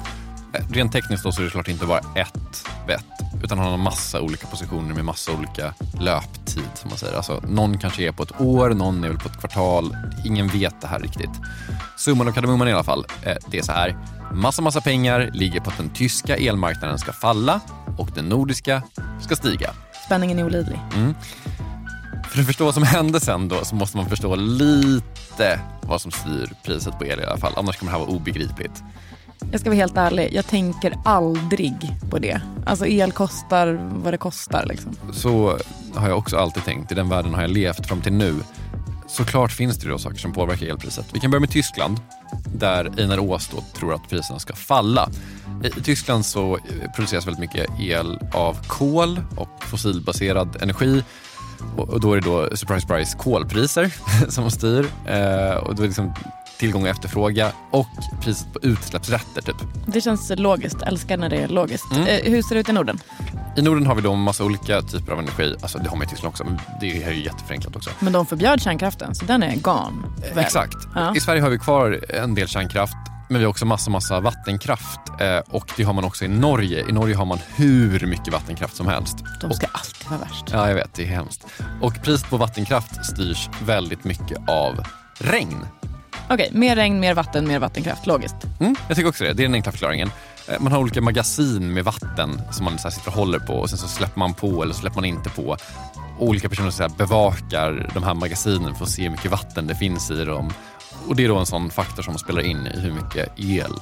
Rent 0.69 0.91
tekniskt 0.91 1.23
då 1.23 1.31
så 1.31 1.41
är 1.41 1.45
det 1.45 1.51
klart 1.51 1.67
inte 1.67 1.85
bara 1.85 1.99
ett 1.99 2.67
bett, 2.87 3.05
utan 3.43 3.59
han 3.59 3.71
har 3.71 3.77
massa 3.77 4.21
olika 4.21 4.47
positioner 4.47 4.95
med 4.95 5.05
massa 5.05 5.31
olika 5.31 5.73
löptid 5.99 6.69
som 6.75 6.89
man 6.89 6.97
säger. 6.97 7.15
Alltså, 7.15 7.43
någon 7.47 7.77
kanske 7.77 8.07
är 8.07 8.11
på 8.11 8.23
ett 8.23 8.41
år, 8.41 8.69
någon 8.69 9.03
är 9.03 9.07
väl 9.07 9.17
på 9.17 9.29
ett 9.29 9.39
kvartal. 9.39 9.97
Ingen 10.25 10.47
vet 10.47 10.81
det 10.81 10.87
här 10.87 10.99
riktigt. 10.99 11.31
Summan 11.97 12.27
och 12.27 12.33
kardemumman 12.33 12.67
i 12.67 12.73
alla 12.73 12.83
fall, 12.83 13.05
eh, 13.23 13.35
det 13.47 13.57
är 13.57 13.63
så 13.63 13.71
här. 13.71 13.97
Massa, 14.33 14.61
massa 14.61 14.81
pengar 14.81 15.29
ligger 15.33 15.59
på 15.59 15.69
att 15.69 15.77
den 15.77 15.89
tyska 15.89 16.37
elmarknaden 16.37 16.99
ska 16.99 17.13
falla 17.13 17.59
och 17.97 18.09
den 18.15 18.25
nordiska 18.25 18.83
ska 19.21 19.35
stiga. 19.35 19.71
Spänningen 20.05 20.39
är 20.39 20.45
olidlig. 20.45 20.79
Mm. 20.95 21.15
För 22.31 22.39
att 22.39 22.45
förstå 22.45 22.65
vad 22.65 22.73
som 22.73 22.83
hände 22.83 23.19
sen 23.19 23.47
då 23.47 23.65
så 23.65 23.75
måste 23.75 23.97
man 23.97 24.09
förstå 24.09 24.35
lite 24.35 25.59
vad 25.81 26.01
som 26.01 26.11
styr 26.11 26.49
priset 26.63 26.99
på 26.99 27.05
el 27.05 27.19
i 27.19 27.23
alla 27.23 27.37
fall. 27.37 27.53
Annars 27.57 27.77
kommer 27.77 27.91
det 27.91 27.97
här 27.97 28.05
vara 28.05 28.15
obegripligt. 28.15 28.83
Jag 29.51 29.59
ska 29.59 29.69
vara 29.69 29.77
helt 29.77 29.97
ärlig, 29.97 30.29
jag 30.33 30.47
tänker 30.47 30.93
aldrig 31.05 31.75
på 32.09 32.19
det. 32.19 32.41
Alltså 32.65 32.87
el 32.87 33.11
kostar 33.11 33.89
vad 34.03 34.13
det 34.13 34.17
kostar. 34.17 34.65
Liksom. 34.65 34.95
Så 35.13 35.57
har 35.95 36.09
jag 36.09 36.17
också 36.17 36.37
alltid 36.37 36.63
tänkt. 36.63 36.91
I 36.91 36.95
den 36.95 37.09
världen 37.09 37.33
har 37.33 37.41
jag 37.41 37.51
levt 37.51 37.87
fram 37.87 38.01
till 38.01 38.13
nu. 38.13 38.35
Såklart 39.07 39.51
finns 39.51 39.77
det 39.77 39.89
då 39.89 39.97
saker 39.97 40.17
som 40.17 40.33
påverkar 40.33 40.67
elpriset. 40.67 41.05
Vi 41.13 41.19
kan 41.19 41.31
börja 41.31 41.39
med 41.39 41.51
Tyskland 41.51 41.99
där 42.55 42.99
Einar 42.99 43.17
då 43.51 43.63
tror 43.73 43.93
att 43.93 44.09
priserna 44.09 44.39
ska 44.39 44.53
falla. 44.55 45.09
I 45.63 45.67
i 45.67 45.83
Tyskland 45.83 46.25
så 46.25 46.59
produceras 46.95 47.27
väldigt 47.27 47.39
mycket 47.39 47.79
el 47.79 48.19
av 48.33 48.57
kol 48.67 49.21
och 49.37 49.63
fossilbaserad 49.63 50.61
energi. 50.61 51.03
Och 51.77 51.99
då 51.99 52.13
är 52.13 52.21
det 52.21 52.27
då, 52.27 52.57
surprise 52.57 52.81
surprise, 52.81 53.17
kolpriser 53.17 53.93
som 54.29 54.51
styr. 54.51 54.85
Eh, 55.05 55.55
och 55.55 55.75
då 55.75 55.81
är 55.81 55.81
det 55.81 55.87
liksom 55.87 56.13
tillgång 56.61 56.81
och 56.81 56.87
efterfrågan 56.87 57.51
och 57.71 57.87
priset 58.21 58.53
på 58.53 58.59
utsläppsrätter. 58.61 59.41
Typ. 59.41 59.55
Det 59.85 60.01
känns 60.01 60.31
logiskt, 60.35 60.81
älskar 60.81 61.17
när 61.17 61.29
det 61.29 61.37
är 61.37 61.47
logiskt. 61.47 61.91
Mm. 61.91 62.07
Eh, 62.07 62.31
hur 62.31 62.41
ser 62.41 62.55
det 62.55 62.61
ut 62.61 62.69
i 62.69 62.71
Norden? 62.71 62.99
I 63.57 63.61
Norden 63.61 63.85
har 63.85 63.95
vi 63.95 64.01
då 64.01 64.15
massa 64.15 64.43
olika 64.43 64.81
typer 64.81 65.13
av 65.13 65.19
energi. 65.19 65.55
Alltså 65.61 65.77
det 65.77 65.89
har 65.89 65.97
man 65.97 66.07
i 66.07 66.09
Tyskland 66.09 66.31
också, 66.31 66.43
men 66.43 66.59
det 66.81 67.03
är 67.03 67.11
ju 67.11 67.23
jätteförenklat 67.23 67.75
också. 67.75 67.89
Men 67.99 68.13
de 68.13 68.25
förbjöd 68.25 68.61
kärnkraften, 68.61 69.15
så 69.15 69.25
den 69.25 69.43
är 69.43 69.55
gone. 69.55 70.07
väl? 70.33 70.43
Exakt. 70.43 70.75
Ja. 70.95 71.15
I 71.15 71.19
Sverige 71.19 71.41
har 71.41 71.49
vi 71.49 71.59
kvar 71.59 72.05
en 72.09 72.35
del 72.35 72.47
kärnkraft, 72.47 72.95
men 73.31 73.39
vi 73.39 73.45
har 73.45 73.49
också 73.49 73.65
massa, 73.65 73.91
massa 73.91 74.19
vattenkraft. 74.19 74.99
Eh, 75.19 75.37
och 75.37 75.71
det 75.77 75.83
har 75.83 75.93
man 75.93 76.03
också 76.03 76.25
i 76.25 76.27
Norge. 76.27 76.85
I 76.89 76.91
Norge 76.91 77.15
har 77.15 77.25
man 77.25 77.39
hur 77.55 78.05
mycket 78.05 78.33
vattenkraft 78.33 78.75
som 78.75 78.87
helst. 78.87 79.17
De 79.41 79.53
ska 79.53 79.67
alltid 79.71 80.09
vara 80.09 80.19
värst. 80.19 80.45
Ja, 80.51 80.67
jag 80.67 80.75
vet. 80.75 80.93
Det 80.93 81.03
är 81.03 81.07
hemskt. 81.07 81.45
Och 81.81 81.93
priset 82.03 82.29
på 82.29 82.37
vattenkraft 82.37 83.05
styrs 83.05 83.49
väldigt 83.65 84.03
mycket 84.03 84.49
av 84.49 84.83
regn. 85.19 85.65
Okej, 86.29 86.49
mer 86.53 86.75
regn, 86.75 86.99
mer 86.99 87.13
vatten, 87.13 87.47
mer 87.47 87.59
vattenkraft. 87.59 88.07
Logiskt. 88.07 88.35
Mm, 88.59 88.75
jag 88.87 88.97
tycker 88.97 89.09
också 89.09 89.23
det. 89.23 89.33
Det 89.33 89.43
är 89.43 89.47
den 89.47 89.53
enkla 89.53 89.71
förklaringen. 89.71 90.11
Eh, 90.47 90.59
Man 90.59 90.71
har 90.71 90.79
olika 90.79 91.01
magasin 91.01 91.73
med 91.73 91.83
vatten 91.83 92.41
som 92.51 92.65
man 92.65 92.79
så 92.79 92.91
sitter 92.91 93.07
och 93.07 93.13
håller 93.13 93.39
på 93.39 93.53
och 93.53 93.69
sen 93.69 93.77
så 93.77 93.87
släpper 93.87 94.19
man 94.19 94.33
på 94.33 94.63
eller 94.63 94.73
släpper 94.73 94.95
man 94.95 95.05
inte 95.05 95.29
på. 95.29 95.57
Och 96.19 96.27
olika 96.27 96.49
personer 96.49 96.71
så 96.71 96.89
bevakar 96.89 97.89
de 97.93 98.03
här 98.03 98.13
magasinen 98.13 98.75
för 98.75 98.83
att 98.85 98.91
se 98.91 99.03
hur 99.03 99.09
mycket 99.09 99.31
vatten 99.31 99.67
det 99.67 99.75
finns 99.75 100.11
i 100.11 100.25
dem. 100.25 100.53
Och 101.07 101.15
Det 101.15 101.23
är 101.23 101.27
då 101.27 101.37
en 101.37 101.45
sån 101.45 101.69
faktor 101.69 102.03
som 102.03 102.17
spelar 102.17 102.41
in 102.41 102.67
i 102.67 102.79
hur 102.79 102.91
mycket 102.91 103.39
el 103.39 103.73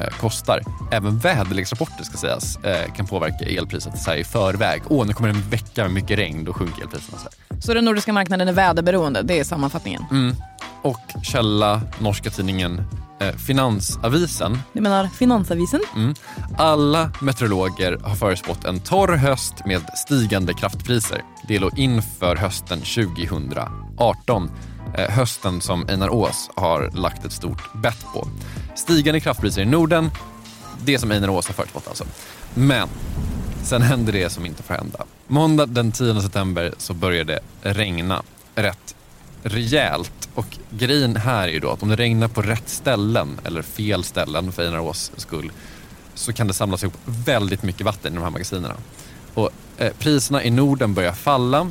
eh, 0.00 0.18
kostar. 0.20 0.60
Även 0.92 1.18
väderleksrapporter 1.18 2.04
ska 2.04 2.16
sägas 2.16 2.56
eh, 2.56 2.92
kan 2.92 3.06
påverka 3.06 3.44
elpriset 3.44 3.98
så 3.98 4.10
här 4.10 4.16
i 4.16 4.24
förväg. 4.24 4.82
Åh, 4.88 5.06
nu 5.06 5.12
kommer 5.12 5.28
en 5.28 5.50
vecka 5.50 5.82
med 5.82 5.92
mycket 5.92 6.18
regn, 6.18 6.44
då 6.44 6.52
sjunker 6.52 6.82
elpriserna. 6.82 7.18
Så 7.18 7.24
här. 7.24 7.60
Så 7.60 7.74
den 7.74 7.84
nordiska 7.84 8.12
marknaden 8.12 8.48
är 8.48 8.52
väderberoende, 8.52 9.22
det 9.22 9.38
är 9.38 9.44
sammanfattningen. 9.44 10.04
Mm. 10.10 10.36
Och 10.82 11.00
källa, 11.22 11.80
norska 11.98 12.30
tidningen 12.30 12.82
eh, 13.20 13.36
Finansavisen 13.36 14.58
Du 14.72 14.80
menar 14.80 15.06
Finansavisen? 15.06 15.80
Mm. 15.96 16.14
Alla 16.58 17.10
meteorologer 17.20 17.98
har 18.02 18.14
förutspått 18.14 18.64
en 18.64 18.80
torr 18.80 19.16
höst 19.16 19.54
med 19.66 19.82
stigande 20.06 20.54
kraftpriser. 20.54 21.22
Det 21.48 21.58
låg 21.58 21.78
inför 21.78 22.36
hösten 22.36 22.78
2018. 22.80 24.50
Eh, 24.94 25.10
hösten 25.10 25.60
som 25.60 25.88
Einar 25.88 26.10
Ås 26.10 26.50
har 26.54 26.90
lagt 26.94 27.24
ett 27.24 27.32
stort 27.32 27.72
bett 27.72 28.06
på. 28.12 28.28
Stigande 28.74 29.20
kraftpriser 29.20 29.62
i 29.62 29.64
Norden, 29.64 30.10
det 30.84 30.98
som 30.98 31.10
Einar 31.10 31.28
Ås 31.28 31.46
har 31.46 31.54
förutspått 31.54 31.88
alltså. 31.88 32.04
Men 32.54 32.88
sen 33.62 33.82
hände 33.82 34.12
det 34.12 34.30
som 34.30 34.46
inte 34.46 34.62
får 34.62 34.74
hända. 34.74 35.04
Måndag 35.26 35.66
den 35.66 35.92
10 35.92 36.20
september 36.20 36.74
så 36.78 36.94
började 36.94 37.40
det 37.62 37.72
regna 37.72 38.22
rätt 38.54 38.94
rejält. 39.42 40.28
Och 40.34 40.58
grejen 40.70 41.16
här 41.16 41.48
är 41.48 41.52
ju 41.52 41.60
då 41.60 41.70
att 41.70 41.82
om 41.82 41.88
det 41.88 41.96
regnar 41.96 42.28
på 42.28 42.42
rätt 42.42 42.68
ställen 42.68 43.40
eller 43.44 43.62
fel 43.62 44.04
ställen 44.04 44.52
för 44.52 44.66
Einar 44.66 44.80
Ås 44.80 45.12
skull 45.16 45.52
så 46.14 46.32
kan 46.32 46.46
det 46.46 46.54
samlas 46.54 46.82
ihop 46.82 46.98
väldigt 47.04 47.62
mycket 47.62 47.86
vatten 47.86 48.12
i 48.12 48.16
de 48.16 48.22
här 48.22 48.30
magasinerna. 48.30 48.74
Och 49.34 49.50
eh, 49.78 49.92
priserna 49.98 50.44
i 50.44 50.50
Norden 50.50 50.94
börjar 50.94 51.12
falla 51.12 51.70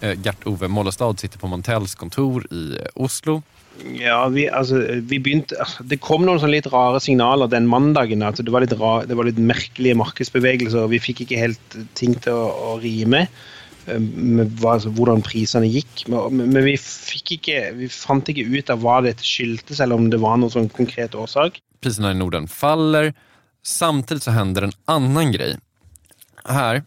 Gert-Ove 0.00 0.68
Mollestad 0.70 1.20
sitter 1.20 1.40
på 1.40 1.50
Montells 1.50 1.94
kontor 1.98 2.44
i 2.54 2.64
eh, 2.78 2.90
Oslo. 2.94 3.40
Ja, 3.94 4.24
vi, 4.28 4.48
altså, 4.50 4.80
vi 5.06 5.20
begynte, 5.22 5.58
altså, 5.62 5.84
det 5.86 6.00
kom 6.02 6.24
noen 6.26 6.40
sånne 6.42 6.56
litt 6.56 6.70
rare 6.72 7.00
signaler 7.02 7.50
den 7.50 7.68
mandagen. 7.70 8.24
at 8.26 8.40
Det 8.42 8.52
var 8.54 8.64
litt, 8.64 8.74
ra, 8.78 9.04
det 9.06 9.18
var 9.18 9.28
litt 9.28 9.38
merkelige 9.38 9.98
markedsbevegelser. 9.98 10.90
Vi 10.90 11.02
fikk 11.02 11.22
ikke 11.24 11.38
helt 11.40 11.78
ting 11.98 12.16
til 12.18 12.34
å, 12.34 12.48
å 12.72 12.74
rime 12.82 13.24
eh, 13.26 14.00
med 14.00 14.58
hva, 14.58 14.76
altså, 14.78 14.92
hvordan 14.94 15.22
prisene 15.26 15.70
gikk. 15.70 16.06
Men, 16.10 16.42
men 16.46 16.66
vi, 16.66 16.76
ikke, 17.34 17.62
vi 17.78 17.90
fant 17.92 18.30
ikke 18.30 18.48
ut 18.50 18.74
av 18.74 18.82
hva 18.82 19.00
dette 19.06 19.26
skyldtes, 19.26 19.82
eller 19.84 19.98
om 19.98 20.10
det 20.10 20.22
var 20.22 20.38
noen 20.40 20.54
sånn 20.54 20.70
konkret 20.74 21.18
årsak. 21.18 21.62
Priserna 21.82 22.14
i 22.14 22.18
Norden 22.18 22.50
faller. 22.50 23.12
Samtidigt 23.66 24.26
så 24.26 24.34
händer 24.34 24.66
en 24.66 24.78
annan 24.90 25.34
grej. 25.34 25.58
Här. 26.48 26.82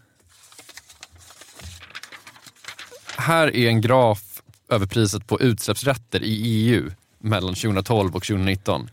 Här 3.21 3.55
är 3.55 3.67
en 3.67 3.81
graf 3.81 4.41
över 4.69 4.85
priset 4.85 5.27
på 5.27 5.41
utsläppsrätter 5.41 6.23
i 6.23 6.41
EU 6.43 6.91
mellan 7.19 7.53
2012 7.55 8.15
och 8.15 8.23
2019. 8.23 8.89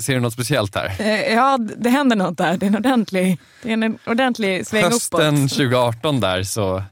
Ser 0.00 0.14
du 0.14 0.20
något 0.20 0.32
speciellt 0.32 0.74
här? 0.74 0.96
Eh, 0.98 1.34
Ja, 1.34 1.58
det 1.76 1.90
händer 1.90 2.16
något 2.16 2.38
där. 2.38 2.56
Det 2.56 2.66
är 2.66 2.68
en 2.68 2.76
ordentlig, 2.76 3.38
det 3.62 3.68
är 3.68 3.72
en 3.72 3.98
ordentlig 4.06 4.66
sväng 4.66 4.84
Hösten 4.84 5.34
uppåt. 5.36 5.50
2018 5.50 6.20
där 6.20 6.42
så, 6.42 6.82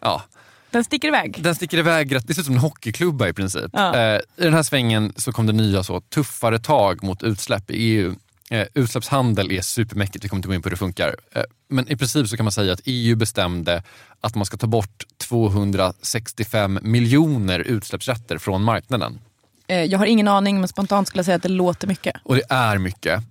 ja, 0.00 0.22
Den 0.70 0.84
sticker 0.84 1.08
iväg. 1.08 1.38
den 1.42 1.54
sticker 1.54 1.78
iväg 1.78 2.08
det 2.26 2.34
ser 2.34 2.40
ut 2.40 2.46
som 2.46 2.54
en 2.54 2.60
hockeyklubba 2.60 3.28
i 3.28 3.32
princip. 3.32 3.70
Ja. 3.72 3.96
Eh, 3.96 4.16
I 4.36 4.44
den 4.44 4.54
här 4.54 4.62
svängen 4.62 5.12
så 5.16 5.32
kom 5.32 5.46
det 5.46 5.52
nya 5.52 5.82
så 5.82 6.00
tuffare 6.00 6.58
tag 6.58 7.02
mot 7.02 7.22
utsläpp 7.22 7.70
i 7.70 7.74
EU. 7.76 8.14
Eh, 8.54 8.66
utsläppshandel 8.74 9.52
är 9.52 9.60
supermäckigt, 9.60 10.24
vi 10.24 10.28
kommer 10.28 10.38
inte 10.38 10.48
gå 10.48 10.54
in 10.54 10.62
på 10.62 10.66
hur 10.66 10.70
det 10.70 10.76
funkar. 10.76 11.16
Eh, 11.32 11.42
men 11.68 11.92
i 11.92 11.96
princip 11.96 12.28
så 12.28 12.36
kan 12.36 12.44
man 12.44 12.52
säga 12.52 12.72
att 12.72 12.80
EU 12.84 13.16
bestämde 13.16 13.82
att 14.20 14.34
man 14.34 14.46
ska 14.46 14.56
ta 14.56 14.66
bort 14.66 15.04
265 15.18 16.78
miljoner 16.82 17.58
utsläppsrätter 17.60 18.38
från 18.38 18.62
marknaden. 18.62 19.20
Eh, 19.68 19.76
Jag 19.82 19.98
har 19.98 20.06
ingen 20.06 20.28
aning, 20.28 20.58
men 20.58 20.68
spontant 20.68 21.08
skulle 21.08 21.18
jag 21.18 21.24
säga 21.24 21.36
att 21.36 21.42
det 21.42 21.48
låter 21.48 21.86
mycket. 21.86 22.16
Och 22.22 22.34
det 22.34 22.42
är 22.48 22.78
mycket. 22.78 23.22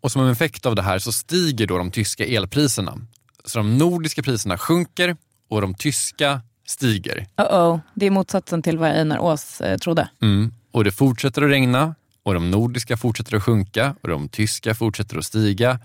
Och 0.00 0.12
som 0.12 0.22
en 0.22 0.30
effekt 0.30 0.66
av 0.66 0.74
det 0.74 0.82
här 0.82 0.98
så 0.98 1.12
stiger 1.12 1.66
då 1.66 1.78
de 1.78 1.90
tyska 1.90 2.24
elpriserna. 2.24 2.98
Så 3.44 3.58
de 3.58 3.78
nordiska 3.78 4.22
priserna 4.22 4.58
sjunker 4.58 5.16
och 5.48 5.60
de 5.60 5.74
tyska 5.74 6.40
stiger. 6.66 7.26
Uh-oh. 7.36 7.80
Det 7.94 8.06
är 8.06 8.10
motsatsen 8.10 8.62
till 8.62 8.78
vad 8.78 8.90
Einar 8.90 9.18
Ås 9.18 9.60
eh, 9.60 9.78
trodde. 9.78 10.08
Mm. 10.22 10.52
Och 10.72 10.84
det 10.84 10.92
fortsätter 10.92 11.42
att 11.42 11.50
regna 11.50 11.94
och 12.22 12.34
de 12.34 12.50
nordiska 12.50 12.96
fortsätter 12.96 13.36
att 13.36 13.42
sjunka 13.42 13.94
och 14.02 14.08
de 14.08 14.28
tyska 14.28 14.74
fortsätter 14.74 15.18
att 15.18 15.24
stiga. 15.24 15.78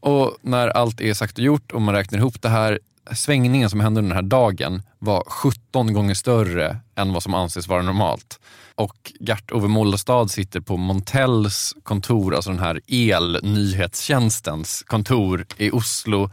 Och 0.00 0.36
när 0.42 0.68
allt 0.68 1.00
är 1.00 1.14
sagt 1.14 1.38
och 1.38 1.44
gjort 1.44 1.72
och 1.72 1.82
man 1.82 1.94
räknar 1.94 2.18
ihop 2.18 2.42
det 2.42 2.48
här, 2.48 2.78
svängningen 3.12 3.70
som 3.70 3.80
hände 3.80 3.98
under 3.98 4.14
den 4.14 4.24
här 4.24 4.30
dagen 4.30 4.82
var 4.98 5.24
17 5.26 5.92
gånger 5.92 6.14
större 6.14 6.76
än 6.94 7.12
vad 7.12 7.22
som 7.22 7.34
anses 7.34 7.68
vara 7.68 7.82
normalt. 7.82 8.40
Och 8.74 9.12
Gert-Ove 9.20 9.68
Mollestad 9.68 10.30
sitter 10.30 10.60
på 10.60 10.76
Montells 10.76 11.76
kontor, 11.82 12.34
alltså 12.34 12.50
den 12.50 12.58
här 12.58 12.80
elnyhetstjänstens 12.88 14.82
kontor 14.86 15.46
i 15.56 15.70
Oslo 15.70 16.30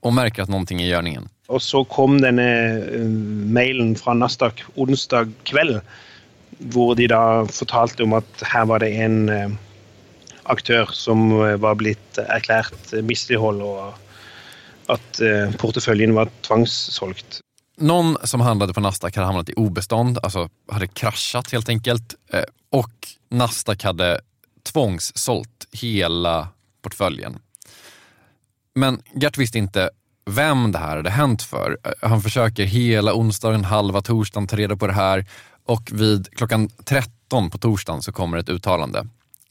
och 0.00 0.12
märker 0.12 0.42
att 0.42 0.48
någonting 0.48 0.82
är 0.82 0.86
i 0.86 0.88
görningen. 0.88 1.28
Och 1.46 1.62
så 1.62 1.84
kom 1.84 2.20
den 2.20 2.38
eh, 2.38 2.98
mejlen 3.52 3.94
från 3.94 4.18
Nasdaq 4.18 4.62
onsdag 4.74 5.32
kväll 5.42 5.80
hvor 6.58 6.94
de 6.98 7.08
da 7.10 7.44
fortalte 7.50 8.04
om 8.04 8.16
at 8.18 8.44
her 8.52 8.66
var 8.70 8.84
det 8.84 8.92
en 9.04 9.28
eh, 9.28 9.54
aktør 10.44 10.92
som 10.94 11.30
eh, 11.40 11.56
var 11.60 11.78
blitt 11.80 12.20
erklært 12.24 12.94
mislighold, 13.02 13.62
og 13.64 14.92
at 14.92 15.20
eh, 15.24 15.54
porteføljen 15.60 16.14
var 16.16 16.32
tvangssolgt. 16.46 17.40
någon 17.76 18.16
som 18.24 18.40
handlade 18.40 18.72
på 18.72 18.80
Nasdaq 18.80 19.16
hade 19.16 19.26
hamnat 19.26 19.48
i 19.48 19.54
obestånd, 19.56 20.18
alltså 20.22 20.48
hade 20.70 20.86
kraschat 20.86 21.52
helt 21.52 21.68
enkelt. 21.68 22.14
Eh, 22.32 22.42
och 22.70 22.94
Nasdaq 23.30 23.84
hade 23.84 24.20
tvångssålt 24.72 25.66
hela 25.72 26.48
portföljen. 26.82 27.38
Men 28.74 29.02
Gert 29.14 29.38
visste 29.38 29.58
inte 29.58 29.90
vem 30.30 30.72
det 30.72 30.78
här 30.78 30.96
hade 30.96 31.10
hänt 31.10 31.42
för. 31.42 31.78
Eh, 31.84 32.08
han 32.08 32.22
försöker 32.22 32.64
hela 32.64 33.14
onsdagen, 33.14 33.64
halva 33.64 34.00
torsdagen 34.00 34.46
ta 34.46 34.56
reda 34.56 34.76
på 34.76 34.86
det 34.86 34.92
här 34.92 35.26
och 35.66 35.90
vid 35.92 36.28
klockan 36.36 36.68
13 36.84 37.50
på 37.50 37.58
torsdagen 37.58 38.02
så 38.02 38.12
kommer 38.12 38.38
ett 38.38 38.48
uttalande. 38.48 39.06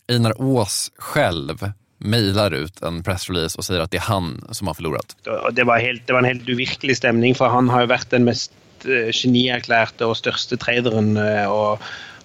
Einar 0.07 0.41
Ås 0.41 0.91
själv 0.97 1.72
mejlar 1.97 2.51
ut 2.51 2.82
en 2.82 3.03
pressrelease 3.03 3.57
och 3.57 3.66
säger 3.66 3.82
att 3.82 3.91
det 3.91 3.97
är 3.97 4.01
han 4.01 4.47
som 4.51 4.68
har 4.68 4.74
förlorat. 4.74 5.16
Det 5.51 5.64
var, 5.64 5.80
helt, 5.80 6.07
det 6.07 6.14
var 6.14 6.20
en 6.20 6.26
helt 6.26 6.49
uvirkelig 6.49 6.97
stämning 6.97 7.36
för 7.36 7.47
han 7.47 7.70
har 7.70 7.82
ju 7.82 7.88
varit 7.88 8.09
den 8.09 8.24
mest 8.24 8.51
eh, 8.86 9.07
och 9.07 9.16
största 9.38 10.16
største 10.16 10.57
traderen. 10.57 11.18
Och, 11.18 11.24
eh, 11.24 11.80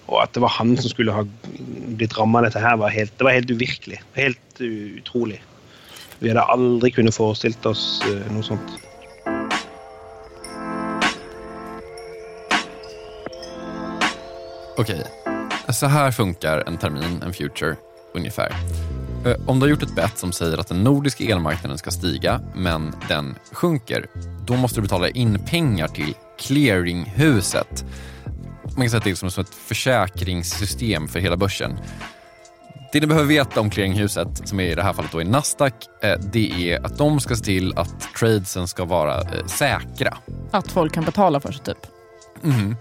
Og, 0.09 0.27
det 0.33 0.39
var 0.39 0.49
han 0.49 0.77
som 0.77 0.89
skulle 0.89 1.11
ha 1.11 1.25
blivit 1.87 2.15
drabbad 2.15 2.45
av 2.45 2.51
det 2.51 2.59
här 2.59 2.77
var 2.77 2.89
helt, 2.89 3.17
det 3.17 3.23
var 3.23 3.31
helt 3.31 3.51
uvirkelig. 3.51 4.01
Helt 4.13 4.61
utrolig. 4.61 5.43
Vi 6.19 6.29
hade 6.29 6.41
aldrig 6.41 6.95
kunnat 6.95 7.15
föreställa 7.15 7.69
oss 7.69 8.03
eh, 8.05 8.33
något 8.33 8.45
sånt. 8.45 8.88
Okej, 14.79 15.03
så 15.69 15.85
här 15.85 16.11
funkar 16.11 16.63
en 16.67 16.77
termin, 16.77 17.21
en 17.25 17.33
future, 17.33 17.75
ungefär. 18.13 18.55
Eh, 19.25 19.35
Om 19.47 19.59
du 19.59 19.65
har 19.65 19.69
gjort 19.69 19.83
ett 19.83 19.95
bett 19.95 20.17
som 20.17 20.31
säger 20.31 20.57
att 20.57 20.67
den 20.67 20.83
nordiska 20.83 21.23
elmarknaden 21.23 21.77
ska 21.77 21.91
stiga, 21.91 22.41
men 22.55 22.95
den 23.07 23.35
sjunker, 23.51 24.05
då 24.45 24.55
måste 24.55 24.77
du 24.77 24.81
betala 24.81 25.09
in 25.09 25.39
pengar 25.45 25.87
till 25.87 26.15
clearinghuset. 26.39 27.85
Man 28.63 28.75
kan 28.75 28.89
säga 28.89 28.97
att 28.97 29.03
det 29.03 29.11
är 29.11 29.15
som 29.29 29.43
ett 29.43 29.55
försäkringssystem 29.55 31.07
för 31.07 31.19
hela 31.19 31.37
börsen. 31.37 31.79
Det 32.91 32.99
ni 32.99 33.07
behöver 33.07 33.27
veta 33.27 33.61
om 33.61 33.69
clearinghuset, 33.69 34.47
som 34.47 34.59
är 34.59 34.63
i 34.63 34.75
det 34.75 34.83
här 34.83 34.93
fallet 34.93 35.11
då 35.11 35.21
är 35.21 35.25
Nasdaq, 35.25 35.73
eh, 36.03 36.19
det 36.19 36.71
är 36.71 36.85
att 36.85 36.97
de 36.97 37.19
ska 37.19 37.35
se 37.35 37.43
till 37.43 37.73
att 37.77 38.13
tradesen 38.19 38.67
ska 38.67 38.85
vara 38.85 39.21
eh, 39.21 39.45
säkra. 39.45 40.17
Att 40.51 40.71
folk 40.71 40.93
kan 40.93 41.05
betala 41.05 41.39
för 41.39 41.51
sig 41.51 41.63
typ. 41.63 41.77
Mhm. 42.41 42.75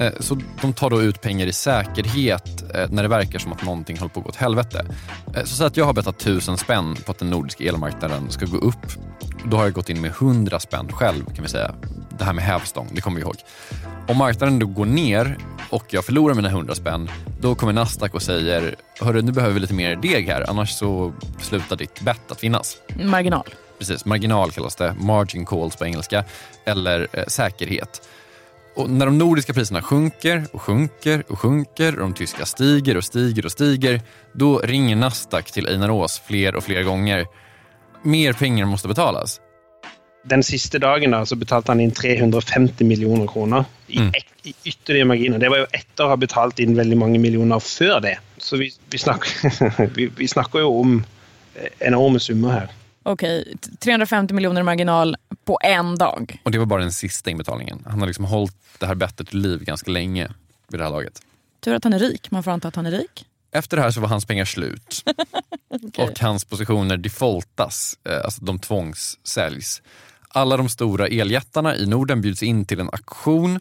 Eh, 0.00 0.12
Så 0.20 0.38
de 0.62 0.72
tar 0.72 0.90
då 0.90 1.02
ut 1.02 1.20
pengar 1.20 1.46
i 1.46 1.52
säkerhet 1.52 2.74
eh, 2.74 2.86
när 2.90 3.02
det 3.02 3.08
verkar 3.08 3.38
som 3.38 3.52
att 3.52 3.62
någonting 3.64 3.98
håller 3.98 4.10
på 4.10 4.20
att 4.20 4.24
gå 4.24 4.30
åt 4.30 4.36
helvete. 4.36 4.86
Eh, 5.36 5.44
Så 5.44 5.56
säg 5.56 5.66
att 5.66 5.76
jag 5.76 5.84
har 5.84 5.92
bettat 5.92 6.18
tusen 6.18 6.56
spänn 6.58 6.96
på 7.04 7.12
att 7.12 7.18
den 7.18 7.30
nordiska 7.30 7.64
elmarknaden 7.64 8.30
ska 8.30 8.46
gå 8.46 8.56
upp. 8.58 8.86
Då 9.44 9.56
har 9.56 9.64
jag 9.64 9.72
gått 9.72 9.88
in 9.90 10.00
med 10.00 10.10
100 10.10 10.60
spänn 10.60 10.92
själv 10.92 11.24
kan 11.34 11.42
vi 11.42 11.48
säga. 11.50 11.74
Det 12.18 12.24
här 12.24 12.32
med 12.32 12.44
hävstång, 12.44 12.88
det 12.92 13.00
kommer 13.00 13.16
vi 13.16 13.22
ihåg. 13.22 13.36
Om 14.08 14.16
marknaden 14.16 14.58
då 14.58 14.66
går 14.66 14.86
ner 14.86 15.38
och 15.70 15.84
jag 15.88 16.04
förlorar 16.04 16.34
mina 16.34 16.48
100 16.48 16.74
spänn, 16.74 17.10
då 17.40 17.54
kommer 17.54 17.72
Nasdaq 17.72 18.14
och 18.14 18.22
säger 18.22 18.74
Hörru, 19.00 19.22
nu 19.22 19.32
behöver 19.32 19.54
vi 19.54 19.60
lite 19.60 19.74
mer 19.74 19.96
deg 19.96 20.26
här, 20.28 20.50
annars 20.50 20.70
så 20.70 21.12
slutar 21.40 21.76
ditt 21.76 22.00
bett 22.00 22.30
att 22.30 22.40
finnas. 22.40 22.76
Marginal. 23.04 23.44
Precis, 23.78 24.04
marginal 24.04 24.50
kallas 24.50 24.76
det, 24.76 24.94
margin 25.00 25.46
calls 25.46 25.76
på 25.76 25.84
engelska, 25.86 26.24
eller 26.64 27.08
eh, 27.12 27.24
säkerhet. 27.28 28.08
Och 28.76 28.90
när 28.90 29.06
de 29.06 29.18
nordiska 29.18 29.52
priserna 29.54 29.82
sjunker 29.82 30.46
och 30.52 30.62
sjunker 30.62 31.24
och 31.28 31.38
sjunker 31.38 31.92
och 31.94 32.00
de 32.00 32.14
tyska 32.14 32.46
stiger 32.46 32.96
och 32.96 33.04
stiger 33.04 33.44
och 33.44 33.52
stiger, 33.52 34.00
då 34.32 34.58
ringer 34.58 34.96
Nasdaq 34.96 35.50
till 35.50 35.66
Einar 35.68 35.90
Ås 35.90 36.22
fler 36.26 36.54
och 36.56 36.64
fler 36.64 36.82
gånger. 36.82 37.26
Mer 38.02 38.32
pengar 38.32 38.66
måste 38.66 38.88
betalas. 38.88 39.40
Den 40.24 40.42
siste 40.42 40.78
dagen 40.78 41.10
da, 41.10 41.26
så 41.26 41.36
betalte 41.36 41.70
han 41.72 41.80
inn 41.80 41.90
350 41.90 42.84
millioner 42.84 43.26
kroner 43.26 43.64
i, 43.86 43.98
Mm. 43.98 44.12
i 44.42 44.54
ytterligere 44.64 45.06
marginer. 45.06 45.38
Det 45.38 45.48
var 45.48 45.58
jo 45.58 45.66
etter 45.72 46.04
å 46.04 46.08
ha 46.08 46.16
betalt 46.16 46.58
inn 46.58 46.74
veldig 46.76 46.96
mange 46.98 47.18
millioner 47.18 47.60
før 47.62 48.00
det. 48.02 48.16
Så 48.38 48.56
vi, 48.56 48.72
vi, 48.90 48.98
snakker, 48.98 49.86
vi, 49.94 50.10
vi 50.16 50.28
snakker 50.28 50.60
jo 50.60 50.80
om 50.80 51.04
eh, 51.54 51.70
enorme 51.88 52.20
summer 52.20 52.50
her. 52.58 52.74
Okej, 53.08 53.56
t- 53.60 53.70
350 53.80 54.34
miljoner 54.34 54.60
i 54.60 54.64
marginal 54.64 55.16
på 55.44 55.58
en 55.62 55.98
dag. 55.98 56.40
Och 56.42 56.50
det 56.50 56.58
var 56.58 56.66
bara 56.66 56.80
den 56.82 56.92
sista 56.92 57.30
inbetalningen. 57.30 57.82
Han 57.86 58.00
har 58.00 58.06
liksom 58.06 58.24
hållit 58.24 58.56
det 58.78 58.86
här 58.86 58.94
bettet 58.94 59.34
i 59.34 59.36
liv 59.36 59.64
ganska 59.64 59.90
länge 59.90 60.28
vid 60.68 60.80
det 60.80 60.84
här 60.84 60.90
laget. 60.90 61.22
Tur 61.60 61.74
att 61.74 61.84
han 61.84 61.92
är 61.92 61.98
rik. 61.98 62.30
Man 62.30 62.42
får 62.42 62.50
anta 62.50 62.68
att 62.68 62.76
han 62.76 62.86
är 62.86 62.90
rik. 62.90 63.24
Efter 63.52 63.76
det 63.76 63.82
här 63.82 63.90
så 63.90 64.00
var 64.00 64.08
hans 64.08 64.24
pengar 64.24 64.44
slut. 64.44 65.04
Och 65.98 66.20
hans 66.20 66.44
positioner 66.44 66.96
defaultas, 66.96 67.98
eh, 68.08 68.24
alltså 68.24 68.44
de 68.44 68.58
tvångssäljs. 68.58 69.82
Alla 70.28 70.56
de 70.56 70.68
stora 70.68 71.08
eljättarna 71.08 71.76
i 71.76 71.86
Norden 71.86 72.20
bjuds 72.20 72.42
in 72.42 72.64
till 72.64 72.80
en 72.80 72.88
auktion 72.92 73.60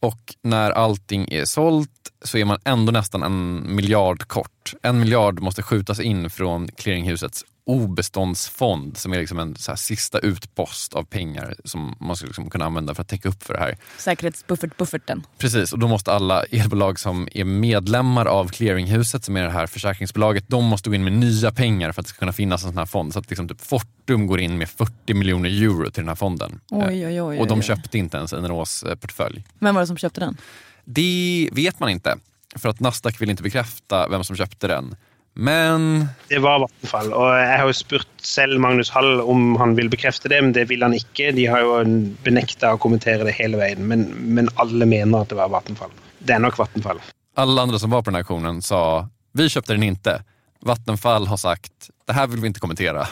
och 0.00 0.34
när 0.42 0.70
allting 0.70 1.28
är 1.30 1.44
sålt 1.44 1.90
så 2.24 2.38
är 2.38 2.44
man 2.44 2.58
ändå 2.64 2.92
nästan 2.92 3.22
en 3.22 3.64
miljard 3.76 4.28
kort. 4.28 4.74
En 4.82 5.00
miljard 5.00 5.40
måste 5.40 5.62
skjutas 5.62 6.00
in 6.00 6.30
från 6.30 6.68
clearinghusets 6.68 7.44
obeståndsfond 7.70 8.96
som 8.96 9.12
är 9.12 9.18
liksom 9.18 9.38
en 9.38 9.56
så 9.56 9.76
sista 9.76 10.18
utpost 10.18 10.94
av 10.94 11.02
pengar 11.04 11.54
som 11.64 11.96
man 12.00 12.16
skulle 12.16 12.28
liksom 12.28 12.50
kunna 12.50 12.64
använda 12.64 12.94
för 12.94 13.02
att 13.02 13.08
täcka 13.08 13.28
upp 13.28 13.42
för 13.42 13.54
det 13.54 13.60
här. 13.60 13.76
Säkerhetsbuffert-bufferten. 13.98 15.22
Precis, 15.38 15.72
och 15.72 15.78
då 15.78 15.88
måste 15.88 16.12
alla 16.12 16.42
elbolag 16.44 16.98
som 17.00 17.28
är 17.32 17.44
medlemmar 17.44 18.26
av 18.26 18.48
clearinghuset, 18.48 19.24
som 19.24 19.36
är 19.36 19.42
det 19.42 19.50
här 19.50 19.66
försäkringsbolaget, 19.66 20.44
de 20.48 20.64
måste 20.64 20.88
gå 20.90 20.94
in 20.94 21.04
med 21.04 21.12
nya 21.12 21.52
pengar 21.52 21.92
för 21.92 22.00
att 22.00 22.06
det 22.06 22.10
ska 22.10 22.18
kunna 22.18 22.32
finnas 22.32 22.64
en 22.64 22.70
sån 22.70 22.78
här 22.78 22.86
fond. 22.86 23.12
Så 23.12 23.18
att 23.18 23.30
liksom 23.30 23.48
typ 23.48 23.60
Fortum 23.60 24.26
går 24.26 24.40
in 24.40 24.58
med 24.58 24.68
40 24.68 25.14
miljoner 25.14 25.48
euro 25.50 25.90
till 25.90 26.02
den 26.02 26.08
här 26.08 26.14
fonden. 26.14 26.60
Oj, 26.70 27.02
Eh, 27.02 27.08
oj, 27.08 27.22
oj, 27.22 27.38
och 27.38 27.46
de 27.46 27.58
oj. 27.58 27.64
köpte 27.64 27.98
inte 27.98 28.16
ens 28.16 28.32
Einar 28.32 28.50
eh, 28.88 28.94
portfölj. 28.94 29.44
Vem 29.58 29.74
var 29.74 29.82
det 29.82 29.86
som 29.86 29.96
köpte 29.96 30.20
den? 30.20 30.36
Det 30.84 31.48
vet 31.52 31.80
man 31.80 31.90
inte, 31.90 32.16
för 32.56 32.68
att 32.68 32.80
Nasdaq 32.80 33.20
vill 33.20 33.30
inte 33.30 33.42
bekräfta 33.42 34.08
vem 34.08 34.24
som 34.24 34.36
köpte 34.36 34.66
den. 34.66 34.96
Men 35.34 36.08
Det 36.28 36.38
var 36.38 36.58
Vattenfall. 36.60 37.12
Og 37.12 37.28
jeg 37.38 37.58
har 37.60 37.66
jo 37.70 37.76
spurt 37.76 38.08
selv 38.22 38.60
Magnus 38.60 38.90
Hall 38.90 39.20
om 39.20 39.54
han 39.60 39.76
vil 39.78 39.88
bekrefte 39.92 40.28
det, 40.28 40.40
men 40.42 40.52
det 40.52 40.66
vil 40.70 40.82
han 40.82 40.94
ikke. 40.96 41.30
De 41.36 41.46
har 41.46 41.62
jo 41.64 41.76
benekta 42.24 42.74
å 42.74 42.80
kommentere 42.82 43.24
det 43.28 43.36
hele 43.38 43.60
veien, 43.60 43.86
men, 43.88 44.08
men 44.34 44.50
alle 44.60 44.86
mener 44.90 45.22
at 45.22 45.30
det 45.32 45.38
var 45.38 45.48
Vattenfall. 45.52 45.92
Det 46.18 46.34
er 46.36 46.42
nok 46.44 46.58
Vattenfall. 46.60 47.00
alla 47.36 47.62
andra 47.62 47.78
som 47.78 47.90
var 47.90 48.02
på 48.02 48.10
den 48.10 48.18
auktionen 48.20 48.62
sa, 48.62 49.08
vi 49.32 49.48
köpte 49.48 49.72
den 49.72 49.82
inte. 49.82 50.22
Vattenfall 50.60 51.26
har 51.26 51.36
sagt, 51.36 51.90
det 52.06 52.12
här 52.12 52.26
vill 52.26 52.40
vi 52.40 52.46
inte 52.46 52.60
kommentera. 52.60 53.06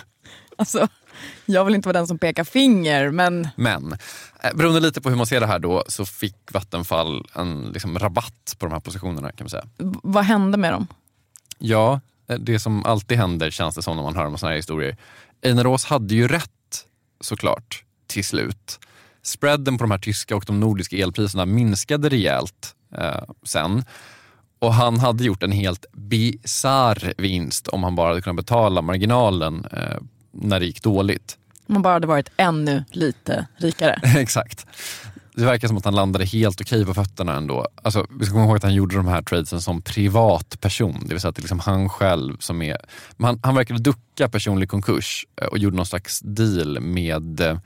Alltså, 0.58 0.88
jag 1.46 1.64
vill 1.64 1.74
inte 1.74 1.88
vara 1.88 1.98
den 1.98 2.06
som 2.06 2.18
pekar 2.18 2.44
finger, 2.44 3.10
men 3.10 3.48
Men 3.56 3.92
eh, 4.42 4.54
beroende 4.54 4.80
lite 4.80 5.00
på 5.00 5.08
hur 5.10 5.16
man 5.16 5.26
ser 5.26 5.40
det 5.40 5.46
här 5.46 5.58
då 5.58 5.84
så 5.88 6.04
fick 6.06 6.36
Vattenfall 6.52 7.24
en 7.34 7.70
liksom, 7.72 7.98
rabatt 7.98 8.54
på 8.58 8.66
de 8.66 8.72
här 8.72 8.80
positionerna 8.80 9.32
kan 9.32 9.44
man 9.44 9.48
säga. 9.50 9.64
v- 9.78 9.98
vad 10.02 10.24
hände 10.24 10.58
med 10.58 10.72
dem? 10.72 10.86
Ja, 11.58 12.00
eh, 12.28 12.38
det 12.38 12.58
som 12.58 12.84
alltid 12.84 13.18
händer 13.18 13.50
känns 13.50 13.74
det 13.74 13.82
som 13.82 13.96
när 13.96 14.02
man 14.02 14.16
hör 14.16 14.26
om 14.26 14.38
såna 14.38 14.50
här 14.50 14.56
historier. 14.56 14.96
Einar 15.42 15.66
Ås 15.66 15.84
hade 15.84 16.14
ju 16.14 16.28
rätt 16.28 16.50
såklart 17.20 17.84
till 18.06 18.24
slut. 18.24 18.78
Spreaden 19.22 19.78
på 19.78 19.84
de 19.84 19.90
här 19.90 19.98
tyska 19.98 20.36
och 20.36 20.44
de 20.46 20.60
nordiska 20.60 20.96
elpriserna 20.96 21.46
minskade 21.46 22.08
rejält 22.08 22.74
eh, 22.98 23.22
sen. 23.42 23.84
Och 24.58 24.74
han 24.74 24.98
hade 24.98 25.24
gjort 25.24 25.42
en 25.42 25.52
helt 25.52 25.86
bisarr 25.92 27.14
vinst 27.18 27.68
om 27.68 27.82
han 27.82 27.94
bara 27.94 28.08
hade 28.08 28.22
kunnat 28.22 28.36
betala 28.46 28.82
marginalen 28.82 29.64
eh, 29.72 29.98
när 30.30 30.60
det 30.60 30.66
gick 30.66 30.82
dåligt. 30.82 31.38
Man 31.66 31.82
bara 31.82 31.92
hade 31.92 32.06
varit 32.06 32.30
ännu 32.36 32.84
lite 32.90 33.46
rikare. 33.56 34.00
Exakt. 34.18 34.66
Det 35.38 35.44
verkar 35.44 35.68
som 35.68 35.76
att 35.76 35.84
han 35.84 35.94
landade 35.94 36.24
helt 36.24 36.60
okej 36.60 36.86
på 36.86 36.94
fötterna 36.94 37.36
ändå. 37.36 37.66
Alltså, 37.82 38.06
vi 38.10 38.24
ska 38.24 38.32
komma 38.32 38.44
ihåg 38.44 38.56
att 38.56 38.62
han 38.62 38.74
gjorde 38.74 38.96
de 38.96 39.08
här 39.08 39.22
tradesen 39.22 39.60
som 39.60 39.82
privatperson. 39.82 41.00
Det 41.02 41.14
vill 41.14 41.20
säga 41.20 41.28
att 41.28 41.36
det 41.36 41.40
är 41.40 41.42
liksom 41.42 41.60
han 41.60 41.88
själv 41.88 42.36
som 42.40 42.62
är... 42.62 42.76
Han, 43.18 43.40
han 43.42 43.54
verkade 43.54 43.80
ducka 43.80 44.28
personlig 44.28 44.68
konkurs 44.68 45.26
eh, 45.40 45.46
och 45.46 45.58
gjorde 45.58 45.76
någon 45.76 45.86
slags 45.86 46.20
deal 46.20 46.80
med 46.80 47.40
eh, 47.40 47.56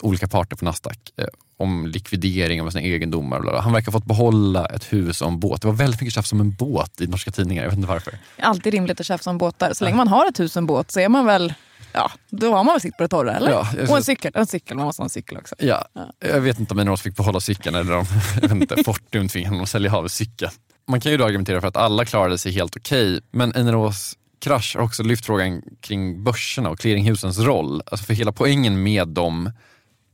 olika 0.00 0.28
parter 0.28 0.56
på 0.56 0.64
Nasdaq 0.64 0.98
eh, 1.16 1.26
om 1.56 1.86
likvidering 1.86 2.62
av 2.62 2.70
sina 2.70 2.82
egendomar. 2.82 3.40
Bla 3.40 3.50
bla. 3.50 3.60
Han 3.60 3.72
verkar 3.72 3.92
ha 3.92 4.00
fått 4.00 4.08
behålla 4.08 4.66
ett 4.66 4.92
hus 4.92 5.22
och 5.22 5.28
en 5.28 5.40
båt. 5.40 5.62
Det 5.62 5.68
var 5.68 5.74
väldigt 5.74 6.00
mycket 6.00 6.14
tjafs 6.14 6.32
om 6.32 6.40
en 6.40 6.50
båt 6.50 7.00
i 7.00 7.06
norska 7.06 7.30
tidningar. 7.30 7.62
Jag 7.62 7.70
vet 7.70 7.76
inte 7.76 7.88
varför. 7.88 8.18
Alltid 8.38 8.72
rimligt 8.72 9.00
att 9.00 9.06
tjafsa 9.06 9.30
om 9.30 9.38
båtar. 9.38 9.72
Så 9.74 9.84
länge 9.84 9.96
man 9.96 10.08
har 10.08 10.28
ett 10.28 10.40
hus 10.40 10.56
och 10.56 10.60
en 10.60 10.66
båt 10.66 10.90
så 10.90 11.00
är 11.00 11.08
man 11.08 11.26
väl, 11.26 11.54
ja, 11.92 12.10
då 12.30 12.54
har 12.54 12.64
man 12.64 12.74
väl 12.74 12.80
sitt 12.80 12.96
på 12.96 13.02
det 13.02 13.08
torra, 13.08 13.36
eller? 13.36 13.50
Ja, 13.50 13.68
jag 13.76 13.90
och 13.90 13.96
en 13.96 14.04
cykel, 14.04 14.32
en 14.34 14.46
cykel, 14.46 14.76
man 14.76 14.86
måste 14.86 15.02
ha 15.02 15.04
en 15.04 15.10
cykel 15.10 15.38
också. 15.38 15.54
Ja, 15.58 15.84
jag 16.18 16.40
vet 16.40 16.60
inte 16.60 16.74
om 16.74 16.88
Ås 16.88 17.02
fick 17.02 17.16
behålla 17.16 17.40
cykeln 17.40 17.76
eller 17.76 17.96
om 17.96 18.06
inte, 18.62 18.84
Fortum 18.84 19.28
tvingade 19.28 19.50
honom 19.50 19.62
att 19.62 19.68
sälja 19.68 19.96
av 19.96 20.08
cykeln. 20.08 20.52
Man 20.88 21.00
kan 21.00 21.12
ju 21.12 21.18
då 21.18 21.24
argumentera 21.24 21.60
för 21.60 21.68
att 21.68 21.76
alla 21.76 22.04
klarade 22.04 22.38
sig 22.38 22.52
helt 22.52 22.76
okej, 22.76 23.20
men 23.30 23.54
Einar 23.54 23.74
Ås 23.74 24.16
krasch 24.40 24.76
har 24.76 24.84
också 24.84 25.02
lyft 25.02 25.26
frågan 25.26 25.62
kring 25.80 26.24
börserna 26.24 26.70
och 26.70 26.78
clearinghusens 26.78 27.38
roll. 27.38 27.82
Alltså 27.86 28.06
för 28.06 28.14
hela 28.14 28.32
poängen 28.32 28.82
med 28.82 29.08
dem, 29.08 29.52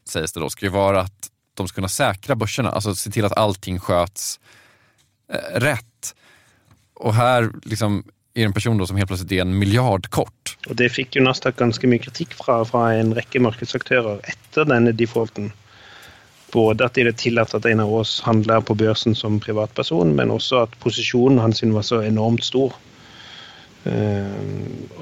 sägs 0.09 0.33
det 0.33 0.41
då, 0.41 0.51
ska 0.51 0.67
ju 0.67 0.73
vara 0.73 1.01
att 1.01 1.31
de 1.55 1.69
ska 1.69 1.75
kunna 1.75 1.89
säkra 1.89 2.37
börserna, 2.37 2.71
alltså 2.71 2.95
se 2.95 3.11
till 3.11 3.25
att 3.25 3.37
allting 3.37 3.81
sköts 3.81 4.41
eh, 5.33 5.61
rätt. 5.61 6.15
Och 6.95 7.15
här 7.15 7.51
liksom 7.63 8.05
är 8.37 8.41
det 8.41 8.47
en 8.47 8.53
person 8.53 8.79
då 8.79 8.87
som 8.87 8.97
helt 8.97 9.09
plötsligt 9.09 9.33
är 9.33 9.41
en 9.41 9.59
miljard 9.59 10.11
kort. 10.11 10.59
Och 10.69 10.77
det 10.77 10.89
fick 10.89 11.17
ju 11.17 11.23
Nasdaq 11.23 11.57
ganska 11.57 11.87
mycket 11.87 12.05
kritik 12.05 12.35
från 12.35 12.67
fra 12.67 12.95
en 12.95 13.15
rekke 13.15 13.41
marknadsaktörer 13.41 14.21
efter 14.25 14.65
denna 14.65 14.93
defaulten. 14.93 15.53
både 16.53 16.85
att 16.85 16.95
det 16.95 17.01
är 17.01 17.13
tillåtet 17.13 17.55
att 17.55 17.81
av 17.81 17.95
oss 17.95 18.21
handlar 18.21 18.61
på 18.61 18.75
börsen 18.75 19.15
som 19.15 19.41
privatperson, 19.41 20.17
men 20.17 20.31
också 20.31 20.57
att 20.57 20.79
positionen 20.79 21.39
hans 21.39 21.63
var 21.63 21.83
så 21.83 22.03
enormt 22.03 22.45
stor. 22.45 22.73
Uh, 23.87 24.27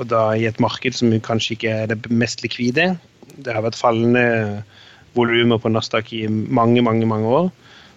då 0.03 0.35
i 0.35 0.47
ett 0.47 0.59
marknad 0.59 0.95
som 0.95 1.21
kanske 1.21 1.55
inte 1.55 1.69
är 1.69 1.87
det 1.87 2.09
mest 2.09 2.43
likvida. 2.43 2.97
Det 3.37 3.53
har 3.53 3.63
varit 3.63 3.77
fallande 3.77 4.63
volymer 5.13 5.59
på 5.59 5.69
Nasdaq 5.69 6.13
i 6.13 6.29
många, 6.29 6.83
många, 6.83 7.07
många 7.07 7.29
år. 7.29 7.51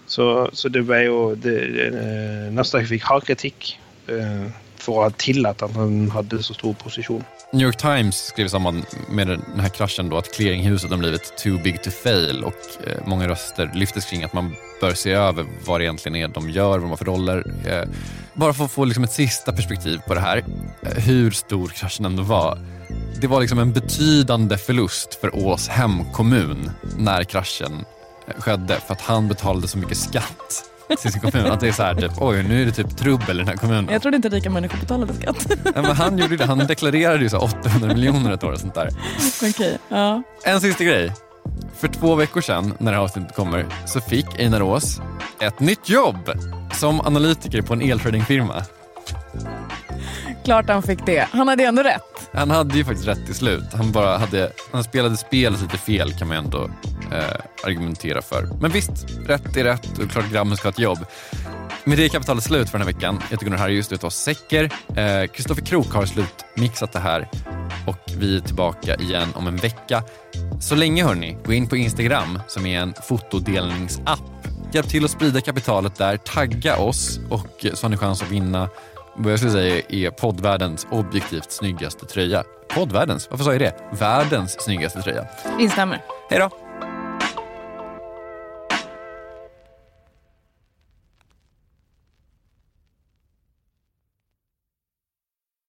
Så, 0.08 0.50
så 0.54 0.70
det 0.70 0.82
var 0.82 0.98
ju 0.98 1.36
det, 1.36 1.88
eh, 1.88 2.54
Nasdaq 2.54 2.88
fick 2.88 3.04
hård 3.04 3.24
kritik. 3.24 3.80
Eh, 4.08 4.52
uh, 4.90 5.10
till 5.10 5.46
att 5.46 5.62
han 5.62 6.12
hade 6.12 6.44
så 6.44 6.54
stor 6.54 6.74
position. 6.74 7.24
New 7.54 7.66
York 7.66 7.78
Times 7.78 8.16
skrev 8.16 8.46
i 8.46 8.50
samband 8.50 8.86
med 9.10 9.28
den 9.28 9.60
här 9.60 9.70
kraschen 9.70 10.10
då 10.10 10.18
att 10.18 10.34
clearinghuset 10.34 10.92
har 10.92 10.98
blivit 10.98 11.38
too 11.38 11.60
big 11.64 11.84
to 11.84 11.90
fail 11.92 12.44
och 12.44 12.88
eh, 12.88 12.98
många 13.06 13.28
röster 13.28 13.72
lyftes 13.74 14.06
kring 14.06 14.24
att 14.24 14.34
man 14.34 14.56
bör 14.82 14.94
se 14.94 15.12
över 15.12 15.46
vad 15.66 15.80
det 15.80 15.84
egentligen 15.84 16.16
är 16.16 16.28
de 16.28 16.50
gör, 16.50 16.70
vad 16.70 16.82
de 16.82 16.90
har 16.90 16.98
för 16.98 17.06
roller. 17.06 17.44
Eh, 17.66 17.90
bara 18.34 18.54
för 18.54 18.66
att 18.66 18.72
få 18.72 18.86
liksom 18.86 19.04
ett 19.04 19.12
sista 19.12 19.52
perspektiv 19.52 20.00
på 20.08 20.14
det 20.14 20.20
här, 20.20 20.38
eh, 20.82 21.04
hur 21.04 21.32
stor 21.32 21.68
kraschen 21.68 22.06
ändå 22.06 22.24
var. 22.24 22.60
Det 23.22 23.28
var 23.28 23.42
liksom 23.42 23.60
en 23.60 23.74
betydande 23.74 24.58
förlust 24.58 25.14
för 25.22 25.36
Ås 25.36 25.68
hemkommun 25.68 26.72
när 26.98 27.24
kraschen 27.24 27.86
skedde 28.38 28.80
för 28.88 28.94
att 28.94 29.02
han 29.02 29.28
betalade 29.28 29.68
så 29.68 29.78
mycket 29.78 29.98
skatt 29.98 30.64
till 31.02 31.12
sin 31.12 31.22
kommun. 31.22 31.52
Att 31.52 31.60
det 31.60 31.68
är 31.68 31.72
så 31.72 31.84
här, 31.84 31.96
typ, 31.96 32.12
oj 32.18 32.44
nu 32.44 32.62
är 32.62 32.66
det 32.66 32.72
typ 32.72 32.98
trubbel 32.98 33.36
i 33.36 33.40
den 33.40 33.48
här 33.48 33.56
kommunen. 33.56 33.88
Jag 33.92 34.02
trodde 34.02 34.16
inte 34.16 34.30
rika 34.30 34.50
människor 34.50 34.78
betalade 34.78 35.14
skatt. 35.14 35.48
Ja, 35.76 35.82
men 35.82 35.96
han 35.96 36.18
gjorde 36.18 36.38
det. 36.38 36.46
Han 36.46 36.58
deklarerade 36.58 37.24
ju 37.24 37.30
så 37.30 37.38
800 37.38 37.88
miljoner 37.88 38.32
ett 38.32 38.44
år 38.44 38.52
och 38.52 38.60
sånt 38.60 38.76
där. 38.76 38.90
Okej, 39.44 39.78
ja. 39.90 40.24
En 40.44 40.62
sista 40.62 40.84
grej. 40.84 41.12
För 41.76 41.88
två 41.88 42.16
veckor 42.16 42.42
sedan, 42.42 42.74
när 42.80 42.92
det 42.92 42.98
här 42.98 43.04
avsnittet 43.04 43.36
kommer, 43.36 43.66
så 43.86 44.02
fick 44.02 44.40
Einar 44.40 44.62
Ås 44.62 45.02
ett 45.40 45.60
nytt 45.60 45.90
jobb 45.90 46.32
som 46.74 47.02
analytiker 47.02 47.62
på 47.62 47.74
en 47.74 47.82
eltradingfirma. 47.82 48.64
Klart 50.48 50.70
han 50.70 50.84
fick 50.84 51.06
det. 51.06 51.28
Han 51.32 51.48
hade 51.48 51.64
ju 51.64 51.68
ändå 51.68 51.84
rätt. 51.84 52.30
Han 52.34 52.52
hade 52.52 52.78
ju 52.78 52.86
faktiskt 52.86 53.08
rätt 53.08 53.26
till 53.26 53.36
slut. 53.36 53.64
Han, 53.74 53.92
bara 53.92 54.18
hade, 54.18 54.52
han 54.72 54.84
spelade 54.84 55.18
spelet 55.18 55.62
lite 55.62 55.78
fel 55.78 56.14
kan 56.14 56.28
man 56.28 56.38
ändå 56.38 56.70
eh, 57.12 57.42
argumentera 57.64 58.22
för. 58.22 58.50
Men 58.62 58.72
visst, 58.72 58.92
rätt 59.26 59.58
är 59.58 59.64
rätt 59.64 60.00
och 60.00 60.12
klart 60.12 60.32
grabben 60.32 60.58
ska 60.58 60.68
ha 60.68 60.72
ett 60.72 60.80
jobb. 60.80 61.00
Med 61.84 61.98
det 61.98 62.06
är 62.06 62.10
kapitalet 62.10 62.44
slut 62.44 62.70
för 62.70 62.78
den 62.78 62.88
här 62.88 62.94
veckan. 62.94 63.20
Jag 63.30 63.40
tycker 63.40 63.46
Gunnar 63.46 63.58
här 63.58 63.66
är 63.66 63.70
just 63.70 63.92
ute 63.92 64.10
Säcker. 64.10 64.64
Eh, 64.96 65.28
Kristoffer 65.28 65.62
eh, 65.62 65.66
Krook 65.66 65.94
har 65.94 66.06
slutmixat 66.06 66.94
det 66.94 67.00
här 67.00 67.30
och 67.88 68.12
vi 68.18 68.38
är 68.38 68.42
tillbaka 68.42 68.96
igen 68.96 69.30
om 69.36 69.48
en 69.48 69.56
vecka. 69.56 70.04
Så 70.60 70.76
länge 70.76 71.04
hörni, 71.04 71.38
gå 71.46 71.54
in 71.54 71.70
på 71.70 71.78
Instagram 71.78 72.40
som 72.48 72.66
är 72.66 72.80
en 72.80 72.94
fotodelningsapp. 73.04 74.20
Hjälp 74.72 74.90
till 74.90 75.06
att 75.06 75.12
sprida 75.12 75.42
kapitalet 75.42 75.96
där, 75.96 76.18
tagga 76.18 76.78
oss 76.78 77.20
och 77.30 77.66
så 77.74 77.86
har 77.86 77.90
ni 77.90 77.98
chans 77.98 78.22
att 78.22 78.32
vinna 78.32 78.70
vad 79.18 79.32
jag 79.32 79.40
skulle 79.40 79.52
säga 79.52 79.82
är 79.90 80.12
poddvärldens 80.12 80.88
objektivt 80.92 81.52
snyggaste 81.52 82.06
tröja. 82.06 82.44
Poddvärldens? 82.68 83.28
Varför 83.30 83.44
sa 83.44 83.52
jag 83.52 83.62
det? 83.62 83.76
Världens 83.92 84.62
snyggaste 84.62 85.02
tröja. 85.02 85.26
Instämmer. 85.60 86.02
Hej 86.30 86.40
då! 86.40 86.67